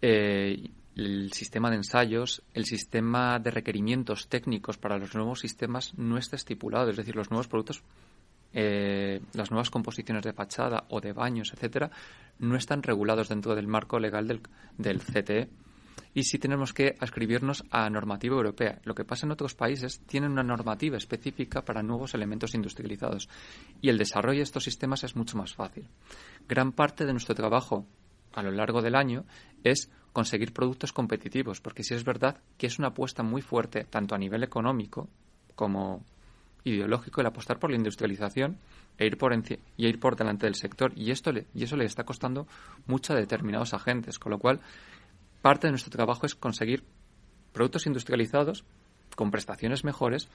el 0.00 1.32
sistema 1.32 1.70
de 1.70 1.76
ensayos, 1.76 2.42
el 2.54 2.64
sistema 2.64 3.38
de 3.38 3.50
requerimientos 3.50 4.28
técnicos 4.28 4.78
para 4.78 4.98
los 4.98 5.14
nuevos 5.14 5.40
sistemas 5.40 5.96
no 5.96 6.16
está 6.16 6.36
estipulado, 6.36 6.90
es 6.90 6.96
decir, 6.96 7.14
los 7.14 7.30
nuevos 7.30 7.48
productos, 7.48 7.82
las 8.52 9.50
nuevas 9.50 9.70
composiciones 9.70 10.24
de 10.24 10.32
fachada 10.32 10.84
o 10.88 11.00
de 11.00 11.12
baños, 11.12 11.52
etcétera, 11.52 11.90
no 12.38 12.56
están 12.56 12.82
regulados 12.82 13.28
dentro 13.28 13.54
del 13.54 13.68
marco 13.68 14.00
legal 14.00 14.40
del 14.78 15.00
CTE 15.00 15.50
y 16.14 16.24
sí 16.24 16.38
tenemos 16.38 16.72
que 16.72 16.96
ascribirnos 16.98 17.64
a 17.70 17.88
normativa 17.88 18.36
europea. 18.36 18.80
Lo 18.84 18.94
que 18.94 19.04
pasa 19.04 19.26
en 19.26 19.32
otros 19.32 19.54
países 19.54 20.00
tienen 20.06 20.32
una 20.32 20.42
normativa 20.42 20.96
específica 20.96 21.64
para 21.64 21.82
nuevos 21.82 22.14
elementos 22.14 22.54
industrializados 22.54 23.28
y 23.80 23.88
el 23.88 23.98
desarrollo 23.98 24.38
de 24.38 24.44
estos 24.44 24.64
sistemas 24.64 25.04
es 25.04 25.16
mucho 25.16 25.36
más 25.36 25.54
fácil. 25.54 25.86
Gran 26.48 26.72
parte 26.72 27.04
de 27.06 27.12
nuestro 27.12 27.34
trabajo 27.34 27.86
a 28.32 28.42
lo 28.42 28.50
largo 28.50 28.82
del 28.82 28.94
año 28.94 29.24
es 29.64 29.90
conseguir 30.12 30.52
productos 30.52 30.92
competitivos, 30.92 31.60
porque 31.60 31.84
sí 31.84 31.94
es 31.94 32.04
verdad 32.04 32.38
que 32.58 32.66
es 32.66 32.78
una 32.78 32.88
apuesta 32.88 33.22
muy 33.22 33.42
fuerte 33.42 33.84
tanto 33.84 34.14
a 34.14 34.18
nivel 34.18 34.42
económico 34.42 35.08
como 35.54 36.04
ideológico 36.64 37.20
el 37.20 37.26
apostar 37.26 37.58
por 37.58 37.70
la 37.70 37.76
industrialización 37.76 38.58
e 38.98 39.06
ir 39.06 39.16
por 39.16 39.32
y 39.32 39.58
ir 39.86 39.98
por 39.98 40.16
delante 40.16 40.46
del 40.46 40.54
sector 40.54 40.92
y 40.94 41.10
esto 41.10 41.32
le, 41.32 41.46
y 41.54 41.64
eso 41.64 41.76
le 41.76 41.84
está 41.84 42.04
costando 42.04 42.46
mucho 42.86 43.12
a 43.12 43.16
determinados 43.16 43.72
agentes, 43.72 44.18
con 44.18 44.30
lo 44.30 44.38
cual 44.38 44.60
parte 45.42 45.66
de 45.66 45.72
nuestro 45.72 45.90
trabajo 45.90 46.26
es 46.26 46.34
conseguir 46.34 46.84
productos 47.52 47.86
industrializados 47.86 48.64
con 49.16 49.30
prestaciones 49.30 49.84
mejores, 49.84 50.28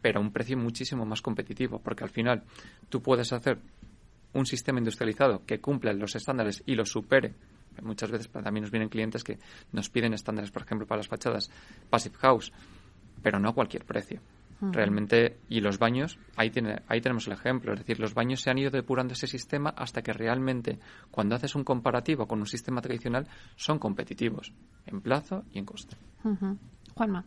pero 0.00 0.18
a 0.18 0.22
un 0.22 0.32
precio 0.32 0.56
muchísimo 0.56 1.04
más 1.04 1.22
competitivo, 1.22 1.80
porque 1.80 2.04
al 2.04 2.10
final 2.10 2.42
tú 2.88 3.02
puedes 3.02 3.32
hacer 3.32 3.58
un 4.32 4.46
sistema 4.46 4.78
industrializado 4.78 5.44
que 5.44 5.60
cumpla 5.60 5.92
los 5.92 6.16
estándares 6.16 6.62
y 6.66 6.74
los 6.74 6.90
supere. 6.90 7.34
Muchas 7.82 8.10
veces 8.10 8.28
también 8.30 8.62
nos 8.62 8.70
vienen 8.70 8.88
clientes 8.88 9.24
que 9.24 9.38
nos 9.72 9.88
piden 9.88 10.14
estándares, 10.14 10.50
por 10.50 10.62
ejemplo, 10.62 10.86
para 10.86 10.98
las 10.98 11.08
fachadas 11.08 11.50
Passive 11.90 12.16
House, 12.18 12.52
pero 13.22 13.38
no 13.38 13.50
a 13.50 13.54
cualquier 13.54 13.84
precio. 13.84 14.20
Realmente, 14.70 15.40
y 15.48 15.60
los 15.60 15.78
baños, 15.78 16.20
ahí, 16.36 16.50
tiene, 16.50 16.82
ahí 16.86 17.00
tenemos 17.00 17.26
el 17.26 17.32
ejemplo, 17.32 17.72
es 17.72 17.80
decir, 17.80 17.98
los 17.98 18.14
baños 18.14 18.40
se 18.42 18.50
han 18.50 18.58
ido 18.58 18.70
depurando 18.70 19.12
ese 19.12 19.26
sistema 19.26 19.70
hasta 19.70 20.02
que 20.02 20.12
realmente, 20.12 20.78
cuando 21.10 21.34
haces 21.34 21.56
un 21.56 21.64
comparativo 21.64 22.28
con 22.28 22.38
un 22.38 22.46
sistema 22.46 22.80
tradicional, 22.80 23.26
son 23.56 23.80
competitivos 23.80 24.52
en 24.86 25.00
plazo 25.00 25.44
y 25.52 25.58
en 25.58 25.64
coste. 25.64 25.96
Juanma. 26.94 27.24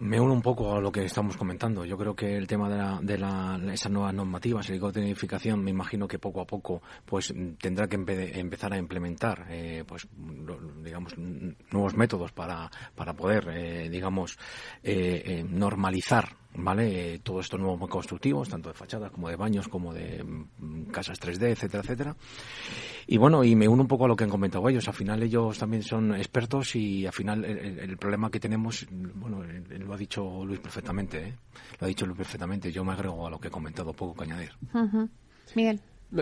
Me 0.00 0.18
uno 0.18 0.32
un 0.32 0.40
poco 0.40 0.74
a 0.74 0.80
lo 0.80 0.90
que 0.90 1.04
estamos 1.04 1.36
comentando. 1.36 1.84
Yo 1.84 1.98
creo 1.98 2.16
que 2.16 2.34
el 2.34 2.46
tema 2.46 2.70
de, 2.70 2.76
la, 2.78 2.98
de 3.02 3.18
la, 3.18 3.60
esas 3.70 3.92
nuevas 3.92 4.14
normativas, 4.14 4.70
el 4.70 4.80
de 4.80 5.00
identificación, 5.00 5.62
me 5.62 5.70
imagino 5.70 6.08
que 6.08 6.18
poco 6.18 6.40
a 6.40 6.46
poco 6.46 6.80
pues 7.04 7.34
tendrá 7.60 7.86
que 7.86 7.96
empezar 7.96 8.72
a 8.72 8.78
implementar 8.78 9.46
eh, 9.50 9.84
pues 9.86 10.08
digamos 10.82 11.18
nuevos 11.18 11.94
métodos 11.94 12.32
para, 12.32 12.70
para 12.94 13.12
poder 13.12 13.48
eh, 13.50 13.88
digamos 13.90 14.38
eh, 14.82 15.22
eh 15.26 15.44
normalizar 15.46 16.34
¿vale? 16.54 17.14
Eh, 17.14 17.18
todo 17.20 17.40
esto 17.40 17.58
nuevo 17.58 17.88
constructivos, 17.88 18.48
tanto 18.48 18.68
de 18.68 18.74
fachadas 18.74 19.10
como 19.10 19.28
de 19.28 19.36
baños, 19.36 19.68
como 19.68 19.92
de 19.92 20.22
mm, 20.22 20.84
casas 20.90 21.20
3D, 21.20 21.50
etcétera, 21.50 21.82
etcétera. 21.82 22.16
Y 23.06 23.18
bueno, 23.18 23.42
y 23.44 23.56
me 23.56 23.68
uno 23.68 23.82
un 23.82 23.88
poco 23.88 24.04
a 24.04 24.08
lo 24.08 24.16
que 24.16 24.24
han 24.24 24.30
comentado 24.30 24.68
ellos. 24.68 24.86
Al 24.88 24.94
final 24.94 25.22
ellos 25.22 25.58
también 25.58 25.82
son 25.82 26.14
expertos 26.14 26.76
y 26.76 27.06
al 27.06 27.12
final 27.12 27.44
el, 27.44 27.96
problema 27.96 28.30
que 28.30 28.40
tenemos, 28.40 28.86
bueno, 28.90 29.42
lo 29.42 29.94
ha 29.94 29.96
dicho 29.96 30.44
Luis 30.44 30.60
perfectamente, 30.60 31.28
¿eh? 31.28 31.34
Lo 31.80 31.86
ha 31.86 31.88
dicho 31.88 32.06
Luis 32.06 32.18
perfectamente. 32.18 32.70
Yo 32.70 32.84
me 32.84 32.92
agrego 32.92 33.26
a 33.26 33.30
lo 33.30 33.38
que 33.38 33.48
he 33.48 33.50
comentado, 33.50 33.92
poco 33.92 34.14
que 34.14 34.24
añadir. 34.24 34.52
Miguel. 35.54 35.80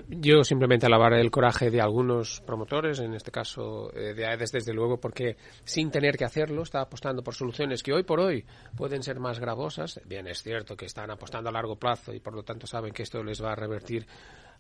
Yo 0.09 0.45
simplemente 0.45 0.85
alabar 0.85 1.15
el 1.15 1.31
coraje 1.31 1.71
de 1.71 1.81
algunos 1.81 2.43
promotores, 2.43 2.99
en 3.01 3.15
este 3.15 3.31
caso 3.31 3.91
eh, 3.95 4.13
de 4.13 4.27
AEDES, 4.27 4.53
desde 4.53 4.75
luego, 4.75 5.01
porque 5.01 5.39
sin 5.65 5.91
tener 5.91 6.19
que 6.19 6.27
hacerlo, 6.27 6.63
está 6.63 6.83
apostando 6.83 7.23
por 7.23 7.35
soluciones 7.35 7.83
que 7.83 7.95
hoy 7.95 8.03
por 8.03 8.21
hoy 8.21 8.45
pueden 8.77 9.03
ser 9.03 9.19
más 9.19 9.41
gravosas. 9.41 9.99
Bien, 10.05 10.27
es 10.27 10.43
cierto 10.43 10.77
que 10.77 10.85
están 10.85 11.11
apostando 11.11 11.49
a 11.49 11.53
largo 11.53 11.77
plazo 11.77 12.13
y 12.13 12.21
por 12.21 12.35
lo 12.35 12.43
tanto 12.43 12.67
saben 12.67 12.93
que 12.93 13.03
esto 13.03 13.23
les 13.23 13.43
va 13.43 13.53
a 13.53 13.57
revertir 13.57 14.07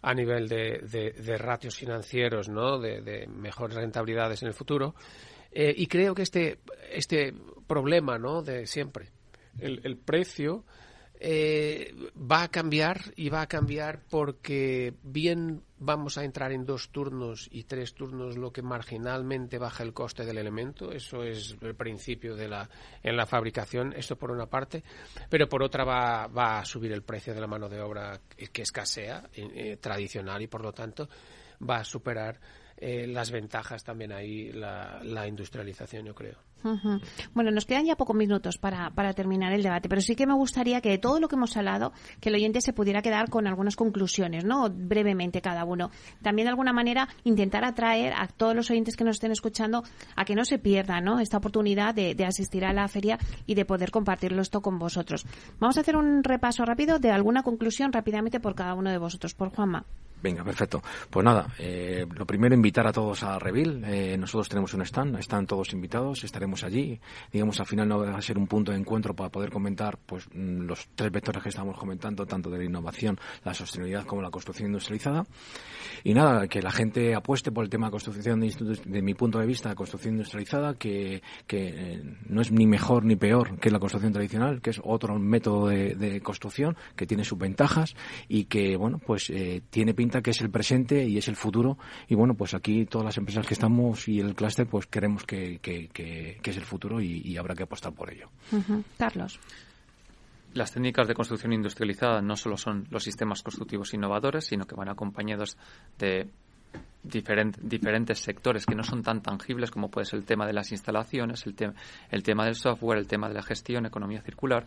a 0.00 0.14
nivel 0.14 0.48
de, 0.48 1.12
de, 1.14 1.38
ratios 1.38 1.76
financieros, 1.76 2.48
¿no? 2.48 2.78
De, 2.78 3.26
mejores 3.26 3.76
rentabilidades 3.76 4.42
en 4.42 4.48
el 4.48 4.54
futuro. 4.54 4.94
Eh, 5.50 5.74
y 5.76 5.86
creo 5.88 6.14
que 6.14 6.22
este, 6.22 6.60
este 6.90 7.34
problema, 7.66 8.18
¿no? 8.18 8.42
De 8.42 8.66
siempre, 8.66 9.10
el, 9.58 9.80
el 9.84 9.98
precio 9.98 10.64
eh, 11.20 11.94
va 12.16 12.42
a 12.42 12.48
cambiar 12.48 13.00
y 13.16 13.28
va 13.28 13.42
a 13.42 13.48
cambiar 13.48 14.02
porque 14.08 14.94
bien 15.02 15.62
vamos 15.80 16.16
a 16.16 16.24
entrar 16.24 16.52
en 16.52 16.64
dos 16.64 16.90
turnos 16.90 17.48
y 17.50 17.64
tres 17.64 17.94
turnos 17.94 18.36
lo 18.36 18.52
que 18.52 18.62
marginalmente 18.62 19.58
baja 19.58 19.82
el 19.82 19.92
coste 19.92 20.24
del 20.24 20.38
elemento. 20.38 20.92
Eso 20.92 21.24
es 21.24 21.56
el 21.60 21.74
principio 21.74 22.36
de 22.36 22.48
la 22.48 22.68
en 23.02 23.16
la 23.16 23.26
fabricación 23.26 23.92
esto 23.96 24.16
por 24.16 24.30
una 24.30 24.46
parte. 24.46 24.84
Pero 25.28 25.48
por 25.48 25.62
otra 25.62 25.84
va, 25.84 26.28
va 26.28 26.60
a 26.60 26.64
subir 26.64 26.92
el 26.92 27.02
precio 27.02 27.34
de 27.34 27.40
la 27.40 27.46
mano 27.46 27.68
de 27.68 27.80
obra 27.80 28.20
que 28.52 28.62
escasea 28.62 29.28
eh, 29.32 29.76
tradicional 29.80 30.40
y 30.42 30.46
por 30.46 30.62
lo 30.62 30.72
tanto 30.72 31.08
va 31.68 31.78
a 31.78 31.84
superar 31.84 32.38
eh, 32.80 33.06
las 33.08 33.30
ventajas 33.30 33.82
también 33.82 34.12
ahí 34.12 34.52
la, 34.52 35.26
industrialización 35.26 36.06
yo 36.06 36.14
creo 36.14 36.36
bueno, 37.34 37.50
nos 37.50 37.66
quedan 37.66 37.86
ya 37.86 37.96
pocos 37.96 38.16
minutos 38.16 38.58
para, 38.58 38.90
para, 38.90 39.12
terminar 39.12 39.52
el 39.52 39.62
debate, 39.62 39.88
pero 39.88 40.00
sí 40.00 40.16
que 40.16 40.26
me 40.26 40.34
gustaría 40.34 40.80
que 40.80 40.90
de 40.90 40.98
todo 40.98 41.20
lo 41.20 41.28
que 41.28 41.36
hemos 41.36 41.56
hablado, 41.56 41.92
que 42.20 42.30
el 42.30 42.34
oyente 42.34 42.60
se 42.60 42.72
pudiera 42.72 43.00
quedar 43.00 43.30
con 43.30 43.46
algunas 43.46 43.76
conclusiones, 43.76 44.44
¿no? 44.44 44.68
Brevemente 44.68 45.40
cada 45.40 45.64
uno. 45.64 45.90
También 46.20 46.46
de 46.46 46.50
alguna 46.50 46.72
manera 46.72 47.08
intentar 47.22 47.64
atraer 47.64 48.12
a 48.12 48.26
todos 48.26 48.56
los 48.56 48.70
oyentes 48.70 48.96
que 48.96 49.04
nos 49.04 49.16
estén 49.16 49.30
escuchando 49.30 49.84
a 50.16 50.24
que 50.24 50.34
no 50.34 50.44
se 50.44 50.58
pierdan, 50.58 51.04
¿no? 51.04 51.20
Esta 51.20 51.36
oportunidad 51.36 51.94
de, 51.94 52.14
de 52.14 52.24
asistir 52.24 52.64
a 52.64 52.72
la 52.72 52.88
feria 52.88 53.18
y 53.46 53.54
de 53.54 53.64
poder 53.64 53.92
compartirlo 53.92 54.42
esto 54.42 54.60
con 54.60 54.78
vosotros. 54.78 55.26
Vamos 55.60 55.76
a 55.76 55.80
hacer 55.82 55.96
un 55.96 56.24
repaso 56.24 56.64
rápido 56.64 56.98
de 56.98 57.12
alguna 57.12 57.42
conclusión 57.44 57.92
rápidamente 57.92 58.40
por 58.40 58.56
cada 58.56 58.74
uno 58.74 58.90
de 58.90 58.98
vosotros. 58.98 59.34
Por 59.34 59.50
Juanma. 59.50 59.84
Venga, 60.20 60.42
perfecto. 60.42 60.82
Pues 61.10 61.24
nada, 61.24 61.46
eh, 61.58 62.04
lo 62.16 62.26
primero 62.26 62.54
invitar 62.54 62.86
a 62.88 62.92
todos 62.92 63.22
a 63.22 63.38
Revil. 63.38 63.84
Eh, 63.84 64.16
nosotros 64.18 64.48
tenemos 64.48 64.74
un 64.74 64.82
stand, 64.82 65.16
están 65.18 65.46
todos 65.46 65.72
invitados, 65.72 66.24
estaremos 66.24 66.64
allí. 66.64 67.00
Digamos, 67.32 67.60
al 67.60 67.66
final 67.66 67.88
no 67.88 68.00
va 68.00 68.16
a 68.16 68.22
ser 68.22 68.36
un 68.36 68.48
punto 68.48 68.72
de 68.72 68.78
encuentro 68.78 69.14
para 69.14 69.30
poder 69.30 69.50
comentar 69.50 69.96
pues 70.04 70.26
mm, 70.34 70.62
los 70.62 70.88
tres 70.96 71.12
vectores 71.12 71.42
que 71.42 71.50
estamos 71.50 71.78
comentando, 71.78 72.26
tanto 72.26 72.50
de 72.50 72.58
la 72.58 72.64
innovación, 72.64 73.16
la 73.44 73.54
sostenibilidad 73.54 74.04
como 74.06 74.20
la 74.20 74.30
construcción 74.30 74.66
industrializada. 74.66 75.24
Y 76.02 76.14
nada, 76.14 76.48
que 76.48 76.62
la 76.62 76.72
gente 76.72 77.14
apueste 77.14 77.52
por 77.52 77.62
el 77.62 77.70
tema 77.70 77.86
de 77.86 77.90
construcción, 77.92 78.40
de, 78.40 79.02
mi 79.02 79.14
punto 79.14 79.38
de 79.38 79.46
vista, 79.46 79.74
construcción 79.76 80.14
industrializada, 80.14 80.74
que, 80.74 81.22
que 81.46 81.68
eh, 81.68 82.02
no 82.26 82.40
es 82.40 82.50
ni 82.50 82.66
mejor 82.66 83.04
ni 83.04 83.14
peor 83.14 83.58
que 83.60 83.70
la 83.70 83.78
construcción 83.78 84.12
tradicional, 84.12 84.60
que 84.60 84.70
es 84.70 84.80
otro 84.82 85.16
método 85.18 85.68
de, 85.68 85.94
de 85.94 86.20
construcción 86.20 86.76
que 86.96 87.06
tiene 87.06 87.24
sus 87.24 87.38
ventajas 87.38 87.94
y 88.26 88.44
que, 88.44 88.76
bueno, 88.76 88.98
pues 88.98 89.32
tiene 89.70 89.94
pinta 89.94 90.07
que 90.22 90.30
es 90.30 90.40
el 90.40 90.50
presente 90.50 91.04
y 91.04 91.18
es 91.18 91.28
el 91.28 91.36
futuro. 91.36 91.78
Y 92.08 92.14
bueno, 92.14 92.34
pues 92.34 92.54
aquí 92.54 92.86
todas 92.86 93.04
las 93.04 93.18
empresas 93.18 93.46
que 93.46 93.54
estamos 93.54 94.08
y 94.08 94.20
el 94.20 94.34
clúster, 94.34 94.66
pues 94.66 94.86
queremos 94.86 95.24
que, 95.24 95.60
es 95.62 96.56
el 96.56 96.64
futuro 96.64 97.00
y, 97.00 97.36
habrá 97.36 97.54
que 97.54 97.62
apostar 97.64 97.92
por 97.92 98.12
ello. 98.12 98.30
Carlos. 98.96 99.38
Las 100.54 100.72
técnicas 100.72 101.06
de 101.06 101.14
construcción 101.14 101.52
industrializada 101.52 102.22
no 102.22 102.34
solo 102.34 102.56
son 102.56 102.86
los 102.90 103.04
sistemas 103.04 103.42
constructivos 103.42 103.92
innovadores, 103.92 104.46
sino 104.46 104.66
que 104.66 104.74
van 104.74 104.88
acompañados 104.88 105.56
de 105.98 106.30
diferentes 107.02 108.18
sectores 108.18 108.66
que 108.66 108.74
no 108.74 108.82
son 108.82 109.02
tan 109.02 109.22
tangibles 109.22 109.70
como 109.70 109.90
puede 109.90 110.04
ser 110.04 110.18
el 110.18 110.24
tema 110.26 110.46
de 110.46 110.52
las 110.52 110.72
instalaciones, 110.72 111.46
el, 111.46 111.54
el 112.10 112.22
tema 112.22 112.44
del 112.44 112.54
software, 112.54 112.98
el 112.98 113.06
tema 113.06 113.28
de 113.28 113.34
la 113.34 113.42
gestión, 113.42 113.86
economía 113.86 114.20
circular, 114.20 114.66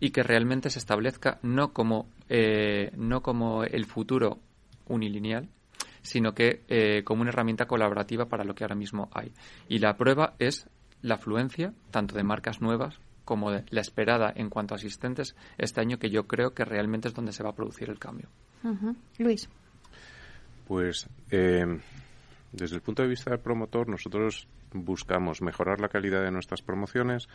y 0.00 0.10
que 0.10 0.22
realmente 0.22 0.70
se 0.70 0.78
establezca 0.78 1.38
no 1.42 1.72
como, 1.72 2.08
eh, 2.28 2.90
no 2.96 3.22
como 3.22 3.64
el 3.64 3.86
futuro 3.86 4.38
unilineal, 4.88 5.48
sino 6.02 6.34
que 6.34 6.62
eh, 6.68 7.02
como 7.04 7.22
una 7.22 7.30
herramienta 7.30 7.66
colaborativa 7.66 8.26
para 8.26 8.44
lo 8.44 8.54
que 8.54 8.64
ahora 8.64 8.74
mismo 8.74 9.08
hay. 9.12 9.32
Y 9.68 9.78
la 9.78 9.96
prueba 9.96 10.34
es 10.38 10.68
la 11.02 11.14
afluencia 11.14 11.72
tanto 11.90 12.16
de 12.16 12.24
marcas 12.24 12.60
nuevas 12.60 12.98
como 13.24 13.50
de 13.50 13.64
la 13.70 13.82
esperada 13.82 14.32
en 14.34 14.48
cuanto 14.48 14.74
a 14.74 14.76
asistentes 14.76 15.36
este 15.58 15.80
año, 15.80 15.98
que 15.98 16.10
yo 16.10 16.26
creo 16.26 16.54
que 16.54 16.64
realmente 16.64 17.08
es 17.08 17.14
donde 17.14 17.32
se 17.32 17.42
va 17.42 17.50
a 17.50 17.54
producir 17.54 17.90
el 17.90 17.98
cambio. 17.98 18.28
Luis. 19.18 19.48
Pues 20.66 21.08
eh, 21.30 21.78
desde 22.52 22.76
el 22.76 22.82
punto 22.82 23.02
de 23.02 23.08
vista 23.08 23.30
del 23.30 23.40
promotor, 23.40 23.88
nosotros 23.88 24.48
buscamos 24.72 25.42
mejorar 25.42 25.80
la 25.80 25.88
calidad 25.88 26.22
de 26.22 26.30
nuestras 26.30 26.62
promociones, 26.62 27.28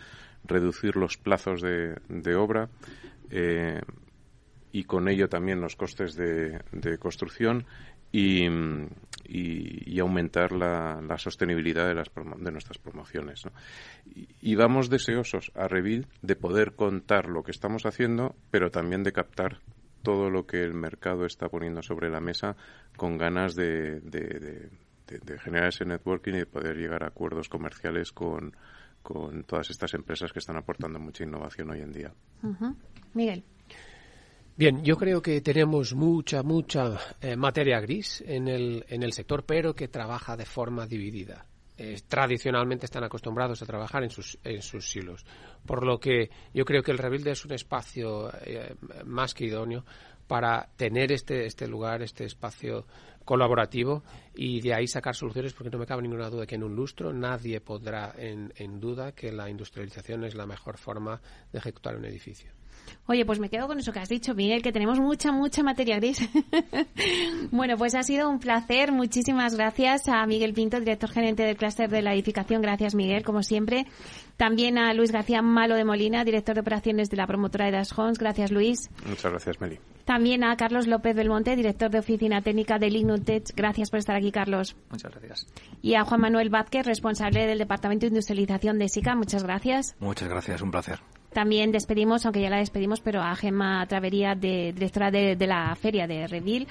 reducir 0.44 0.96
los 0.96 1.18
plazos 1.18 1.62
de, 1.62 2.00
de 2.10 2.36
obra, 2.36 2.70
eh, 3.30 3.82
y 4.74 4.86
con 4.86 5.08
ello 5.08 5.30
también 5.30 5.62
los 5.62 5.76
costes 5.76 6.16
de, 6.16 6.60
construcción 7.00 7.66
y, 8.12 8.48
y, 9.24 10.00
aumentar 10.00 10.52
la, 10.52 11.16
sostenibilidad 11.18 11.88
de, 11.88 11.94
las, 11.94 12.10
de 12.12 12.52
nuestras 12.52 12.80
promociones. 12.80 13.44
Y, 14.42 14.56
vamos 14.56 14.90
deseosos 14.90 15.52
a 15.54 15.68
Revil 15.68 16.08
de 16.24 16.36
poder 16.36 16.74
contar 16.74 17.30
lo 17.30 17.44
que 17.44 17.52
estamos 17.52 17.86
haciendo, 17.86 18.36
pero 18.50 18.72
también 18.72 19.04
de 19.04 19.14
captar 19.14 19.60
todo 20.02 20.32
lo 20.32 20.48
que 20.48 20.64
el 20.64 20.74
mercado 20.74 21.28
está 21.28 21.50
poniendo 21.50 21.84
sobre 21.84 22.10
la 22.10 22.20
mesa 22.20 22.56
con 22.98 23.20
ganas 23.20 23.54
de, 23.54 24.02
de, 24.02 24.70
generar 25.38 25.70
ese 25.70 25.86
networking 25.86 26.34
y 26.34 26.40
de 26.40 26.46
poder 26.48 26.78
llegar 26.78 27.04
a 27.04 27.08
acuerdos 27.08 27.48
comerciales 27.48 28.12
con, 28.12 28.56
con 29.04 29.44
todas 29.44 29.70
estas 29.70 29.94
empresas 29.94 30.34
que 30.34 30.40
están 30.40 30.58
aportando 30.58 30.98
mucha 30.98 31.24
innovación 31.24 31.70
hoy 31.70 31.82
en 31.82 31.92
día. 31.92 32.12
Miguel. 33.14 33.44
Bien, 34.56 34.84
yo 34.84 34.98
creo 34.98 35.20
que 35.20 35.42
tenemos 35.42 35.96
mucha, 35.96 36.44
mucha 36.44 37.00
eh, 37.20 37.36
materia 37.36 37.80
gris 37.80 38.24
en 38.26 38.48
el, 38.48 38.86
en 38.88 39.02
el 39.02 39.12
sector, 39.12 39.44
pero 39.46 39.74
que 39.74 39.88
trabaja 39.88 40.38
de 40.38 40.46
forma 40.46 40.86
dividida. 40.86 41.48
Eh, 41.76 42.00
tradicionalmente 42.08 42.86
están 42.86 43.04
acostumbrados 43.04 43.64
a 43.64 43.66
trabajar 43.66 44.04
en 44.04 44.12
sus, 44.12 44.38
en 44.44 44.62
sus 44.62 44.92
silos. 44.92 45.26
Por 45.66 45.84
lo 45.84 46.00
que 46.00 46.30
yo 46.54 46.66
creo 46.66 46.84
que 46.84 46.92
el 46.92 47.00
Rebuild 47.00 47.28
es 47.30 47.46
un 47.46 47.54
espacio 47.54 48.30
eh, 48.46 48.76
más 49.06 49.34
que 49.34 49.46
idóneo 49.46 49.86
para 50.28 50.70
tener 50.78 51.12
este, 51.12 51.48
este 51.48 51.68
lugar, 51.68 52.04
este 52.04 52.26
espacio 52.26 52.86
colaborativo 53.26 54.04
y 54.36 54.62
de 54.62 54.76
ahí 54.76 54.86
sacar 54.86 55.16
soluciones 55.16 55.54
porque 55.54 55.72
no 55.72 55.80
me 55.80 55.88
cabe 55.88 56.04
ninguna 56.04 56.30
duda 56.30 56.46
que 56.46 56.56
en 56.56 56.64
un 56.64 56.76
lustro 56.76 57.12
nadie 57.12 57.60
pondrá 57.60 58.14
en, 58.16 58.54
en 58.56 58.80
duda 58.80 59.14
que 59.14 59.32
la 59.32 59.50
industrialización 59.50 60.26
es 60.26 60.36
la 60.36 60.46
mejor 60.46 60.78
forma 60.78 61.20
de 61.52 61.58
ejecutar 61.58 61.96
un 61.96 62.06
edificio. 62.06 62.52
Oye, 63.06 63.26
pues 63.26 63.40
me 63.40 63.50
quedo 63.50 63.68
con 63.68 63.80
eso 63.80 63.92
que 63.92 64.00
has 64.00 64.10
dicho, 64.10 64.34
Miguel, 64.34 64.62
que 64.62 64.72
tenemos 64.72 65.00
mucha, 65.00 65.32
mucha 65.32 65.62
materia 65.62 65.98
gris. 65.98 66.22
bueno, 67.52 67.76
pues 67.78 67.96
ha 67.96 68.04
sido 68.04 68.30
un 68.30 68.40
placer. 68.40 68.92
Muchísimas 68.92 69.56
gracias 69.56 70.08
a 70.08 70.26
Miguel 70.26 70.54
Pinto, 70.54 70.80
director 70.80 71.10
gerente 71.10 71.44
del 71.44 71.58
clúster 71.58 71.90
de 71.90 72.02
la 72.02 72.14
edificación. 72.14 72.62
Gracias, 72.62 72.96
Miguel, 72.96 73.24
como 73.24 73.44
siempre. 73.44 73.88
También 74.38 74.78
a 74.78 74.94
Luis 74.94 75.12
García 75.12 75.42
Malo 75.42 75.76
de 75.76 75.84
Molina, 75.84 76.24
director 76.24 76.56
de 76.56 76.62
operaciones 76.62 77.10
de 77.10 77.18
la 77.18 77.28
promotora 77.28 77.66
de 77.66 77.72
Das 77.72 77.98
Homes. 77.98 78.18
Gracias, 78.18 78.52
Luis. 78.52 78.90
Muchas 79.06 79.32
gracias, 79.32 79.60
Meli. 79.60 79.80
También 80.06 80.44
a 80.44 80.56
Carlos 80.58 80.88
López 80.88 81.16
Belmonte, 81.16 81.56
director 81.56 81.90
de 81.90 82.00
oficina 82.00 82.42
técnica 82.42 82.78
de 82.78 82.90
Lignutech. 82.90 83.54
Gracias 83.56 83.90
por 83.90 84.00
estar 84.00 84.16
aquí, 84.16 84.32
Carlos. 84.32 84.76
Muchas 84.90 85.12
gracias. 85.12 85.48
Y 85.82 85.96
a 85.96 86.04
Juan 86.04 86.22
Manuel 86.22 86.50
Vázquez, 86.50 86.86
responsable 86.86 87.48
del 87.48 87.60
Departamento 87.60 88.06
de 88.06 88.10
Industrialización 88.10 88.80
de 88.80 88.90
SICA. 88.90 89.16
Muchas 89.16 89.44
gracias. 89.44 89.96
Muchas 90.00 90.28
gracias, 90.28 90.62
un 90.62 90.72
placer. 90.72 91.00
También 91.34 91.72
despedimos, 91.72 92.26
aunque 92.26 92.42
ya 92.42 92.50
la 92.50 92.58
despedimos, 92.58 93.02
pero 93.02 93.22
a 93.22 93.36
Gemma 93.36 93.86
Travería, 93.88 94.36
de, 94.36 94.72
directora 94.74 95.12
de, 95.12 95.36
la 95.48 95.76
feria 95.76 96.08
de 96.08 96.28
Reville. 96.28 96.68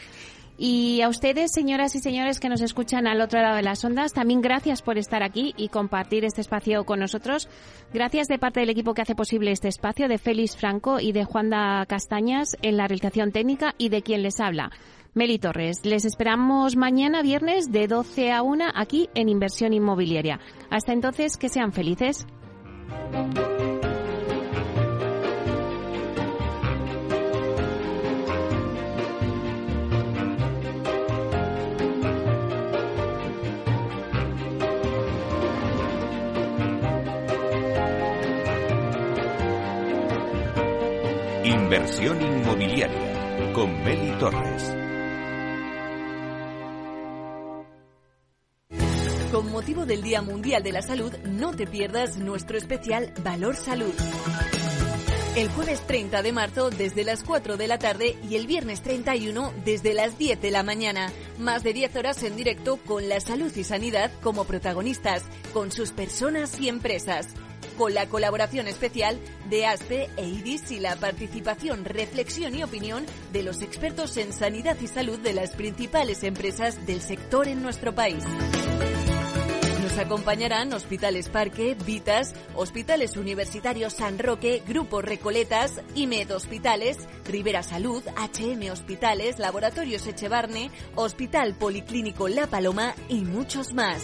Y 0.59 1.01
a 1.01 1.09
ustedes, 1.09 1.51
señoras 1.53 1.95
y 1.97 1.99
señores 1.99 2.39
que 2.39 2.49
nos 2.49 2.61
escuchan 2.61 3.07
al 3.07 3.21
otro 3.21 3.41
lado 3.41 3.57
de 3.57 3.63
las 3.63 3.85
ondas, 3.85 4.13
también 4.13 4.43
gracias 4.43 4.83
por 4.83 4.99
estar 4.99 5.23
aquí 5.23 5.55
y 5.57 5.69
compartir 5.69 6.25
este 6.25 6.41
espacio 6.41 6.85
con 6.85 7.01
nosotros. 7.01 7.49
Gracias 7.93 8.29
de 8.29 8.39
parte 8.39 8.61
del 8.61 8.71
equipo 8.71 8.95
que 8.95 9.03
hace 9.03 9.15
posible 9.15 9.51
este 9.51 9.69
espacio, 9.69 10.09
de 10.09 10.19
Félix 10.19 10.57
Franco 10.57 11.01
y 11.01 11.13
de 11.13 11.25
Juanda 11.25 11.85
Castañas 11.87 12.57
en 12.63 12.77
la 12.77 12.87
realización 12.87 13.33
técnica 13.33 13.75
y 13.79 13.89
de 13.89 14.03
quien 14.03 14.23
les 14.23 14.41
habla. 14.41 14.71
Meli 15.15 15.39
Torres, 15.39 15.85
les 15.85 16.07
esperamos 16.07 16.77
mañana 16.77 17.21
viernes 17.23 17.71
de 17.71 17.87
12 17.87 18.33
a 18.33 18.43
1 18.43 18.65
aquí 18.75 19.11
en 19.15 19.29
Inversión 19.29 19.75
Inmobiliaria. 19.75 20.41
Hasta 20.71 20.93
entonces, 20.93 21.37
que 21.37 21.51
sean 21.51 21.73
felices. 21.73 22.27
Inversión 41.73 42.21
inmobiliaria 42.21 43.53
con 43.55 43.83
Meli 43.83 44.13
Torres. 44.19 44.75
Con 49.33 49.51
motivo 49.51 49.87
del 49.87 50.03
Día 50.03 50.21
Mundial 50.21 50.63
de 50.63 50.71
la 50.71 50.83
Salud, 50.83 51.17
no 51.25 51.57
te 51.57 51.67
pierdas 51.67 52.19
nuestro 52.19 52.59
especial 52.59 53.15
Valor 53.25 53.57
Salud. 53.57 53.95
El 55.35 55.49
jueves 55.49 55.81
30 55.87 56.21
de 56.21 56.33
marzo 56.33 56.69
desde 56.69 57.05
las 57.05 57.25
4 57.25 57.57
de 57.57 57.67
la 57.67 57.79
tarde 57.79 58.19
y 58.29 58.37
el 58.37 58.47
viernes 58.47 58.83
31 58.83 59.55
desde 59.65 59.95
las 59.95 60.19
10 60.19 60.43
de 60.43 60.51
la 60.51 60.63
mañana. 60.63 61.11
Más 61.39 61.63
de 61.63 61.73
10 61.73 61.97
horas 61.97 62.23
en 62.23 62.37
directo 62.37 62.77
con 62.85 63.09
la 63.09 63.19
salud 63.21 63.51
y 63.57 63.65
sanidad 63.65 64.11
como 64.21 64.45
protagonistas, 64.45 65.25
con 65.55 65.73
sus 65.73 65.93
personas 65.93 66.61
y 66.61 66.69
empresas 66.69 67.29
con 67.73 67.95
la 67.95 68.09
colaboración 68.09 68.69
especial 68.69 69.19
de 69.49 69.67
ASPE 69.67 70.11
e 70.17 70.27
IDIS 70.27 70.71
y 70.73 70.81
la 70.81 70.97
participación, 70.97 71.85
reflexión 71.85 72.55
y 72.55 72.63
opinión 72.63 73.05
de 73.33 73.43
los 73.43 73.63
expertos 73.63 74.17
en 74.17 74.33
sanidad 74.33 74.77
y 74.81 74.87
salud 74.87 75.19
de 75.19 75.33
las 75.33 75.51
principales 75.51 76.23
empresas 76.23 76.87
del 76.87 77.01
sector 77.01 77.49
en 77.49 77.63
nuestro 77.63 77.95
país. 77.95 78.25
Nos 79.83 79.99
acompañarán 79.99 80.73
Hospitales 80.73 81.29
Parque, 81.29 81.77
Vitas, 81.85 82.35
Hospitales 82.55 83.19
Universitarios 83.19 83.93
San 83.93 84.19
Roque, 84.19 84.63
Grupo 84.67 85.03
Recoletas, 85.03 85.83
IMED 85.95 86.35
Hospitales, 86.35 86.97
Rivera 87.27 87.63
Salud, 87.63 88.03
HM 88.17 88.71
Hospitales, 88.71 89.39
Laboratorios 89.39 90.07
Echevarne, 90.07 90.71
Hospital 90.95 91.55
Policlínico 91.57 92.29
La 92.29 92.47
Paloma 92.47 92.95
y 93.09 93.25
muchos 93.25 93.75
más. 93.75 94.03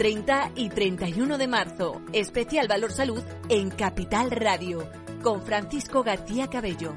30 0.00 0.52
y 0.54 0.70
31 0.70 1.36
de 1.36 1.46
marzo. 1.46 2.00
Especial 2.14 2.66
Valor 2.68 2.90
Salud 2.90 3.22
en 3.50 3.68
Capital 3.68 4.30
Radio. 4.30 4.90
Con 5.22 5.42
Francisco 5.42 6.02
García 6.02 6.48
Cabello. 6.48 6.94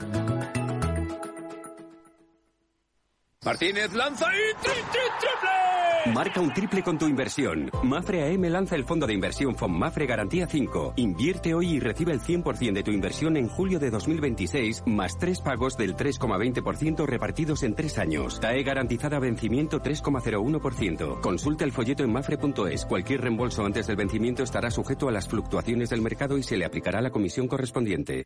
Martínez 3.46 3.94
lanza 3.94 4.26
y 4.28 4.64
tri, 4.64 4.74
tri, 4.92 5.02
triple. 5.20 6.14
Marca 6.14 6.42
un 6.42 6.54
triple 6.54 6.84
con 6.84 6.98
tu 6.98 7.08
inversión. 7.08 7.70
Mafre 7.84 8.34
AM 8.34 8.44
lanza 8.44 8.76
el 8.76 8.86
fondo 8.86 9.06
de 9.06 9.14
inversión 9.14 9.56
Mafre 9.70 10.06
Garantía 10.06 10.48
5. 10.48 10.94
Invierte 10.98 11.54
hoy 11.54 11.74
y 11.74 11.80
recibe 11.80 12.14
el 12.14 12.22
100% 12.22 12.74
de 12.74 12.84
tu 12.84 12.92
inversión 12.92 13.36
en 13.36 13.48
julio 13.48 13.80
de 13.80 13.90
2026, 13.90 14.84
más 14.86 15.18
tres 15.18 15.42
pagos 15.42 15.78
del 15.78 15.96
3,20% 15.96 17.06
repartidos 17.06 17.64
en 17.64 17.76
tres 17.76 17.98
años. 17.98 18.40
TAE 18.40 18.64
garantizada 18.64 19.20
vencimiento 19.20 19.82
3,01%. 19.82 21.22
Consulta 21.22 21.66
el 21.66 21.72
folleto 21.72 22.04
en 22.04 22.12
mafre.es. 22.14 22.86
Cualquier 22.86 23.22
reembolso 23.22 23.66
antes 23.66 23.88
del 23.88 23.98
vencimiento 23.98 24.44
estará 24.44 24.72
sujeto 24.72 25.10
a 25.10 25.12
las 25.12 25.28
fluctuaciones 25.28 25.90
del 25.90 26.02
mercado 26.02 26.38
y 26.38 26.44
se 26.44 26.58
le 26.58 26.66
aplicará 26.66 27.02
la 27.02 27.12
comisión 27.12 27.48
correspondiente. 27.48 28.26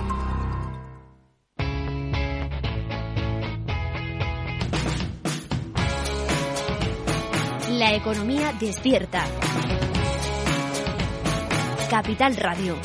La 7.81 7.95
economía 7.95 8.53
despierta. 8.59 9.25
Capital 11.89 12.35
Radio. 12.35 12.77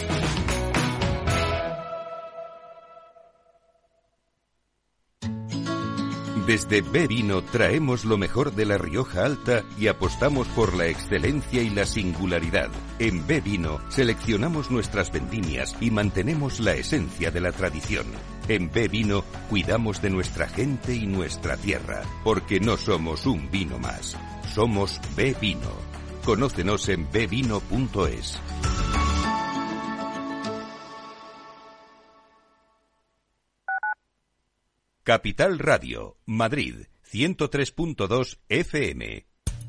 Desde 6.46 6.80
B 6.80 7.06
Vino 7.08 7.42
traemos 7.42 8.06
lo 8.06 8.16
mejor 8.16 8.54
de 8.54 8.64
la 8.64 8.78
Rioja 8.78 9.26
Alta 9.26 9.64
y 9.78 9.88
apostamos 9.88 10.48
por 10.48 10.74
la 10.74 10.86
excelencia 10.86 11.60
y 11.60 11.68
la 11.68 11.84
singularidad. 11.84 12.70
En 12.98 13.26
B 13.26 13.42
Vino 13.42 13.80
seleccionamos 13.90 14.70
nuestras 14.70 15.12
vendimias 15.12 15.76
y 15.78 15.90
mantenemos 15.90 16.58
la 16.58 16.72
esencia 16.72 17.30
de 17.30 17.42
la 17.42 17.52
tradición. 17.52 18.06
En 18.48 18.72
B 18.72 18.88
Vino 18.88 19.24
cuidamos 19.50 20.00
de 20.00 20.08
nuestra 20.08 20.48
gente 20.48 20.94
y 20.94 21.06
nuestra 21.06 21.58
tierra, 21.58 22.00
porque 22.24 22.60
no 22.60 22.78
somos 22.78 23.26
un 23.26 23.50
vino 23.50 23.78
más. 23.78 24.16
Somos 24.56 24.98
B 25.14 25.36
Vino. 25.38 25.70
Conócenos 26.24 26.88
en 26.88 27.06
bvino.es. 27.12 28.40
Capital 35.02 35.58
Radio, 35.58 36.16
Madrid, 36.24 36.86
103.2 37.12 38.38
FM. 38.48 39.26